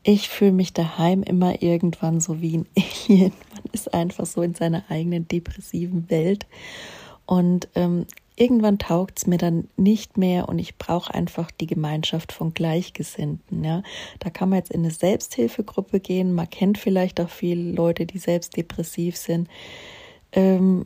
Ich 0.08 0.28
fühle 0.28 0.52
mich 0.52 0.72
daheim 0.72 1.24
immer 1.24 1.64
irgendwann 1.64 2.20
so 2.20 2.40
wie 2.40 2.58
ein 2.58 2.66
Alien. 3.08 3.32
Man 3.52 3.64
ist 3.72 3.92
einfach 3.92 4.24
so 4.24 4.40
in 4.40 4.54
seiner 4.54 4.84
eigenen 4.88 5.26
depressiven 5.26 6.08
Welt. 6.08 6.46
Und 7.26 7.66
ähm, 7.74 8.06
irgendwann 8.36 8.78
taugt 8.78 9.18
es 9.18 9.26
mir 9.26 9.36
dann 9.36 9.66
nicht 9.76 10.16
mehr 10.16 10.48
und 10.48 10.60
ich 10.60 10.76
brauche 10.76 11.12
einfach 11.12 11.50
die 11.50 11.66
Gemeinschaft 11.66 12.30
von 12.30 12.54
Gleichgesinnten. 12.54 13.64
Ja. 13.64 13.82
Da 14.20 14.30
kann 14.30 14.50
man 14.50 14.60
jetzt 14.60 14.70
in 14.70 14.82
eine 14.82 14.92
Selbsthilfegruppe 14.92 15.98
gehen. 15.98 16.34
Man 16.34 16.48
kennt 16.48 16.78
vielleicht 16.78 17.20
auch 17.20 17.28
viele 17.28 17.72
Leute, 17.72 18.06
die 18.06 18.18
selbst 18.18 18.56
depressiv 18.56 19.16
sind. 19.16 19.48
Ähm, 20.32 20.84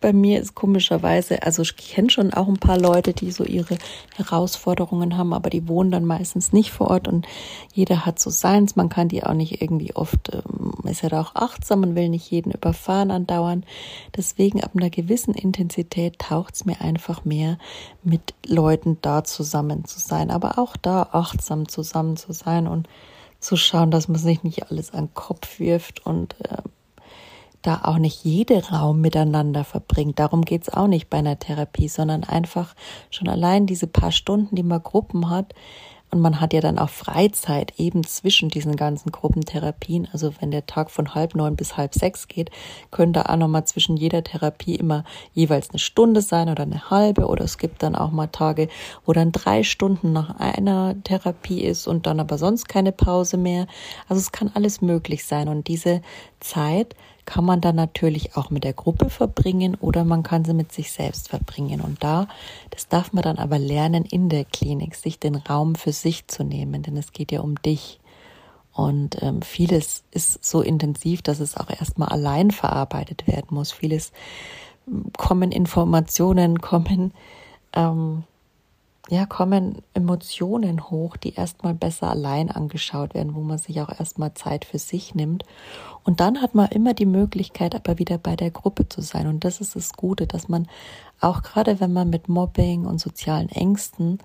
bei 0.00 0.12
mir 0.12 0.40
ist 0.40 0.54
komischerweise, 0.54 1.42
also 1.42 1.62
ich 1.62 1.76
kenne 1.76 2.10
schon 2.10 2.34
auch 2.34 2.48
ein 2.48 2.58
paar 2.58 2.78
Leute, 2.78 3.14
die 3.14 3.30
so 3.30 3.44
ihre 3.44 3.78
Herausforderungen 4.16 5.16
haben, 5.16 5.32
aber 5.32 5.48
die 5.48 5.68
wohnen 5.68 5.90
dann 5.90 6.04
meistens 6.04 6.52
nicht 6.52 6.72
vor 6.72 6.90
Ort 6.90 7.08
und 7.08 7.26
jeder 7.72 8.04
hat 8.04 8.18
so 8.18 8.30
seins. 8.30 8.76
Man 8.76 8.88
kann 8.88 9.08
die 9.08 9.24
auch 9.24 9.32
nicht 9.34 9.62
irgendwie 9.62 9.94
oft, 9.94 10.34
ähm, 10.34 10.72
ist 10.84 11.02
ja 11.02 11.08
da 11.08 11.20
auch 11.20 11.34
achtsam, 11.34 11.80
man 11.80 11.94
will 11.94 12.08
nicht 12.08 12.30
jeden 12.30 12.52
überfahren 12.52 13.10
andauern. 13.10 13.64
Deswegen 14.16 14.62
ab 14.62 14.72
einer 14.74 14.90
gewissen 14.90 15.34
Intensität 15.34 16.18
taucht 16.18 16.54
es 16.54 16.64
mir 16.64 16.80
einfach 16.80 17.24
mehr, 17.24 17.58
mit 18.02 18.34
Leuten 18.46 18.98
da 19.02 19.24
zusammen 19.24 19.84
zu 19.84 20.00
sein, 20.00 20.30
aber 20.30 20.58
auch 20.58 20.76
da 20.76 21.08
achtsam 21.12 21.68
zusammen 21.68 22.16
zu 22.16 22.32
sein 22.32 22.66
und 22.66 22.88
so 23.40 23.56
schauen, 23.56 23.90
dass 23.90 24.08
man 24.08 24.18
sich 24.18 24.42
nicht 24.42 24.70
alles 24.70 24.92
an 24.92 25.06
den 25.06 25.14
Kopf 25.14 25.58
wirft 25.58 26.04
und 26.06 26.36
äh, 26.42 26.58
da 27.62 27.82
auch 27.84 27.98
nicht 27.98 28.24
jede 28.24 28.68
Raum 28.68 29.00
miteinander 29.00 29.64
verbringt. 29.64 30.18
Darum 30.18 30.42
geht's 30.42 30.68
auch 30.68 30.88
nicht 30.88 31.08
bei 31.08 31.18
einer 31.18 31.38
Therapie, 31.38 31.88
sondern 31.88 32.24
einfach 32.24 32.74
schon 33.10 33.28
allein 33.28 33.66
diese 33.66 33.86
paar 33.86 34.12
Stunden, 34.12 34.56
die 34.56 34.62
man 34.62 34.82
Gruppen 34.82 35.30
hat, 35.30 35.54
und 36.12 36.20
man 36.20 36.42
hat 36.42 36.52
ja 36.52 36.60
dann 36.60 36.78
auch 36.78 36.90
Freizeit 36.90 37.72
eben 37.78 38.04
zwischen 38.04 38.50
diesen 38.50 38.76
ganzen 38.76 39.12
Gruppentherapien. 39.12 40.08
Also 40.12 40.34
wenn 40.40 40.50
der 40.50 40.66
Tag 40.66 40.90
von 40.90 41.14
halb 41.14 41.34
neun 41.34 41.56
bis 41.56 41.78
halb 41.78 41.94
sechs 41.94 42.28
geht, 42.28 42.50
könnte 42.90 43.30
auch 43.30 43.36
nochmal 43.36 43.64
zwischen 43.64 43.96
jeder 43.96 44.22
Therapie 44.22 44.74
immer 44.74 45.04
jeweils 45.32 45.70
eine 45.70 45.78
Stunde 45.78 46.20
sein 46.20 46.50
oder 46.50 46.64
eine 46.64 46.90
halbe. 46.90 47.26
Oder 47.28 47.44
es 47.44 47.56
gibt 47.56 47.82
dann 47.82 47.96
auch 47.96 48.10
mal 48.10 48.26
Tage, 48.26 48.68
wo 49.06 49.14
dann 49.14 49.32
drei 49.32 49.62
Stunden 49.62 50.12
nach 50.12 50.38
einer 50.38 51.02
Therapie 51.02 51.62
ist 51.62 51.88
und 51.88 52.06
dann 52.06 52.20
aber 52.20 52.36
sonst 52.36 52.68
keine 52.68 52.92
Pause 52.92 53.38
mehr. 53.38 53.66
Also 54.06 54.20
es 54.20 54.32
kann 54.32 54.50
alles 54.52 54.82
möglich 54.82 55.24
sein. 55.24 55.48
Und 55.48 55.66
diese 55.66 56.02
Zeit 56.40 56.94
kann 57.24 57.44
man 57.44 57.60
dann 57.60 57.76
natürlich 57.76 58.36
auch 58.36 58.50
mit 58.50 58.64
der 58.64 58.72
Gruppe 58.72 59.08
verbringen 59.10 59.76
oder 59.80 60.04
man 60.04 60.22
kann 60.22 60.44
sie 60.44 60.54
mit 60.54 60.72
sich 60.72 60.90
selbst 60.90 61.28
verbringen. 61.28 61.80
Und 61.80 62.02
da, 62.02 62.28
das 62.70 62.88
darf 62.88 63.12
man 63.12 63.22
dann 63.22 63.38
aber 63.38 63.58
lernen 63.58 64.04
in 64.04 64.28
der 64.28 64.44
Klinik, 64.44 64.94
sich 64.94 65.18
den 65.18 65.36
Raum 65.36 65.74
für 65.74 65.92
sich 65.92 66.26
zu 66.26 66.44
nehmen, 66.44 66.82
denn 66.82 66.96
es 66.96 67.12
geht 67.12 67.32
ja 67.32 67.40
um 67.40 67.54
dich. 67.62 68.00
Und 68.72 69.22
ähm, 69.22 69.42
vieles 69.42 70.02
ist 70.10 70.44
so 70.44 70.62
intensiv, 70.62 71.22
dass 71.22 71.40
es 71.40 71.56
auch 71.56 71.68
erstmal 71.68 72.08
allein 72.08 72.50
verarbeitet 72.50 73.26
werden 73.26 73.48
muss. 73.50 73.70
Vieles 73.70 74.12
hm, 74.86 75.12
kommen 75.16 75.52
Informationen, 75.52 76.60
kommen 76.60 77.12
ähm, 77.74 78.24
ja, 79.08 79.26
kommen 79.26 79.82
Emotionen 79.94 80.90
hoch, 80.90 81.16
die 81.16 81.34
erstmal 81.34 81.74
besser 81.74 82.10
allein 82.10 82.50
angeschaut 82.50 83.14
werden, 83.14 83.34
wo 83.34 83.40
man 83.40 83.58
sich 83.58 83.80
auch 83.80 83.88
erstmal 83.88 84.34
Zeit 84.34 84.64
für 84.64 84.78
sich 84.78 85.14
nimmt. 85.14 85.44
Und 86.04 86.20
dann 86.20 86.40
hat 86.40 86.54
man 86.54 86.70
immer 86.70 86.94
die 86.94 87.06
Möglichkeit, 87.06 87.74
aber 87.74 87.98
wieder 87.98 88.18
bei 88.18 88.36
der 88.36 88.50
Gruppe 88.50 88.88
zu 88.88 89.02
sein. 89.02 89.26
Und 89.26 89.44
das 89.44 89.60
ist 89.60 89.74
das 89.74 89.94
Gute, 89.94 90.26
dass 90.26 90.48
man 90.48 90.68
auch 91.20 91.42
gerade, 91.42 91.80
wenn 91.80 91.92
man 91.92 92.10
mit 92.10 92.28
Mobbing 92.28 92.86
und 92.86 93.00
sozialen 93.00 93.48
Ängsten 93.48 94.18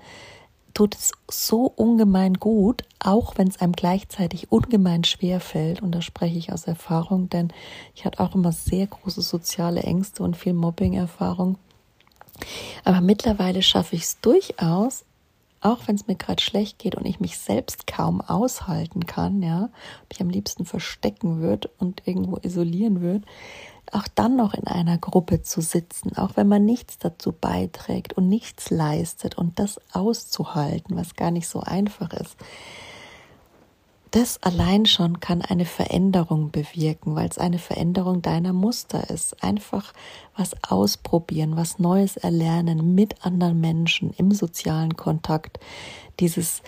tut 0.78 0.94
es 0.94 1.12
so 1.28 1.66
ungemein 1.76 2.36
gut, 2.36 2.84
auch 3.00 3.36
wenn 3.40 3.48
es 3.48 3.60
einem 3.60 3.72
gleichzeitig 3.72 4.52
ungemein 4.52 5.04
schwer 5.04 5.40
fällt. 5.40 5.82
Und 5.82 5.92
da 5.94 6.04
spreche 6.04 6.38
ich 6.38 6.54
aus 6.54 6.66
Erfahrung, 6.66 7.30
denn 7.30 7.52
ich 7.96 8.06
hatte 8.06 8.20
auch 8.20 8.36
immer 8.36 8.52
sehr 8.52 8.86
große 8.86 9.22
soziale 9.22 9.82
Ängste 9.82 10.22
und 10.22 10.38
viel 10.38 10.54
Mobbing-Erfahrung. 10.54 11.58
Aber 12.84 13.02
mittlerweile 13.02 13.62
schaffe 13.62 13.96
ich 13.96 14.04
es 14.04 14.20
durchaus, 14.22 15.04
auch 15.62 15.80
wenn 15.88 15.96
es 15.96 16.08
mir 16.08 16.16
gerade 16.16 16.42
schlecht 16.42 16.80
geht 16.80 16.96
und 16.96 17.06
ich 17.06 17.20
mich 17.20 17.38
selbst 17.38 17.88
kaum 17.88 18.22
aushalten 18.22 19.06
kann, 19.06 19.42
ja, 19.42 19.70
mich 20.10 20.22
am 20.22 20.30
liebsten 20.30 20.66
verstecken 20.66 21.42
würde 21.42 21.70
und 21.80 22.04
irgendwo 22.06 22.38
isolieren 22.38 23.02
würde, 23.02 23.26
auch 23.92 24.08
dann 24.14 24.36
noch 24.36 24.54
in 24.54 24.68
einer 24.68 24.98
Gruppe 24.98 25.42
zu 25.42 25.62
sitzen, 25.62 26.18
auch 26.18 26.32
wenn 26.36 26.48
man 26.48 26.66
nichts 26.66 26.98
dazu 26.98 27.32
beiträgt 27.32 28.14
und 28.14 28.28
nichts 28.28 28.70
leistet 28.70 29.38
und 29.38 29.60
das 29.60 29.80
auszuhalten, 29.94 30.96
was 30.96 31.16
gar 31.16 31.32
nicht 31.32 31.48
so 31.48 31.62
einfach 31.62 32.14
ist 32.14 32.36
das 34.12 34.42
allein 34.44 34.86
schon 34.86 35.20
kann 35.20 35.42
eine 35.42 35.66
Veränderung 35.66 36.52
bewirken, 36.52 37.16
weil 37.16 37.28
es 37.28 37.38
eine 37.38 37.60
Veränderung 37.60 38.22
deiner 38.22 38.54
Muster 38.54 39.10
ist. 39.10 39.44
Einfach 39.44 39.94
was 40.36 40.56
ausprobieren, 40.64 41.56
was 41.56 41.80
Neues 41.80 42.18
erlernen 42.18 42.96
mit 42.96 43.26
anderen 43.26 43.60
Menschen 43.60 44.12
im 44.18 44.32
sozialen 44.32 44.96
Kontakt. 44.96 45.60
Dieses 46.20 46.62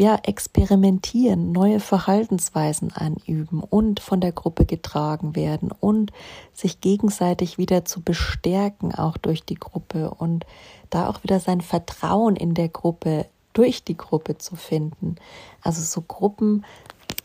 ja, 0.00 0.18
experimentieren, 0.22 1.52
neue 1.52 1.78
Verhaltensweisen 1.78 2.90
anüben 2.92 3.62
und 3.62 4.00
von 4.00 4.20
der 4.22 4.32
Gruppe 4.32 4.64
getragen 4.64 5.36
werden 5.36 5.70
und 5.78 6.10
sich 6.54 6.80
gegenseitig 6.80 7.58
wieder 7.58 7.84
zu 7.84 8.00
bestärken, 8.00 8.94
auch 8.94 9.18
durch 9.18 9.44
die 9.44 9.56
Gruppe 9.56 10.10
und 10.10 10.46
da 10.88 11.08
auch 11.08 11.22
wieder 11.22 11.38
sein 11.38 11.60
Vertrauen 11.60 12.34
in 12.34 12.54
der 12.54 12.70
Gruppe 12.70 13.26
durch 13.60 13.84
die 13.84 13.96
Gruppe 13.96 14.38
zu 14.38 14.56
finden. 14.56 15.16
Also 15.60 15.82
so 15.82 16.00
Gruppen, 16.00 16.64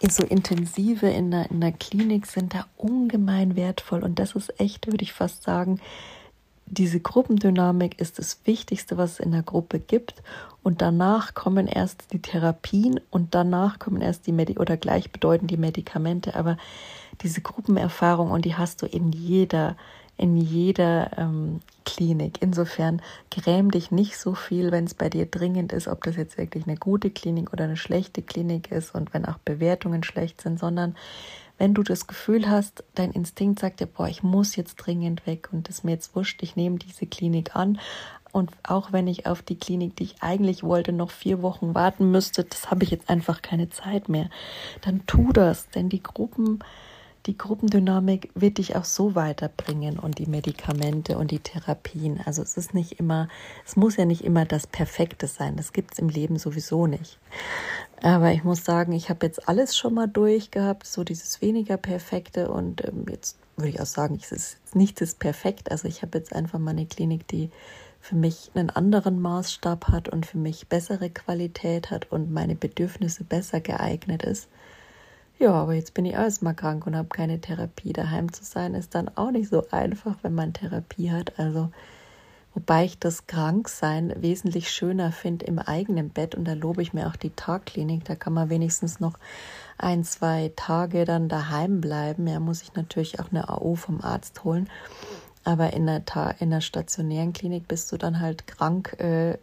so 0.10 0.24
intensive 0.24 1.08
in 1.08 1.32
der, 1.32 1.50
in 1.50 1.62
der 1.62 1.72
Klinik 1.72 2.26
sind 2.26 2.54
da 2.54 2.66
ungemein 2.76 3.56
wertvoll. 3.56 4.04
Und 4.04 4.20
das 4.20 4.36
ist 4.36 4.60
echt, 4.60 4.88
würde 4.88 5.04
ich 5.04 5.14
fast 5.14 5.44
sagen, 5.44 5.80
diese 6.66 7.00
Gruppendynamik 7.00 8.02
ist 8.02 8.20
das 8.20 8.42
Wichtigste, 8.44 8.98
was 8.98 9.14
es 9.14 9.20
in 9.20 9.32
der 9.32 9.44
Gruppe 9.44 9.80
gibt. 9.80 10.24
Und 10.62 10.82
danach 10.82 11.36
kommen 11.36 11.68
erst 11.68 12.12
die 12.12 12.22
Therapien 12.22 13.00
und 13.12 13.34
danach 13.34 13.80
kommen 13.80 14.02
erst 14.02 14.28
die 14.28 14.34
Medi 14.34 14.58
oder 14.58 14.76
gleichbedeutend 14.76 15.50
die 15.52 15.58
Medikamente. 15.58 16.36
Aber 16.36 16.58
diese 17.22 17.40
Gruppenerfahrung 17.40 18.30
und 18.30 18.44
die 18.44 18.56
hast 18.56 18.82
du 18.82 18.88
in 18.88 19.14
jeder 19.14 19.78
in 20.18 20.38
jeder 20.38 21.18
ähm, 21.18 21.62
Klinik. 21.86 22.42
Insofern 22.42 23.02
gräm 23.32 23.72
dich 23.72 23.92
nicht 23.92 24.18
so 24.18 24.34
viel, 24.34 24.72
wenn 24.72 24.86
es 24.86 24.94
bei 24.94 25.10
dir 25.10 25.26
dringend 25.26 25.74
ist, 25.74 25.88
ob 25.88 26.04
das 26.04 26.16
jetzt 26.16 26.38
wirklich 26.38 26.66
eine 26.68 26.78
gute 26.78 27.10
Klinik 27.10 27.54
oder 27.54 27.66
eine 27.66 27.78
schlechte 27.78 28.22
Klinik 28.22 28.72
ist 28.72 28.96
und 28.96 29.14
wenn 29.14 29.26
auch 29.26 29.38
Bewertungen 29.40 30.04
schlecht 30.04 30.42
sind, 30.42 30.60
sondern 30.60 30.96
wenn 31.58 31.74
du 31.74 31.84
das 31.84 32.08
Gefühl 32.08 32.50
hast, 32.50 32.84
dein 32.96 33.12
Instinkt 33.12 33.60
sagt 33.60 33.80
dir, 33.80 33.88
boah, 33.88 34.08
ich 34.08 34.24
muss 34.24 34.56
jetzt 34.56 34.76
dringend 34.76 35.26
weg 35.26 35.50
und 35.52 35.70
es 35.70 35.84
mir 35.84 35.92
jetzt 35.92 36.16
wurscht, 36.16 36.44
ich 36.44 36.56
nehme 36.56 36.78
diese 36.80 37.06
Klinik 37.06 37.56
an. 37.56 37.80
Und 38.34 38.52
auch 38.64 38.92
wenn 38.92 39.08
ich 39.08 39.28
auf 39.28 39.42
die 39.42 39.58
Klinik, 39.58 39.96
die 39.96 40.04
ich 40.04 40.16
eigentlich 40.22 40.64
wollte, 40.64 40.92
noch 40.92 41.12
vier 41.12 41.42
Wochen 41.42 41.74
warten 41.74 42.12
müsste, 42.12 42.44
das 42.44 42.70
habe 42.70 42.84
ich 42.84 42.92
jetzt 42.92 43.10
einfach 43.10 43.42
keine 43.42 43.70
Zeit 43.70 44.10
mehr, 44.10 44.30
dann 44.82 45.06
tu 45.06 45.32
das, 45.32 45.70
denn 45.70 45.88
die 45.88 46.04
Gruppen, 46.04 46.60
die 47.26 47.38
Gruppendynamik 47.38 48.30
wird 48.36 48.60
dich 48.60 48.76
auch 48.76 48.86
so 48.86 49.16
weiterbringen 49.16 49.98
und 49.98 50.20
die 50.20 50.28
Medikamente 50.28 51.18
und 51.18 51.32
die 51.32 51.40
Therapien. 51.40 52.22
Also 52.24 52.44
es 52.44 52.56
ist 52.56 52.74
nicht 52.74 53.00
immer, 53.00 53.28
es 53.66 53.76
muss 53.76 53.98
ja 53.98 54.06
nicht 54.06 54.24
immer 54.24 54.46
das 54.46 54.68
Perfekte 54.68 55.28
sein. 55.28 55.56
Das 55.56 55.74
gibt 55.74 55.94
es 55.94 56.00
im 56.00 56.10
Leben 56.10 56.38
sowieso 56.38 56.86
nicht. 56.86 57.20
Aber 58.04 58.32
ich 58.32 58.44
muss 58.44 58.64
sagen, 58.64 58.92
ich 58.92 59.10
habe 59.10 59.26
jetzt 59.26 59.48
alles 59.50 59.76
schon 59.76 59.96
mal 59.96 60.08
durchgehabt, 60.08 60.86
so 60.86 61.04
dieses 61.04 61.42
weniger 61.42 61.78
Perfekte 61.78 62.52
und 62.52 62.84
ähm, 62.86 63.06
jetzt 63.10 63.38
würde 63.58 63.70
ich 63.70 63.82
auch 63.82 63.86
sagen, 63.86 64.20
es 64.22 64.32
ist 64.32 64.76
nichts 64.76 65.02
ist 65.02 65.18
perfekt. 65.20 65.72
Also 65.72 65.88
ich 65.88 66.02
habe 66.02 66.18
jetzt 66.18 66.34
einfach 66.34 66.60
mal 66.60 66.72
eine 66.72 66.86
Klinik, 66.86 67.28
die 67.28 67.50
für 68.00 68.16
mich 68.16 68.52
einen 68.54 68.70
anderen 68.70 69.20
Maßstab 69.20 69.88
hat 69.88 70.10
und 70.10 70.28
für 70.28 70.38
mich 70.38 70.68
bessere 70.68 71.10
Qualität 71.10 71.90
hat 71.90 72.12
und 72.12 72.32
meine 72.32 72.56
Bedürfnisse 72.56 73.24
besser 73.24 73.62
geeignet 73.62 74.22
ist. 74.22 74.48
Ja, 75.38 75.52
aber 75.52 75.74
jetzt 75.74 75.94
bin 75.94 76.06
ich 76.06 76.14
erstmal 76.14 76.56
krank 76.56 76.88
und 76.88 76.96
habe 76.96 77.10
keine 77.10 77.42
Therapie. 77.42 77.92
Daheim 77.92 78.32
zu 78.32 78.46
sein 78.46 78.74
ist 78.74 78.96
dann 78.96 79.12
auch 79.16 79.32
nicht 79.32 79.50
so 79.50 79.66
einfach, 79.70 80.16
wenn 80.22 80.34
man 80.34 80.54
Therapie 80.54 81.12
hat. 81.12 81.38
Also, 81.38 81.72
wobei 82.54 82.86
ich 82.86 83.00
das 83.00 83.28
Kranksein 83.28 84.14
wesentlich 84.22 84.72
schöner 84.72 85.12
finde 85.12 85.46
im 85.46 85.60
eigenen 85.60 86.10
Bett 86.10 86.36
und 86.36 86.46
da 86.46 86.54
lobe 86.54 86.82
ich 86.82 86.94
mir 86.94 87.08
auch 87.08 87.18
die 87.18 87.32
Tagklinik. 87.32 88.06
Da 88.06 88.16
kann 88.16 88.32
man 88.32 88.50
wenigstens 88.50 89.02
noch 89.02 89.20
ein, 89.78 90.06
zwei 90.06 90.54
Tage 90.56 91.04
dann 91.04 91.28
daheim 91.28 91.82
bleiben. 91.82 92.28
Ja, 92.28 92.40
muss 92.40 92.62
ich 92.62 92.74
natürlich 92.74 93.20
auch 93.20 93.30
eine 93.32 93.50
AO 93.50 93.76
vom 93.76 94.00
Arzt 94.00 94.46
holen. 94.46 94.70
Aber 95.44 95.74
in 95.74 95.86
der, 95.86 96.06
Ta 96.06 96.32
in 96.40 96.50
der 96.50 96.62
stationären 96.62 97.34
Klinik 97.34 97.68
bist 97.68 97.92
du 97.92 97.98
dann 97.98 98.22
halt 98.22 98.48
krank, 98.48 98.96
äh, 99.02 99.38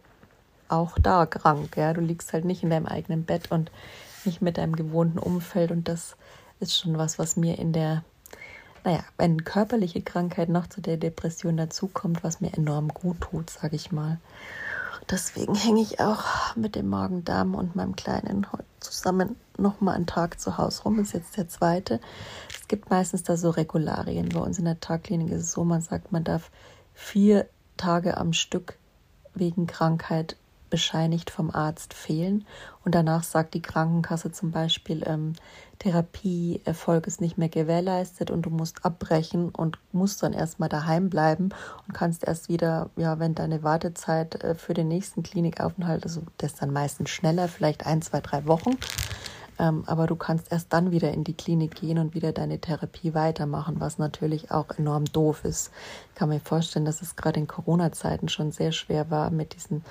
auch 0.69 0.97
da 0.97 1.27
krank. 1.27 1.77
Ja, 1.77 1.93
du 1.93 2.01
liegst 2.01 2.33
halt 2.33 2.45
nicht 2.45 2.63
in 2.63 2.71
deinem 2.71 2.87
eigenen 2.87 3.25
Bett 3.25 3.51
und 3.51 3.69
nicht 4.25 4.41
mit 4.41 4.57
deinem 4.57 4.75
gewohnten 4.75 5.19
Umfeld 5.19 5.71
und 5.71 5.87
das 5.87 6.15
ist 6.59 6.77
schon 6.77 6.97
was, 6.97 7.19
was 7.19 7.35
mir 7.35 7.57
in 7.59 7.73
der, 7.73 8.03
naja, 8.83 9.03
wenn 9.17 9.43
körperliche 9.43 10.01
Krankheit 10.01 10.49
noch 10.49 10.67
zu 10.67 10.81
der 10.81 10.97
Depression 10.97 11.57
dazukommt, 11.57 12.23
was 12.23 12.41
mir 12.41 12.53
enorm 12.53 12.89
gut 12.89 13.21
tut, 13.21 13.49
sage 13.49 13.75
ich 13.75 13.91
mal. 13.91 14.19
Deswegen 15.09 15.55
hänge 15.55 15.81
ich 15.81 15.99
auch 15.99 16.55
mit 16.55 16.75
dem 16.75 16.89
Magen-Darm 16.89 17.55
und 17.55 17.75
meinem 17.75 17.95
Kleinen 17.95 18.47
zusammen 18.79 19.35
nochmal 19.57 19.95
einen 19.95 20.05
Tag 20.05 20.39
zu 20.39 20.57
Hause 20.57 20.83
rum. 20.83 20.99
Ist 20.99 21.13
jetzt 21.13 21.35
der 21.35 21.49
zweite. 21.49 21.99
Es 22.49 22.67
gibt 22.67 22.89
meistens 22.89 23.23
da 23.23 23.35
so 23.35 23.49
Regularien. 23.49 24.29
Bei 24.29 24.39
uns 24.39 24.59
in 24.59 24.65
der 24.65 24.79
Tagklinik 24.79 25.29
ist 25.31 25.41
es 25.41 25.51
so, 25.51 25.63
man 25.65 25.81
sagt, 25.81 26.11
man 26.11 26.23
darf 26.23 26.51
vier 26.93 27.47
Tage 27.75 28.17
am 28.17 28.33
Stück 28.33 28.77
wegen 29.33 29.67
Krankheit 29.67 30.37
bescheinigt 30.73 31.29
vom 31.29 31.51
Arzt 31.51 31.93
fehlen. 31.93 32.47
Und 32.83 32.95
danach 32.95 33.21
sagt 33.21 33.53
die 33.53 33.61
Krankenkasse 33.61 34.31
zum 34.31 34.49
Beispiel, 34.49 35.03
ähm, 35.05 35.33
Therapieerfolg 35.77 37.05
ist 37.05 37.21
nicht 37.21 37.37
mehr 37.37 37.49
gewährleistet 37.49 38.31
und 38.31 38.41
du 38.47 38.49
musst 38.49 38.83
abbrechen 38.83 39.49
und 39.49 39.77
musst 39.91 40.23
dann 40.23 40.33
erstmal 40.33 40.69
daheim 40.69 41.11
bleiben 41.11 41.49
und 41.87 41.93
kannst 41.93 42.23
erst 42.23 42.49
wieder, 42.49 42.89
ja, 42.95 43.19
wenn 43.19 43.35
deine 43.35 43.61
Wartezeit 43.61 44.43
äh, 44.43 44.55
für 44.55 44.73
den 44.73 44.87
nächsten 44.87 45.21
Klinikaufenthalt, 45.21 46.05
also 46.05 46.23
das 46.39 46.55
dann 46.55 46.73
meistens 46.73 47.11
schneller, 47.11 47.47
vielleicht 47.49 47.85
ein, 47.85 48.01
zwei, 48.01 48.19
drei 48.19 48.47
Wochen, 48.47 48.75
Ähm, 49.63 49.83
aber 49.87 50.07
du 50.07 50.17
kannst 50.17 50.51
erst 50.51 50.73
dann 50.73 50.91
wieder 50.91 51.13
in 51.13 51.23
die 51.23 51.35
Klinik 51.35 51.75
gehen 51.75 51.97
und 51.97 52.13
wieder 52.13 52.33
deine 52.33 52.59
Therapie 52.59 53.13
weitermachen, 53.13 53.79
was 53.79 53.97
natürlich 53.97 54.51
auch 54.51 54.71
enorm 54.77 55.05
doof 55.05 55.45
ist. 55.45 55.71
Ich 56.09 56.15
kann 56.15 56.27
mir 56.27 56.41
vorstellen, 56.41 56.83
dass 56.83 57.01
es 57.01 57.15
gerade 57.15 57.39
in 57.39 57.47
Corona-Zeiten 57.47 58.27
schon 58.27 58.51
sehr 58.51 58.73
schwer 58.73 59.09
war 59.09 59.29
mit 59.29 59.55
diesem 59.55 59.81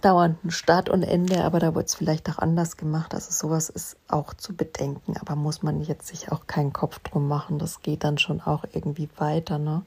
dauernden 0.00 0.50
Start 0.50 0.88
und 0.88 1.02
Ende, 1.02 1.44
aber 1.44 1.58
da 1.58 1.74
wurde 1.74 1.84
es 1.84 1.94
vielleicht 1.94 2.30
auch 2.30 2.38
anders 2.38 2.78
gemacht. 2.78 3.12
Also 3.12 3.32
sowas 3.32 3.68
ist 3.68 3.98
auch 4.08 4.32
zu 4.32 4.56
bedenken, 4.56 5.14
aber 5.20 5.36
muss 5.36 5.62
man 5.62 5.82
jetzt 5.82 6.06
sich 6.06 6.32
auch 6.32 6.46
keinen 6.46 6.72
Kopf 6.72 6.98
drum 7.00 7.28
machen. 7.28 7.58
Das 7.58 7.82
geht 7.82 8.04
dann 8.04 8.16
schon 8.16 8.40
auch 8.40 8.64
irgendwie 8.72 9.10
weiter, 9.18 9.58
ne? 9.58 9.82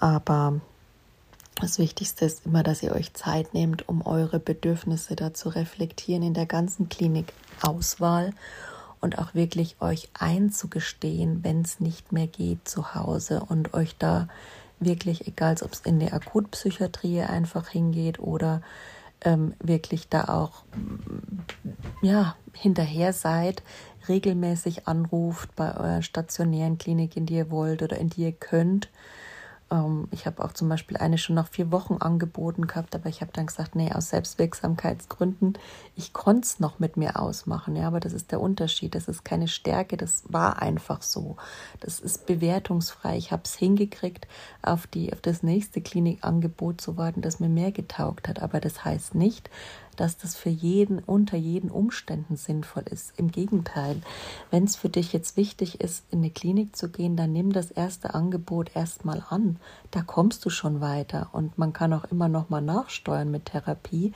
Aber 0.00 0.60
das 1.60 1.78
Wichtigste 1.78 2.24
ist 2.24 2.46
immer, 2.46 2.62
dass 2.62 2.82
ihr 2.82 2.92
euch 2.92 3.14
Zeit 3.14 3.54
nehmt, 3.54 3.88
um 3.88 4.06
eure 4.06 4.38
Bedürfnisse 4.38 5.16
da 5.16 5.32
zu 5.32 5.48
reflektieren 5.48 6.22
in 6.22 6.34
der 6.34 6.46
ganzen 6.46 6.88
Klinikauswahl 6.88 8.32
und 9.00 9.18
auch 9.18 9.34
wirklich 9.34 9.76
euch 9.80 10.08
einzugestehen, 10.14 11.42
wenn 11.42 11.62
es 11.62 11.80
nicht 11.80 12.12
mehr 12.12 12.26
geht 12.26 12.68
zu 12.68 12.94
Hause 12.94 13.42
und 13.48 13.74
euch 13.74 13.96
da 13.98 14.28
wirklich, 14.80 15.26
egal 15.26 15.56
ob 15.62 15.72
es 15.72 15.80
in 15.80 15.98
der 15.98 16.12
Akutpsychiatrie 16.12 17.22
einfach 17.22 17.68
hingeht 17.68 18.18
oder 18.18 18.60
ähm, 19.22 19.54
wirklich 19.58 20.08
da 20.08 20.24
auch 20.24 20.64
ja, 22.02 22.36
hinterher 22.52 23.14
seid, 23.14 23.62
regelmäßig 24.08 24.86
anruft 24.86 25.56
bei 25.56 25.74
eurer 25.74 26.02
stationären 26.02 26.76
Klinik, 26.76 27.16
in 27.16 27.24
die 27.24 27.36
ihr 27.36 27.50
wollt 27.50 27.82
oder 27.82 27.96
in 27.96 28.10
die 28.10 28.24
ihr 28.24 28.32
könnt 28.32 28.88
ähm, 29.70 30.08
ich 30.10 30.26
habe 30.26 30.44
auch 30.44 30.52
zum 30.52 30.68
Beispiel 30.68 30.96
eine 30.96 31.18
schon 31.18 31.34
nach 31.34 31.48
vier 31.48 31.72
Wochen 31.72 31.94
angeboten 31.94 32.66
gehabt, 32.66 32.94
aber 32.94 33.08
ich 33.08 33.20
habe 33.20 33.32
dann 33.32 33.46
gesagt, 33.46 33.74
nee, 33.74 33.92
aus 33.92 34.10
Selbstwirksamkeitsgründen, 34.10 35.58
ich 35.96 36.12
konnte 36.12 36.42
es 36.42 36.60
noch 36.60 36.78
mit 36.78 36.96
mir 36.96 37.18
ausmachen. 37.18 37.76
Ja, 37.76 37.88
aber 37.88 38.00
das 38.00 38.12
ist 38.12 38.32
der 38.32 38.40
Unterschied. 38.40 38.94
Das 38.94 39.08
ist 39.08 39.24
keine 39.24 39.48
Stärke, 39.48 39.96
das 39.96 40.24
war 40.28 40.62
einfach 40.62 41.02
so. 41.02 41.36
Das 41.80 42.00
ist 42.00 42.26
bewertungsfrei. 42.26 43.16
Ich 43.16 43.32
habe 43.32 43.42
es 43.44 43.54
hingekriegt, 43.54 44.28
auf, 44.62 44.86
die, 44.86 45.12
auf 45.12 45.20
das 45.20 45.42
nächste 45.42 45.80
Klinikangebot 45.80 46.80
zu 46.80 46.96
warten, 46.96 47.22
das 47.22 47.40
mir 47.40 47.48
mehr 47.48 47.72
getaugt 47.72 48.28
hat. 48.28 48.42
Aber 48.42 48.60
das 48.60 48.84
heißt 48.84 49.14
nicht, 49.14 49.50
dass 49.96 50.16
das 50.16 50.36
für 50.36 50.50
jeden 50.50 50.98
unter 51.00 51.36
jeden 51.36 51.70
Umständen 51.70 52.36
sinnvoll 52.36 52.84
ist. 52.90 53.12
Im 53.16 53.30
Gegenteil, 53.30 54.00
wenn 54.50 54.64
es 54.64 54.76
für 54.76 54.88
dich 54.88 55.12
jetzt 55.12 55.36
wichtig 55.36 55.80
ist, 55.80 56.04
in 56.10 56.18
eine 56.18 56.30
Klinik 56.30 56.76
zu 56.76 56.88
gehen, 56.88 57.16
dann 57.16 57.32
nimm 57.32 57.52
das 57.52 57.70
erste 57.70 58.14
Angebot 58.14 58.74
erstmal 58.74 59.24
an. 59.28 59.56
Da 59.90 60.02
kommst 60.02 60.44
du 60.44 60.50
schon 60.50 60.80
weiter 60.80 61.30
und 61.32 61.58
man 61.58 61.72
kann 61.72 61.92
auch 61.92 62.04
immer 62.04 62.28
noch 62.28 62.50
mal 62.50 62.62
nachsteuern 62.62 63.30
mit 63.30 63.46
Therapie. 63.46 64.12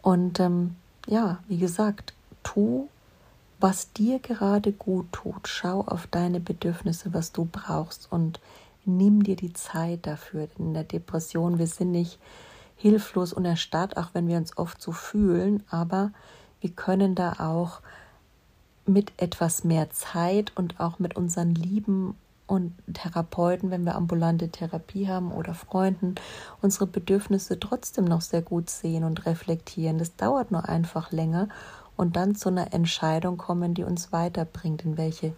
Und 0.00 0.40
ähm, 0.40 0.76
ja, 1.06 1.38
wie 1.48 1.58
gesagt, 1.58 2.14
tu 2.42 2.88
was 3.62 3.92
dir 3.92 4.18
gerade 4.18 4.72
gut 4.72 5.06
tut. 5.12 5.46
Schau 5.46 5.82
auf 5.82 6.08
deine 6.08 6.40
Bedürfnisse, 6.40 7.14
was 7.14 7.30
du 7.30 7.48
brauchst 7.50 8.10
und 8.10 8.40
nimm 8.84 9.22
dir 9.22 9.36
die 9.36 9.52
Zeit 9.52 10.00
dafür. 10.06 10.48
In 10.58 10.74
der 10.74 10.82
Depression, 10.82 11.58
wir 11.58 11.68
sind 11.68 11.92
nicht 11.92 12.18
hilflos 12.76 13.32
und 13.32 13.44
erstarrt, 13.44 13.96
auch 13.96 14.10
wenn 14.12 14.28
wir 14.28 14.36
uns 14.36 14.56
oft 14.56 14.80
so 14.80 14.92
fühlen, 14.92 15.62
aber 15.70 16.12
wir 16.60 16.70
können 16.70 17.14
da 17.14 17.34
auch 17.38 17.80
mit 18.86 19.12
etwas 19.16 19.64
mehr 19.64 19.90
Zeit 19.90 20.52
und 20.56 20.80
auch 20.80 20.98
mit 20.98 21.16
unseren 21.16 21.54
Lieben 21.54 22.16
und 22.46 22.74
Therapeuten, 22.92 23.70
wenn 23.70 23.84
wir 23.84 23.94
ambulante 23.94 24.48
Therapie 24.48 25.08
haben 25.08 25.32
oder 25.32 25.54
Freunden, 25.54 26.16
unsere 26.60 26.86
Bedürfnisse 26.86 27.58
trotzdem 27.58 28.04
noch 28.04 28.20
sehr 28.20 28.42
gut 28.42 28.68
sehen 28.68 29.04
und 29.04 29.24
reflektieren. 29.26 29.98
Das 29.98 30.16
dauert 30.16 30.50
nur 30.50 30.68
einfach 30.68 31.12
länger 31.12 31.48
und 31.96 32.16
dann 32.16 32.34
zu 32.34 32.48
einer 32.48 32.74
Entscheidung 32.74 33.36
kommen, 33.36 33.74
die 33.74 33.84
uns 33.84 34.12
weiterbringt, 34.12 34.84
in 34.84 34.96
welche, 34.96 35.34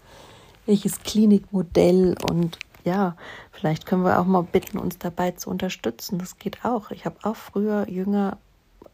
welches 0.67 1.01
Klinikmodell 1.01 2.17
und 2.29 2.59
ja, 2.85 3.17
vielleicht 3.51 3.87
können 3.87 4.05
wir 4.05 4.21
auch 4.21 4.27
mal 4.27 4.43
bitten, 4.43 4.79
uns 4.79 4.99
dabei 4.99 5.33
zu 5.33 5.51
unterstützen. 5.51 6.19
Das 6.19 6.39
geht 6.39 6.65
auch. 6.65 6.91
Ich 6.91 7.07
habe 7.07 7.17
auch 7.23 7.37
früher 7.37 7.89
jünger 7.89 8.39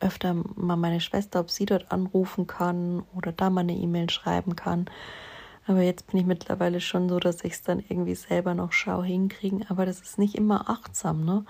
öfter 0.00 0.34
mal 0.56 0.76
meine 0.76 1.00
Schwester, 1.00 1.40
ob 1.40 1.50
sie 1.50 1.66
dort 1.66 1.92
anrufen 1.92 2.46
kann 2.46 3.02
oder 3.14 3.32
da 3.32 3.50
mal 3.50 3.60
eine 3.60 3.74
E-Mail 3.74 4.08
schreiben 4.08 4.56
kann. 4.56 4.86
Aber 5.66 5.82
jetzt 5.82 6.06
bin 6.08 6.20
ich 6.20 6.26
mittlerweile 6.26 6.80
schon 6.80 7.08
so, 7.08 7.20
dass 7.20 7.44
ich 7.44 7.52
es 7.52 7.62
dann 7.62 7.80
irgendwie 7.80 8.14
selber 8.14 8.54
noch 8.54 8.72
schau 8.72 9.02
hinkriegen. 9.02 9.66
Aber 9.68 9.86
das 9.86 10.00
ist 10.00 10.18
nicht 10.18 10.34
immer 10.34 10.70
achtsam, 10.70 11.24
ne? 11.24 11.44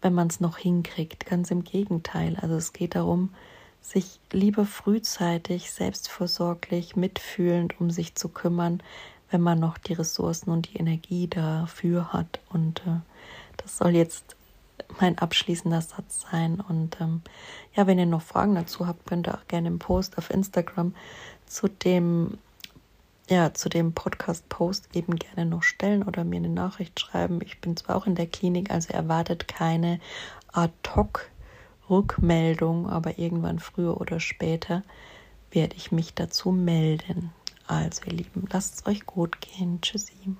Wenn 0.00 0.14
man 0.14 0.28
es 0.28 0.40
noch 0.40 0.58
hinkriegt. 0.58 1.26
Ganz 1.26 1.50
im 1.50 1.64
Gegenteil. 1.64 2.36
Also 2.40 2.56
es 2.56 2.72
geht 2.72 2.94
darum, 2.94 3.30
sich 3.80 4.18
lieber 4.32 4.64
frühzeitig, 4.64 5.70
selbstversorglich, 5.70 6.96
mitfühlend 6.96 7.80
um 7.80 7.90
sich 7.90 8.14
zu 8.14 8.28
kümmern, 8.28 8.82
wenn 9.34 9.42
man 9.42 9.58
noch 9.58 9.76
die 9.78 9.94
Ressourcen 9.94 10.50
und 10.50 10.72
die 10.72 10.76
Energie 10.76 11.26
dafür 11.26 12.12
hat. 12.12 12.38
Und 12.50 12.82
äh, 12.86 13.00
das 13.56 13.78
soll 13.78 13.96
jetzt 13.96 14.36
mein 15.00 15.18
abschließender 15.18 15.80
Satz 15.80 16.24
sein. 16.30 16.60
Und 16.60 17.00
ähm, 17.00 17.22
ja, 17.74 17.88
wenn 17.88 17.98
ihr 17.98 18.06
noch 18.06 18.22
Fragen 18.22 18.54
dazu 18.54 18.86
habt, 18.86 19.06
könnt 19.06 19.26
ihr 19.26 19.34
auch 19.34 19.48
gerne 19.48 19.66
im 19.66 19.80
Post 19.80 20.18
auf 20.18 20.30
Instagram 20.30 20.94
zu 21.46 21.66
dem 21.66 22.38
ja, 23.28 23.52
zu 23.54 23.68
dem 23.68 23.92
Podcast-Post 23.92 24.94
eben 24.94 25.16
gerne 25.16 25.46
noch 25.46 25.64
stellen 25.64 26.04
oder 26.04 26.22
mir 26.22 26.36
eine 26.36 26.50
Nachricht 26.50 27.00
schreiben. 27.00 27.40
Ich 27.42 27.60
bin 27.60 27.76
zwar 27.76 27.96
auch 27.96 28.06
in 28.06 28.14
der 28.14 28.28
Klinik, 28.28 28.70
also 28.70 28.92
erwartet 28.92 29.48
keine 29.48 29.98
Ad-Hoc-Rückmeldung, 30.52 32.88
aber 32.88 33.18
irgendwann 33.18 33.58
früher 33.58 34.00
oder 34.00 34.20
später 34.20 34.84
werde 35.50 35.74
ich 35.74 35.90
mich 35.90 36.14
dazu 36.14 36.52
melden. 36.52 37.32
Also 37.66 38.02
ihr 38.06 38.12
Lieben, 38.12 38.46
lasst 38.50 38.74
es 38.74 38.86
euch 38.86 39.06
gut 39.06 39.40
gehen. 39.40 39.80
Tschüssi. 39.80 40.36